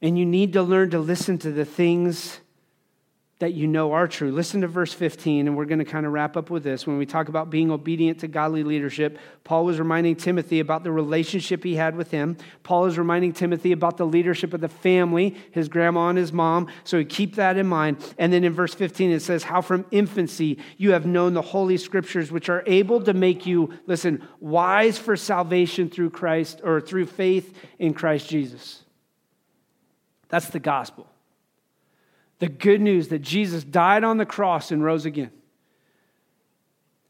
And 0.02 0.18
you 0.18 0.26
need 0.26 0.54
to 0.54 0.64
learn 0.64 0.92
to 0.92 1.00
listen 1.00 1.40
to 1.40 1.52
the 1.52 1.66
things 1.66 2.40
that 3.40 3.54
you 3.54 3.68
know 3.68 3.94
are 3.94 4.08
true. 4.08 4.32
Listen 4.34 4.62
to 4.62 4.68
verse 4.68 4.94
15, 4.94 5.48
and 5.48 5.56
we're 5.56 5.64
going 5.64 5.80
to 5.80 5.86
kind 5.86 6.06
of 6.06 6.12
wrap 6.12 6.36
up 6.36 6.50
with 6.50 6.62
this. 6.62 6.86
When 6.86 6.98
we 6.98 7.06
talk 7.06 7.30
about 7.30 7.50
being 7.50 7.72
obedient 7.72 8.20
to 8.20 8.28
godly 8.28 8.64
leadership, 8.64 9.18
Paul 9.46 9.64
was 9.64 9.80
reminding 9.80 10.18
Timothy 10.18 10.60
about 10.60 10.84
the 10.84 10.92
relationship 10.92 11.64
he 11.64 11.76
had 11.76 11.96
with 11.96 12.12
him. 12.12 12.36
Paul 12.64 12.86
is 12.86 12.98
reminding 12.98 13.32
Timothy 13.32 13.72
about 13.72 13.96
the 13.96 14.06
leadership 14.06 14.54
of 14.54 14.60
the 14.60 14.68
family, 14.68 15.38
his 15.52 15.70
grandma 15.70 16.10
and 16.10 16.18
his 16.18 16.34
mom. 16.34 16.68
So 16.84 17.02
keep 17.06 17.36
that 17.36 17.56
in 17.56 17.66
mind. 17.66 18.04
And 18.18 18.34
then 18.34 18.44
in 18.44 18.52
verse 18.52 18.74
15, 18.74 19.12
it 19.12 19.22
says, 19.22 19.44
How 19.44 19.62
from 19.62 19.86
infancy 19.90 20.60
you 20.76 20.92
have 20.92 21.06
known 21.06 21.34
the 21.34 21.42
holy 21.42 21.78
scriptures, 21.78 22.34
which 22.34 22.50
are 22.50 22.64
able 22.66 23.02
to 23.04 23.14
make 23.14 23.46
you, 23.46 23.74
listen, 23.88 24.28
wise 24.42 24.98
for 24.98 25.16
salvation 25.16 25.90
through 25.90 26.10
Christ 26.10 26.60
or 26.62 26.82
through 26.82 27.06
faith 27.06 27.56
in 27.80 27.94
Christ 27.94 28.28
Jesus. 28.28 28.84
That's 30.28 30.50
the 30.50 30.60
gospel 30.60 31.08
the 32.40 32.48
good 32.48 32.82
news 32.82 33.10
that 33.10 33.20
Jesus 33.20 33.64
died 33.64 34.04
on 34.04 34.18
the 34.18 34.26
cross 34.26 34.72
and 34.72 34.84
rose 34.84 35.06
again. 35.06 35.32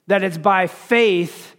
That 0.07 0.23
it's 0.23 0.37
by 0.37 0.67
faith 0.67 1.55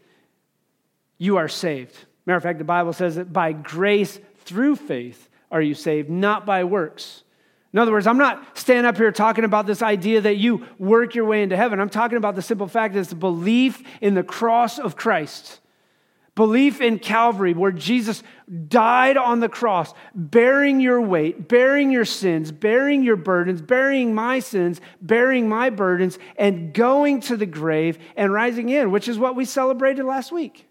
you 1.19 1.37
are 1.37 1.49
saved. 1.49 1.97
Matter 2.27 2.37
of 2.37 2.43
fact, 2.43 2.59
the 2.59 2.65
Bible 2.65 2.93
says 2.93 3.17
that 3.17 3.33
by 3.33 3.53
grace 3.53 4.19
through 4.39 4.77
faith 4.77 5.29
are 5.51 5.63
you 5.63 5.75
saved, 5.75 6.11
not 6.11 6.45
by 6.47 6.65
works. 6.65 7.23
In 7.73 7.79
other 7.79 7.93
words, 7.93 8.09
I'm 8.09 8.19
not 8.19 8.59
standing 8.59 8.85
up 8.85 8.97
here 8.97 9.13
talking 9.13 9.45
about 9.45 9.67
this 9.67 9.83
idea 9.83 10.21
that 10.23 10.37
you 10.37 10.67
work 10.79 11.15
your 11.15 11.25
way 11.25 11.43
into 11.43 11.57
heaven. 11.57 11.79
I'm 11.79 11.89
talking 11.89 12.19
about 12.19 12.35
the 12.35 12.43
simple 12.43 12.67
fact 12.67 12.95
that 12.95 13.01
it's 13.01 13.11
the 13.11 13.17
belief 13.17 13.83
in 14.01 14.15
the 14.15 14.25
cross 14.25 14.81
of 14.81 14.97
Christ. 14.97 15.60
Belief 16.41 16.81
in 16.81 16.99
Calvary, 16.99 17.53
where 17.53 17.71
Jesus 17.71 18.23
died 18.69 19.19
on 19.19 19.41
the 19.41 19.49
cross, 19.51 19.93
bearing 20.15 20.81
your 20.81 20.99
weight, 20.99 21.49
bearing 21.49 21.91
your 21.91 22.07
sins, 22.07 22.51
bearing 22.51 23.03
your 23.03 23.17
burdens, 23.17 23.61
bearing 23.61 24.15
my 24.15 24.39
sins, 24.39 24.81
bearing 25.03 25.51
my 25.51 25.69
burdens, 25.69 26.19
and 26.37 26.73
going 26.73 27.21
to 27.21 27.37
the 27.37 27.45
grave 27.45 27.99
and 28.17 28.33
rising 28.33 28.71
in, 28.71 28.91
which 28.91 29.07
is 29.07 29.19
what 29.19 29.37
we 29.37 29.45
celebrated 29.45 30.07
last 30.07 30.33
week. 30.33 30.70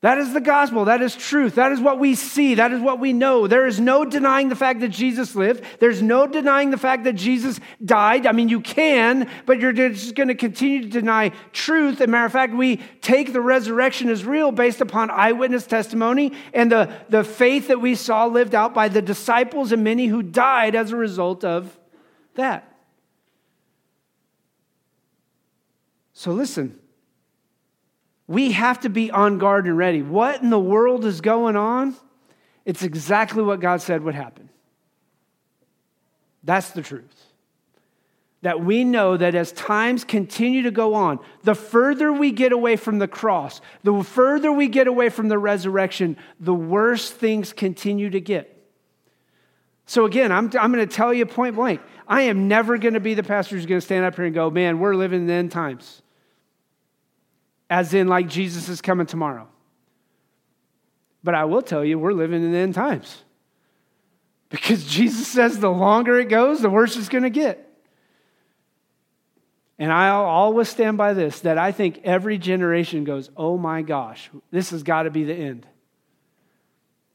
That 0.00 0.18
is 0.18 0.32
the 0.32 0.40
gospel. 0.40 0.84
That 0.84 1.02
is 1.02 1.16
truth. 1.16 1.56
That 1.56 1.72
is 1.72 1.80
what 1.80 1.98
we 1.98 2.14
see. 2.14 2.54
That 2.54 2.70
is 2.70 2.80
what 2.80 3.00
we 3.00 3.12
know. 3.12 3.48
There 3.48 3.66
is 3.66 3.80
no 3.80 4.04
denying 4.04 4.48
the 4.48 4.54
fact 4.54 4.78
that 4.80 4.90
Jesus 4.90 5.34
lived. 5.34 5.64
There's 5.80 6.00
no 6.00 6.28
denying 6.28 6.70
the 6.70 6.76
fact 6.76 7.02
that 7.02 7.14
Jesus 7.14 7.58
died. 7.84 8.24
I 8.24 8.30
mean, 8.30 8.48
you 8.48 8.60
can, 8.60 9.28
but 9.44 9.58
you're 9.58 9.72
just 9.72 10.14
going 10.14 10.28
to 10.28 10.36
continue 10.36 10.82
to 10.82 10.88
deny 10.88 11.30
truth. 11.52 11.96
As 11.96 12.02
a 12.02 12.06
matter 12.06 12.26
of 12.26 12.32
fact, 12.32 12.54
we 12.54 12.76
take 13.00 13.32
the 13.32 13.40
resurrection 13.40 14.08
as 14.08 14.24
real 14.24 14.52
based 14.52 14.80
upon 14.80 15.10
eyewitness 15.10 15.66
testimony 15.66 16.32
and 16.54 16.70
the, 16.70 16.92
the 17.08 17.24
faith 17.24 17.66
that 17.66 17.80
we 17.80 17.96
saw 17.96 18.26
lived 18.26 18.54
out 18.54 18.72
by 18.74 18.88
the 18.88 19.02
disciples 19.02 19.72
and 19.72 19.82
many 19.82 20.06
who 20.06 20.22
died 20.22 20.76
as 20.76 20.92
a 20.92 20.96
result 20.96 21.42
of 21.42 21.76
that. 22.36 22.72
So 26.12 26.30
listen. 26.30 26.77
We 28.28 28.52
have 28.52 28.80
to 28.80 28.90
be 28.90 29.10
on 29.10 29.38
guard 29.38 29.66
and 29.66 29.76
ready. 29.76 30.02
What 30.02 30.42
in 30.42 30.50
the 30.50 30.60
world 30.60 31.06
is 31.06 31.22
going 31.22 31.56
on? 31.56 31.96
It's 32.66 32.82
exactly 32.82 33.42
what 33.42 33.60
God 33.60 33.80
said 33.80 34.02
would 34.02 34.14
happen. 34.14 34.50
That's 36.44 36.70
the 36.70 36.82
truth. 36.82 37.24
That 38.42 38.62
we 38.62 38.84
know 38.84 39.16
that 39.16 39.34
as 39.34 39.50
times 39.52 40.04
continue 40.04 40.62
to 40.62 40.70
go 40.70 40.94
on, 40.94 41.18
the 41.42 41.54
further 41.54 42.12
we 42.12 42.30
get 42.30 42.52
away 42.52 42.76
from 42.76 42.98
the 42.98 43.08
cross, 43.08 43.62
the 43.82 44.04
further 44.04 44.52
we 44.52 44.68
get 44.68 44.86
away 44.86 45.08
from 45.08 45.28
the 45.28 45.38
resurrection, 45.38 46.16
the 46.38 46.54
worse 46.54 47.10
things 47.10 47.52
continue 47.54 48.10
to 48.10 48.20
get. 48.20 48.54
So, 49.86 50.04
again, 50.04 50.30
I'm, 50.30 50.50
I'm 50.60 50.70
going 50.70 50.86
to 50.86 50.94
tell 50.94 51.14
you 51.14 51.24
point 51.24 51.56
blank 51.56 51.80
I 52.06 52.22
am 52.22 52.46
never 52.46 52.76
going 52.76 52.94
to 52.94 53.00
be 53.00 53.14
the 53.14 53.22
pastor 53.22 53.56
who's 53.56 53.64
going 53.64 53.80
to 53.80 53.84
stand 53.84 54.04
up 54.04 54.16
here 54.16 54.26
and 54.26 54.34
go, 54.34 54.50
man, 54.50 54.78
we're 54.78 54.94
living 54.94 55.22
in 55.22 55.26
the 55.26 55.32
end 55.32 55.50
times 55.50 56.02
as 57.70 57.94
in, 57.94 58.08
like 58.08 58.28
Jesus 58.28 58.68
is 58.68 58.80
coming 58.80 59.06
tomorrow. 59.06 59.48
But 61.22 61.34
I 61.34 61.44
will 61.44 61.62
tell 61.62 61.84
you, 61.84 61.98
we're 61.98 62.12
living 62.12 62.42
in 62.42 62.52
the 62.52 62.58
end 62.58 62.74
times. 62.74 63.24
Because 64.48 64.84
Jesus 64.90 65.28
says 65.28 65.58
the 65.58 65.70
longer 65.70 66.18
it 66.18 66.28
goes, 66.28 66.60
the 66.60 66.70
worse 66.70 66.96
it's 66.96 67.08
going 67.08 67.24
to 67.24 67.30
get. 67.30 67.64
And 69.78 69.92
I'll 69.92 70.24
always 70.24 70.68
stand 70.68 70.98
by 70.98 71.14
this 71.14 71.40
that 71.40 71.56
I 71.56 71.70
think 71.70 72.00
every 72.02 72.36
generation 72.36 73.04
goes, 73.04 73.30
oh 73.36 73.56
my 73.56 73.82
gosh, 73.82 74.28
this 74.50 74.70
has 74.70 74.82
got 74.82 75.04
to 75.04 75.10
be 75.10 75.22
the 75.22 75.34
end. 75.34 75.66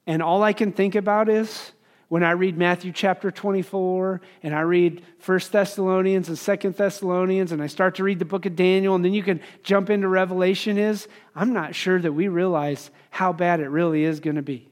And 0.08 0.22
all 0.22 0.43
I 0.43 0.54
can 0.54 0.72
think 0.72 0.95
about 0.95 1.28
is 1.28 1.72
when 2.14 2.24
I 2.24 2.34
read 2.34 2.59
Matthew 2.59 2.91
chapter 2.91 3.32
24 3.32 4.22
and 4.43 4.53
I 4.53 4.59
read 4.59 5.01
1 5.26 5.39
Thessalonians 5.51 6.30
and 6.30 6.38
2 6.61 6.70
Thessalonians 6.70 7.51
and 7.51 7.59
I 7.59 7.66
start 7.66 7.95
to 7.95 8.03
read 8.03 8.20
the 8.20 8.24
book 8.24 8.45
of 8.45 8.55
Daniel 8.55 8.93
and 8.93 9.03
then 9.03 9.16
you 9.16 9.24
can 9.24 9.41
jump 9.64 9.89
into 9.89 10.07
Revelation 10.07 10.78
is 10.78 11.07
I'm 11.36 11.53
not 11.53 11.74
sure 11.74 11.99
that 11.99 12.14
we 12.14 12.28
realize 12.28 12.91
how 13.09 13.34
bad 13.34 13.61
it 13.61 13.70
really 13.70 14.03
is 14.03 14.20
going 14.20 14.36
to 14.36 14.43
be. 14.43 14.70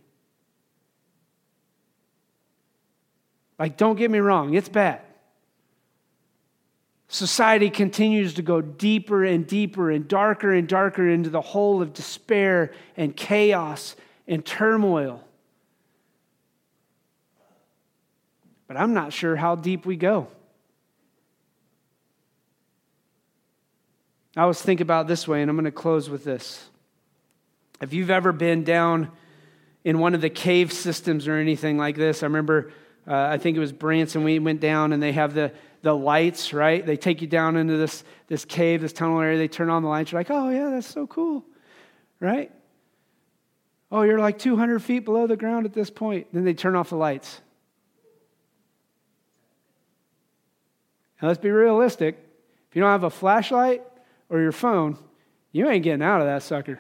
Like, 3.58 3.76
don't 3.76 3.96
get 3.96 4.12
me 4.12 4.20
wrong, 4.20 4.54
it's 4.54 4.70
bad. 4.70 5.02
Society 7.08 7.72
continues 7.72 8.36
to 8.36 8.44
go 8.44 8.62
deeper 8.62 9.24
and 9.24 9.48
deeper 9.48 9.89
and 9.89 10.08
darker 10.08 10.54
and 10.54 10.68
darker 10.68 11.10
into 11.10 11.32
the 11.32 11.42
hole 11.42 11.82
of 11.82 11.94
despair 11.94 12.72
and 12.96 13.16
chaos 13.16 13.96
and 14.28 14.46
turmoil. 14.46 15.24
But 18.72 18.80
I'm 18.80 18.93
not 18.93 19.11
sure 19.11 19.36
how 19.36 19.55
deep 19.55 19.86
we 19.86 19.97
go. 19.97 20.28
I 24.38 24.43
always 24.43 24.61
think 24.61 24.80
about 24.80 25.09
this 25.09 25.28
way, 25.28 25.41
and 25.41 25.49
I'm 25.49 25.57
going 25.57 25.65
to 25.65 25.72
close 25.74 26.09
with 26.09 26.24
this. 26.24 26.69
If 27.82 27.91
you've 27.91 28.09
ever 28.09 28.32
been 28.32 28.63
down 28.63 29.11
in 29.84 29.99
one 29.99 30.15
of 30.15 30.22
the 30.22 30.30
cave 30.30 30.72
systems 30.72 31.28
or 31.28 31.36
anything 31.36 31.78
like 31.78 31.97
this, 31.97 32.24
I 32.24 32.28
remember, 32.28 32.72
uh, 33.05 33.13
I 33.13 33.39
think 33.39 33.57
it 33.57 33.59
was 33.59 33.74
Branson, 33.74 34.24
we 34.24 34.39
went 34.39 34.61
down 34.61 34.93
and 34.93 35.03
they 35.03 35.11
have 35.11 35.34
the, 35.34 35.51
the 35.82 35.93
lights, 35.93 36.53
right? 36.53 36.86
They 36.86 36.95
take 36.95 37.22
you 37.22 37.28
down 37.28 37.57
into 37.57 37.76
this, 37.76 38.05
this 38.28 38.45
cave, 38.45 38.80
this 38.80 38.93
tunnel 38.93 39.19
area, 39.19 39.38
they 39.38 39.49
turn 39.49 39.69
on 39.69 39.84
the 39.84 39.89
lights. 39.89 40.13
You're 40.13 40.22
like, 40.22 40.32
oh, 40.32 40.47
yeah, 40.47 40.69
that's 40.69 40.88
so 40.88 41.07
cool, 41.07 41.43
right? 42.22 42.49
Oh, 43.91 44.03
you're 44.03 44.19
like 44.19 44.39
200 44.39 44.82
feet 44.82 45.03
below 45.03 45.28
the 45.28 45.36
ground 45.36 45.65
at 45.65 45.74
this 45.74 45.89
point. 45.89 46.28
Then 46.32 46.45
they 46.45 46.53
turn 46.53 46.78
off 46.78 46.91
the 46.91 46.95
lights. 46.95 47.41
Now, 51.22 51.28
let's 51.28 51.39
be 51.39 51.51
realistic. 51.51 52.17
If 52.69 52.76
you 52.76 52.82
don't 52.82 52.91
have 52.91 53.03
a 53.03 53.09
flashlight 53.09 53.84
or 54.30 54.39
your 54.39 54.51
phone, 54.51 54.97
you 55.51 55.69
ain't 55.69 55.84
getting 55.84 56.01
out 56.01 56.22
of 56.22 56.28
that 56.28 56.43
sucker. 56.43 56.80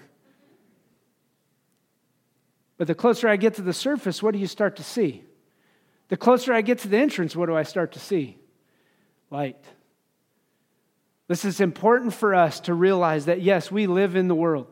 But 2.77 2.87
the 2.87 2.95
closer 2.95 3.27
I 3.27 3.35
get 3.35 3.55
to 3.55 3.61
the 3.61 3.73
surface, 3.73 4.23
what 4.23 4.33
do 4.33 4.39
you 4.39 4.47
start 4.47 4.77
to 4.77 4.83
see? 4.83 5.23
The 6.07 6.17
closer 6.17 6.53
I 6.53 6.61
get 6.61 6.79
to 6.79 6.87
the 6.87 6.97
entrance, 6.97 7.35
what 7.35 7.45
do 7.45 7.55
I 7.55 7.63
start 7.63 7.91
to 7.91 7.99
see? 7.99 8.37
Light. 9.29 9.63
This 11.27 11.45
is 11.45 11.61
important 11.61 12.13
for 12.13 12.33
us 12.33 12.59
to 12.61 12.73
realize 12.73 13.25
that 13.25 13.41
yes, 13.41 13.71
we 13.71 13.87
live 13.87 14.15
in 14.15 14.27
the 14.27 14.35
world. 14.35 14.67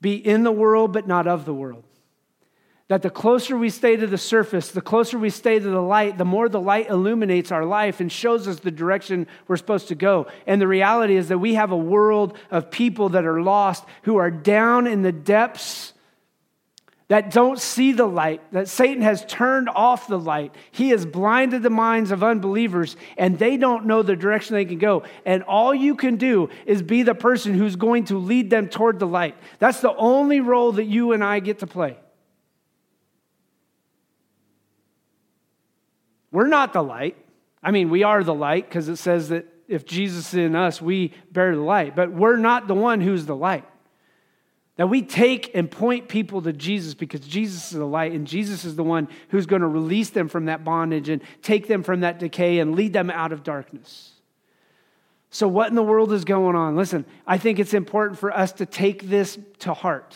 Be 0.00 0.14
in 0.14 0.44
the 0.44 0.52
world, 0.52 0.92
but 0.92 1.06
not 1.06 1.26
of 1.26 1.44
the 1.44 1.52
world. 1.52 1.84
That 2.92 3.00
the 3.00 3.08
closer 3.08 3.56
we 3.56 3.70
stay 3.70 3.96
to 3.96 4.06
the 4.06 4.18
surface, 4.18 4.70
the 4.70 4.82
closer 4.82 5.18
we 5.18 5.30
stay 5.30 5.58
to 5.58 5.66
the 5.66 5.80
light, 5.80 6.18
the 6.18 6.26
more 6.26 6.50
the 6.50 6.60
light 6.60 6.90
illuminates 6.90 7.50
our 7.50 7.64
life 7.64 8.00
and 8.00 8.12
shows 8.12 8.46
us 8.46 8.60
the 8.60 8.70
direction 8.70 9.28
we're 9.48 9.56
supposed 9.56 9.88
to 9.88 9.94
go. 9.94 10.26
And 10.46 10.60
the 10.60 10.68
reality 10.68 11.16
is 11.16 11.28
that 11.28 11.38
we 11.38 11.54
have 11.54 11.72
a 11.72 11.76
world 11.76 12.36
of 12.50 12.70
people 12.70 13.08
that 13.08 13.24
are 13.24 13.40
lost, 13.40 13.86
who 14.02 14.18
are 14.18 14.30
down 14.30 14.86
in 14.86 15.00
the 15.00 15.10
depths 15.10 15.94
that 17.08 17.30
don't 17.30 17.58
see 17.58 17.92
the 17.92 18.04
light, 18.04 18.42
that 18.52 18.68
Satan 18.68 19.02
has 19.02 19.24
turned 19.24 19.70
off 19.70 20.06
the 20.06 20.18
light. 20.18 20.54
He 20.70 20.90
has 20.90 21.06
blinded 21.06 21.62
the 21.62 21.70
minds 21.70 22.10
of 22.10 22.22
unbelievers, 22.22 22.96
and 23.16 23.38
they 23.38 23.56
don't 23.56 23.86
know 23.86 24.02
the 24.02 24.16
direction 24.16 24.54
they 24.54 24.66
can 24.66 24.76
go. 24.76 25.04
And 25.24 25.44
all 25.44 25.74
you 25.74 25.94
can 25.94 26.16
do 26.16 26.50
is 26.66 26.82
be 26.82 27.04
the 27.04 27.14
person 27.14 27.54
who's 27.54 27.76
going 27.76 28.04
to 28.04 28.18
lead 28.18 28.50
them 28.50 28.68
toward 28.68 28.98
the 28.98 29.06
light. 29.06 29.34
That's 29.60 29.80
the 29.80 29.96
only 29.96 30.40
role 30.40 30.72
that 30.72 30.84
you 30.84 31.12
and 31.12 31.24
I 31.24 31.40
get 31.40 31.60
to 31.60 31.66
play. 31.66 31.96
We're 36.32 36.48
not 36.48 36.72
the 36.72 36.82
light. 36.82 37.16
I 37.62 37.70
mean, 37.70 37.90
we 37.90 38.02
are 38.02 38.24
the 38.24 38.34
light 38.34 38.68
because 38.68 38.88
it 38.88 38.96
says 38.96 39.28
that 39.28 39.46
if 39.68 39.86
Jesus 39.86 40.28
is 40.28 40.34
in 40.34 40.56
us, 40.56 40.82
we 40.82 41.12
bear 41.30 41.54
the 41.54 41.62
light. 41.62 41.94
But 41.94 42.10
we're 42.10 42.36
not 42.36 42.66
the 42.66 42.74
one 42.74 43.00
who's 43.00 43.26
the 43.26 43.36
light. 43.36 43.64
That 44.76 44.88
we 44.88 45.02
take 45.02 45.54
and 45.54 45.70
point 45.70 46.08
people 46.08 46.42
to 46.42 46.52
Jesus 46.52 46.94
because 46.94 47.20
Jesus 47.20 47.72
is 47.72 47.78
the 47.78 47.86
light 47.86 48.12
and 48.12 48.26
Jesus 48.26 48.64
is 48.64 48.74
the 48.74 48.82
one 48.82 49.06
who's 49.28 49.46
going 49.46 49.62
to 49.62 49.68
release 49.68 50.10
them 50.10 50.28
from 50.28 50.46
that 50.46 50.64
bondage 50.64 51.10
and 51.10 51.22
take 51.42 51.68
them 51.68 51.82
from 51.82 52.00
that 52.00 52.18
decay 52.18 52.58
and 52.58 52.74
lead 52.74 52.94
them 52.94 53.10
out 53.10 53.32
of 53.32 53.42
darkness. 53.42 54.12
So, 55.30 55.46
what 55.46 55.68
in 55.68 55.74
the 55.74 55.82
world 55.82 56.12
is 56.12 56.24
going 56.24 56.56
on? 56.56 56.76
Listen, 56.76 57.04
I 57.26 57.38
think 57.38 57.58
it's 57.58 57.74
important 57.74 58.18
for 58.18 58.34
us 58.34 58.52
to 58.52 58.66
take 58.66 59.08
this 59.08 59.38
to 59.60 59.72
heart 59.72 60.14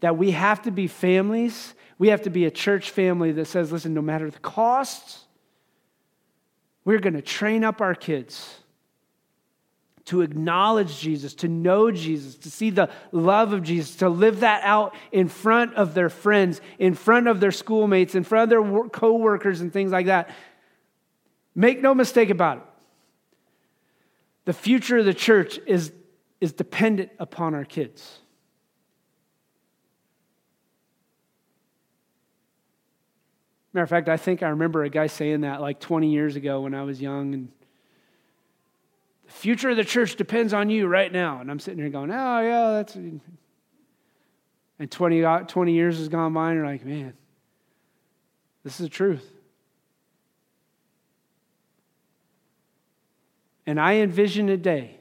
that 0.00 0.16
we 0.16 0.32
have 0.32 0.62
to 0.62 0.70
be 0.70 0.86
families 0.86 1.74
we 1.98 2.08
have 2.08 2.22
to 2.22 2.30
be 2.30 2.44
a 2.44 2.50
church 2.50 2.90
family 2.90 3.32
that 3.32 3.46
says, 3.46 3.72
listen, 3.72 3.94
no 3.94 4.02
matter 4.02 4.30
the 4.30 4.38
costs, 4.38 5.24
we're 6.84 6.98
going 6.98 7.14
to 7.14 7.22
train 7.22 7.64
up 7.64 7.80
our 7.80 7.94
kids 7.94 8.60
to 10.06 10.20
acknowledge 10.20 11.00
Jesus, 11.00 11.34
to 11.34 11.48
know 11.48 11.90
Jesus, 11.90 12.36
to 12.36 12.50
see 12.50 12.70
the 12.70 12.88
love 13.10 13.52
of 13.52 13.64
Jesus, 13.64 13.96
to 13.96 14.08
live 14.08 14.40
that 14.40 14.62
out 14.62 14.94
in 15.10 15.26
front 15.26 15.74
of 15.74 15.94
their 15.94 16.08
friends, 16.08 16.60
in 16.78 16.94
front 16.94 17.26
of 17.26 17.40
their 17.40 17.50
schoolmates, 17.50 18.14
in 18.14 18.22
front 18.22 18.44
of 18.44 18.50
their 18.50 18.88
co-workers 18.88 19.60
and 19.60 19.72
things 19.72 19.90
like 19.90 20.06
that. 20.06 20.30
Make 21.56 21.80
no 21.80 21.92
mistake 21.92 22.30
about 22.30 22.58
it. 22.58 22.62
The 24.44 24.52
future 24.52 24.98
of 24.98 25.06
the 25.06 25.14
church 25.14 25.58
is, 25.66 25.90
is 26.40 26.52
dependent 26.52 27.10
upon 27.18 27.56
our 27.56 27.64
kids. 27.64 28.20
Matter 33.76 33.84
of 33.84 33.90
fact, 33.90 34.08
I 34.08 34.16
think 34.16 34.42
I 34.42 34.48
remember 34.48 34.84
a 34.84 34.88
guy 34.88 35.06
saying 35.06 35.42
that 35.42 35.60
like 35.60 35.80
20 35.80 36.10
years 36.10 36.34
ago 36.34 36.62
when 36.62 36.72
I 36.72 36.82
was 36.82 36.98
young. 36.98 37.34
And 37.34 37.48
the 39.26 39.32
future 39.32 39.68
of 39.68 39.76
the 39.76 39.84
church 39.84 40.16
depends 40.16 40.54
on 40.54 40.70
you 40.70 40.86
right 40.86 41.12
now. 41.12 41.42
And 41.42 41.50
I'm 41.50 41.58
sitting 41.58 41.78
here 41.78 41.90
going, 41.90 42.10
oh, 42.10 42.40
yeah, 42.40 42.70
that's. 42.70 42.94
And 42.94 43.20
20, 44.90 45.22
uh, 45.22 45.40
20 45.40 45.74
years 45.74 45.98
has 45.98 46.08
gone 46.08 46.32
by, 46.32 46.52
and 46.52 46.56
you're 46.56 46.64
like, 46.64 46.86
man, 46.86 47.12
this 48.64 48.80
is 48.80 48.86
the 48.86 48.88
truth. 48.88 49.30
And 53.66 53.78
I 53.78 53.96
envision 53.96 54.48
a 54.48 54.56
day 54.56 54.96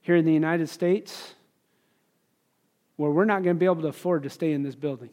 here 0.00 0.16
in 0.16 0.24
the 0.24 0.32
United 0.32 0.70
States 0.70 1.34
where 2.96 3.10
we're 3.10 3.26
not 3.26 3.42
going 3.42 3.54
to 3.54 3.60
be 3.60 3.66
able 3.66 3.82
to 3.82 3.88
afford 3.88 4.22
to 4.22 4.30
stay 4.30 4.52
in 4.52 4.62
this 4.62 4.76
building. 4.76 5.10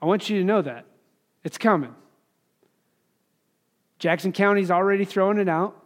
I 0.00 0.06
want 0.06 0.30
you 0.30 0.38
to 0.38 0.44
know 0.44 0.62
that. 0.62 0.86
It's 1.44 1.58
coming. 1.58 1.94
Jackson 3.98 4.32
County's 4.32 4.70
already 4.70 5.04
throwing 5.04 5.38
it 5.38 5.48
out. 5.48 5.76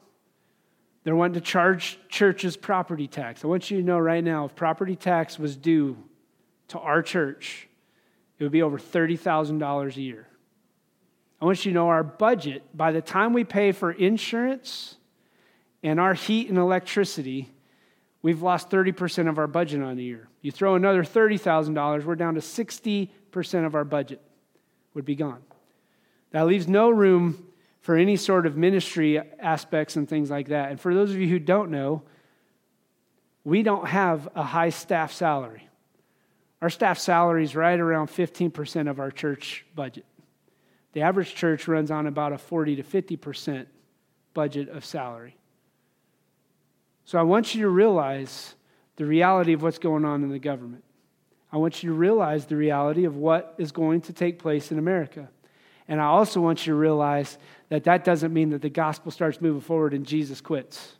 They're 1.03 1.17
wanting 1.17 1.35
to 1.35 1.41
charge 1.41 1.99
churches 2.09 2.57
property 2.57 3.07
tax. 3.07 3.45
I 3.45 3.49
want 3.49 3.71
you 3.71 3.79
to 3.79 3.83
know 3.83 3.99
right 3.99 4.25
now 4.25 4.47
if 4.47 4.55
property 4.55 4.97
tax 4.97 5.39
was 5.39 5.57
due 5.57 5.97
to 6.69 6.79
our 6.79 7.03
church, 7.03 7.69
it 8.39 8.43
would 8.43 8.53
be 8.53 8.63
over 8.63 8.79
$30,000 8.79 9.97
a 9.97 10.01
year. 10.01 10.27
I 11.41 11.45
want 11.45 11.65
you 11.65 11.73
to 11.73 11.75
know 11.75 11.89
our 11.89 12.03
budget, 12.03 12.63
by 12.75 12.93
the 12.93 13.03
time 13.03 13.33
we 13.33 13.45
pay 13.45 13.73
for 13.73 13.91
insurance 13.91 14.97
and 15.83 16.01
our 16.01 16.15
heat 16.15 16.49
and 16.49 16.57
electricity, 16.57 17.53
we've 18.23 18.41
lost 18.41 18.71
30% 18.71 19.29
of 19.29 19.39
our 19.39 19.47
budget 19.47 19.83
on 19.83 19.97
the 19.97 20.05
year. 20.05 20.29
You 20.45 20.53
throw 20.53 20.75
another 20.75 21.03
$30,000, 21.03 22.05
we're 22.05 22.17
down 22.17 22.35
to 22.35 22.43
60 22.43 23.11
percent 23.31 23.65
of 23.65 23.75
our 23.75 23.85
budget 23.85 24.21
would 24.93 25.07
be 25.07 25.15
gone. 25.15 25.41
That 26.33 26.47
leaves 26.47 26.69
no 26.69 26.91
room 26.91 27.47
for 27.81 27.97
any 27.97 28.17
sort 28.17 28.45
of 28.45 28.55
ministry 28.55 29.19
aspects 29.41 29.97
and 29.97 30.07
things 30.07 30.31
like 30.31 30.49
that. 30.49 30.71
And 30.71 30.79
for 30.79 30.93
those 30.93 31.13
of 31.13 31.17
you 31.17 31.29
who 31.29 31.39
don't 31.39 31.71
know, 31.71 32.03
we 33.43 33.63
don't 33.63 33.89
have 33.89 34.29
a 34.35 34.43
high 34.43 34.69
staff 34.69 35.15
salary. 35.15 35.67
Our 36.61 36.69
staff 36.69 36.99
salary 36.99 37.43
is 37.43 37.57
right 37.57 37.81
around 37.81 38.09
15% 38.09 38.91
of 38.91 39.01
our 39.01 39.11
church 39.11 39.65
budget. 39.75 40.05
The 40.93 41.01
average 41.01 41.35
church 41.35 41.67
runs 41.67 41.91
on 41.91 42.07
about 42.07 42.35
a 42.35 42.39
40 42.39 42.77
to 42.77 42.83
50% 42.83 43.65
budget 44.35 44.69
of 44.69 44.85
salary. 44.85 45.39
So 47.07 47.19
I 47.19 47.23
want 47.23 47.55
you 47.55 47.63
to 47.63 47.71
realize 47.71 48.55
the 48.97 49.05
reality 49.05 49.53
of 49.53 49.63
what's 49.63 49.79
going 49.79 50.05
on 50.05 50.23
in 50.23 50.31
the 50.31 50.39
government. 50.39 50.85
I 51.53 51.57
want 51.57 51.83
you 51.83 51.91
to 51.91 51.95
realize 51.95 52.47
the 52.47 52.57
reality 52.57 53.05
of 53.05 53.17
what 53.17 53.55
is 53.59 53.73
going 53.73 54.01
to 54.03 54.13
take 54.13 54.39
place 54.39 54.73
in 54.73 54.79
America. 54.79 55.29
And 55.87 56.01
I 56.01 56.05
also 56.05 56.41
want 56.41 56.67
you 56.67 56.73
to 56.73 56.79
realize 56.79 57.39
that 57.69 57.85
that 57.85 58.05
doesn't 58.05 58.33
mean 58.33 58.51
that 58.51 58.63
the 58.63 58.71
gospel 58.71 59.13
starts 59.13 59.41
moving 59.41 59.61
forward 59.61 59.95
and 59.95 60.07
Jesus 60.07 60.41
quits. 60.41 60.95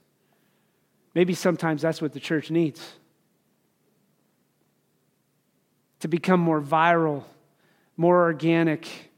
Maybe 1.15 1.35
sometimes 1.35 1.83
that's 1.83 2.03
what 2.03 2.13
the 2.13 2.21
church 2.21 2.51
needs. 2.51 2.95
to 6.05 6.09
become 6.09 6.39
more 6.39 6.61
viral, 6.61 7.25
more 7.97 8.25
organic, 8.25 9.11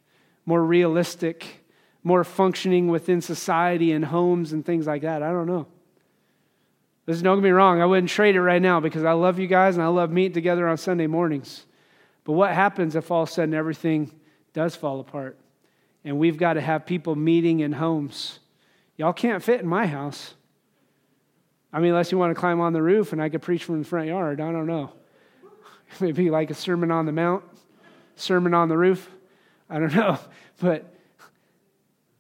more 0.45 0.65
realistic, 0.65 1.65
more 2.05 2.23
functioning 2.23 2.87
within 2.87 3.21
society 3.21 3.91
and 3.91 4.05
homes 4.05 4.53
and 4.53 4.65
things 4.65 4.87
like 4.87 5.03
that. 5.03 5.21
I 5.21 5.33
don't 5.33 5.49
know. 5.49 5.67
Listen, 7.07 7.25
don't 7.25 7.39
get 7.39 7.45
me 7.45 7.51
wrong, 7.51 7.81
I 7.81 7.87
wouldn't 7.87 8.11
trade 8.11 8.35
it 8.35 8.43
right 8.43 8.61
now 8.61 8.81
because 8.81 9.05
I 9.05 9.13
love 9.13 9.39
you 9.39 9.47
guys 9.47 9.77
and 9.77 9.85
I 9.85 9.89
love 9.89 10.11
meeting 10.11 10.33
together 10.33 10.67
on 10.67 10.77
Sunday 10.77 11.07
mornings. 11.07 11.65
But 12.25 12.33
what 12.33 12.53
happens 12.53 12.97
if 12.97 13.11
all 13.11 13.23
of 13.23 13.29
a 13.29 13.33
sudden 13.33 13.55
everything 13.55 14.11
does 14.53 14.75
fall 14.75 14.99
apart? 14.99 15.39
And 16.05 16.19
we've 16.19 16.37
got 16.37 16.55
to 16.55 16.61
have 16.61 16.85
people 16.85 17.15
meeting 17.15 17.61
in 17.61 17.73
homes. 17.73 18.41
Y'all 18.97 19.13
can't 19.13 19.43
fit 19.43 19.61
in 19.61 19.69
my 19.69 19.87
house. 19.87 20.35
I 21.73 21.79
mean, 21.79 21.91
unless 21.91 22.11
you 22.11 22.19
want 22.19 22.35
to 22.35 22.41
climb 22.41 22.61
on 22.61 22.73
the 22.73 22.83
roof 22.83 23.13
and 23.13 23.23
I 23.23 23.29
could 23.29 23.43
preach 23.43 23.65
from 23.65 23.83
the 23.83 23.89
front 23.89 24.09
yard. 24.09 24.41
I 24.41 24.51
don't 24.51 24.67
know. 24.67 24.93
Maybe 26.01 26.31
like 26.31 26.51
a 26.51 26.55
sermon 26.55 26.91
on 26.91 27.07
the 27.07 27.13
mount, 27.13 27.45
sermon 28.17 28.55
on 28.55 28.69
the 28.69 28.77
roof. 28.77 29.09
I 29.71 29.79
don't 29.79 29.95
know. 29.95 30.19
But 30.61 30.93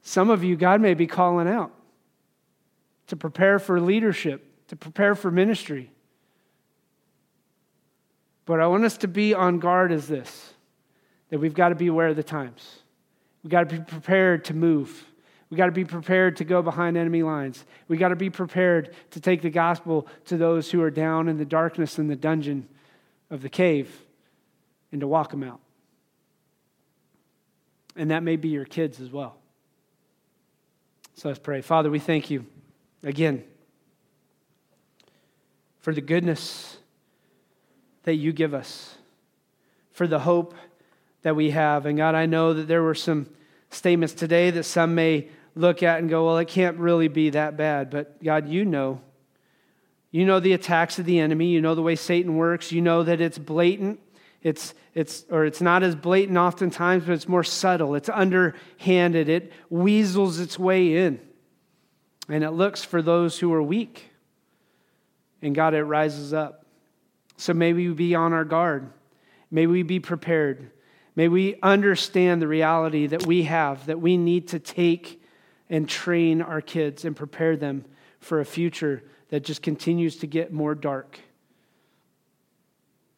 some 0.03 0.31
of 0.31 0.45
you, 0.45 0.57
God 0.57 0.81
may 0.81 0.95
be 0.95 1.09
calling 1.09 1.49
out 1.49 1.73
to 3.09 3.17
prepare 3.17 3.59
for 3.59 3.81
leadership 3.81 4.45
to 4.69 4.77
prepare 4.77 5.15
for 5.15 5.31
ministry. 5.31 5.91
But 8.45 8.61
I 8.61 8.67
want 8.67 8.85
us 8.85 8.97
to 8.99 9.09
be 9.09 9.35
on 9.35 9.59
guard 9.59 9.93
as 9.93 10.09
this 10.09 10.55
that 11.31 11.39
we've 11.41 11.55
got 11.55 11.71
to 11.71 11.75
be 11.75 11.89
aware 11.89 12.09
of 12.09 12.17
the 12.17 12.23
times. 12.23 12.81
We've 13.43 13.51
got 13.51 13.69
to 13.69 13.79
be 13.79 13.83
prepared 13.83 14.45
to 14.47 14.55
move. 14.55 15.05
We've 15.51 15.59
got 15.59 15.67
to 15.67 15.73
be 15.73 15.85
prepared 15.85 16.37
to 16.37 16.45
go 16.45 16.63
behind 16.63 16.97
enemy 16.97 17.23
lines. 17.23 17.65
We've 17.89 17.99
got 17.99 18.09
to 18.09 18.17
be 18.17 18.31
prepared 18.31 18.95
to 19.11 19.21
take 19.21 19.43
the 19.43 19.51
gospel 19.51 20.07
to 20.27 20.37
those 20.37 20.71
who 20.71 20.83
are 20.83 20.91
down 20.91 21.29
in 21.29 21.37
the 21.37 21.45
darkness 21.45 21.99
in 21.99 22.07
the 22.09 22.17
dungeon 22.17 22.69
of 23.31 23.43
the 23.43 23.49
cave 23.49 23.91
and 24.93 25.01
to 25.01 25.09
walk 25.09 25.31
them 25.31 25.43
out. 25.43 25.61
And 27.97 28.11
that 28.11 28.23
may 28.23 28.37
be 28.37 28.49
your 28.49 28.65
kids 28.65 29.01
as 29.01 29.11
well. 29.11 29.37
So 31.15 31.29
let's 31.29 31.41
pray. 31.41 31.61
Father, 31.61 31.91
we 31.91 31.99
thank 31.99 32.31
you 32.31 32.47
again 33.03 33.43
for 35.87 35.95
the 35.95 36.01
goodness 36.01 36.79
that 38.03 38.17
you 38.17 38.33
give 38.33 38.55
us, 38.55 38.97
for 39.93 40.09
the 40.09 40.19
hope 40.19 40.53
that 41.23 41.37
we 41.37 41.51
have. 41.51 41.87
And 41.87 41.97
God, 41.97 42.17
I 42.17 42.27
know 42.27 42.55
that 42.55 42.67
there 42.67 42.83
were 42.83 42.97
some 42.97 43.29
statements 43.71 44.13
today 44.13 44.51
that 44.51 44.65
some 44.65 44.97
may 44.97 45.29
look 45.55 45.85
at 45.85 46.01
and 46.01 46.11
go, 46.11 46.27
well, 46.27 46.39
it 46.39 46.49
can't 46.49 46.77
really 46.79 47.07
be 47.07 47.31
that 47.31 47.57
bad. 47.57 47.91
But 47.91 48.21
God, 48.21 48.49
you 48.49 48.65
know. 48.65 49.01
You 50.11 50.25
know 50.25 50.41
the 50.41 50.55
attacks 50.55 50.99
of 50.99 51.05
the 51.05 51.21
enemy. 51.21 51.51
You 51.51 51.61
know 51.61 51.77
the 51.77 51.83
way 51.83 51.95
Satan 51.95 52.35
works. 52.35 52.73
You 52.73 52.83
know 52.83 53.05
that 53.05 53.21
it's 53.21 53.39
blatant. 53.39 54.01
It's, 54.43 54.75
it's, 54.93 55.25
or 55.31 55.45
it's 55.45 55.61
not 55.61 55.85
as 55.85 55.95
blatant 55.95 56.37
oftentimes, 56.37 57.05
but 57.05 57.13
it's 57.13 57.29
more 57.29 57.45
subtle. 57.45 57.95
It's 57.95 58.09
underhanded. 58.09 59.29
It 59.29 59.53
weasels 59.71 60.41
its 60.41 60.59
way 60.59 60.97
in. 60.97 61.21
And 62.29 62.43
it 62.43 62.51
looks 62.51 62.83
for 62.83 63.03
those 63.03 63.39
who 63.39 63.53
are 63.53 63.63
weak. 63.63 64.11
And 65.47 65.55
God, 65.55 65.75
it 65.75 65.85
rises 65.85 66.35
up. 66.35 66.65
So 67.37 67.55
may 67.55 67.73
we 67.73 67.89
be 67.91 68.17
on 68.17 68.33
our 68.33 68.45
guard. 68.45 68.91
May 69.49 69.69
we 69.69 69.85
be 69.85 70.01
prepared. 70.01 70.73
May 71.15 71.29
we 71.29 71.55
understand 71.63 72.43
the 72.43 72.49
reality 72.49 73.07
that 73.07 73.25
we 73.29 73.45
have, 73.45 73.87
that 73.87 74.01
we 74.01 74.17
need 74.17 74.49
to 74.49 74.59
take 74.59 75.23
and 75.71 75.89
train 75.89 76.43
our 76.43 76.61
kids 76.61 77.05
and 77.05 77.15
prepare 77.15 77.57
them 77.57 77.85
for 78.19 78.41
a 78.41 78.45
future 78.45 79.05
that 79.29 79.45
just 79.45 79.63
continues 79.63 80.17
to 80.17 80.27
get 80.27 80.53
more 80.53 80.75
dark, 80.75 81.21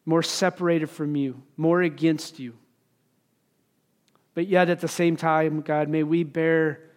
more 0.05 0.21
separated 0.21 0.91
from 0.91 1.15
you, 1.15 1.41
more 1.57 1.81
against 1.81 2.37
you. 2.37 2.53
But 4.35 4.45
yet 4.45 4.69
at 4.69 4.81
the 4.81 4.87
same 4.87 5.17
time, 5.17 5.61
God, 5.61 5.89
may 5.89 6.03
we 6.03 6.23
bear 6.23 6.91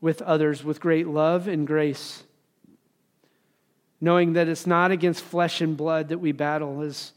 with 0.00 0.22
others 0.22 0.64
with 0.64 0.80
great 0.80 1.06
love 1.06 1.46
and 1.46 1.66
grace 1.66 2.24
knowing 4.02 4.32
that 4.32 4.48
it's 4.48 4.66
not 4.66 4.90
against 4.90 5.22
flesh 5.22 5.60
and 5.60 5.76
blood 5.76 6.08
that 6.08 6.18
we 6.18 6.32
battle, 6.32 6.82
as 6.82 7.12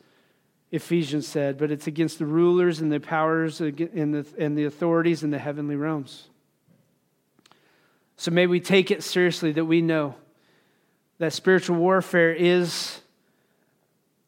Ephesians 0.72 1.28
said, 1.28 1.58
but 1.58 1.72
it's 1.72 1.88
against 1.88 2.20
the 2.20 2.26
rulers 2.28 2.80
and 2.80 2.92
the 2.92 3.00
powers 3.00 3.60
and 3.60 4.14
the, 4.14 4.26
and 4.38 4.56
the 4.56 4.66
authorities 4.66 5.24
in 5.24 5.32
the 5.32 5.40
heavenly 5.40 5.76
realms. 5.76 6.28
So 8.18 8.30
may 8.30 8.46
we 8.46 8.60
take 8.60 8.92
it 8.92 9.02
seriously 9.02 9.52
that 9.54 9.66
we 9.66 9.82
know 9.82 10.14
that 11.18 11.34
spiritual 11.34 11.78
warfare 11.78 12.32
is 12.32 13.02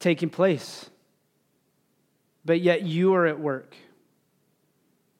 taking 0.00 0.28
place, 0.28 0.90
but 2.44 2.60
yet 2.60 2.82
you 2.82 3.14
are 3.14 3.26
at 3.26 3.38
work. 3.38 3.76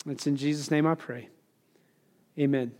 It's 0.06 0.26
in 0.26 0.36
Jesus' 0.36 0.72
name 0.72 0.88
I 0.88 0.96
pray. 0.96 1.28
Amen. 2.36 2.72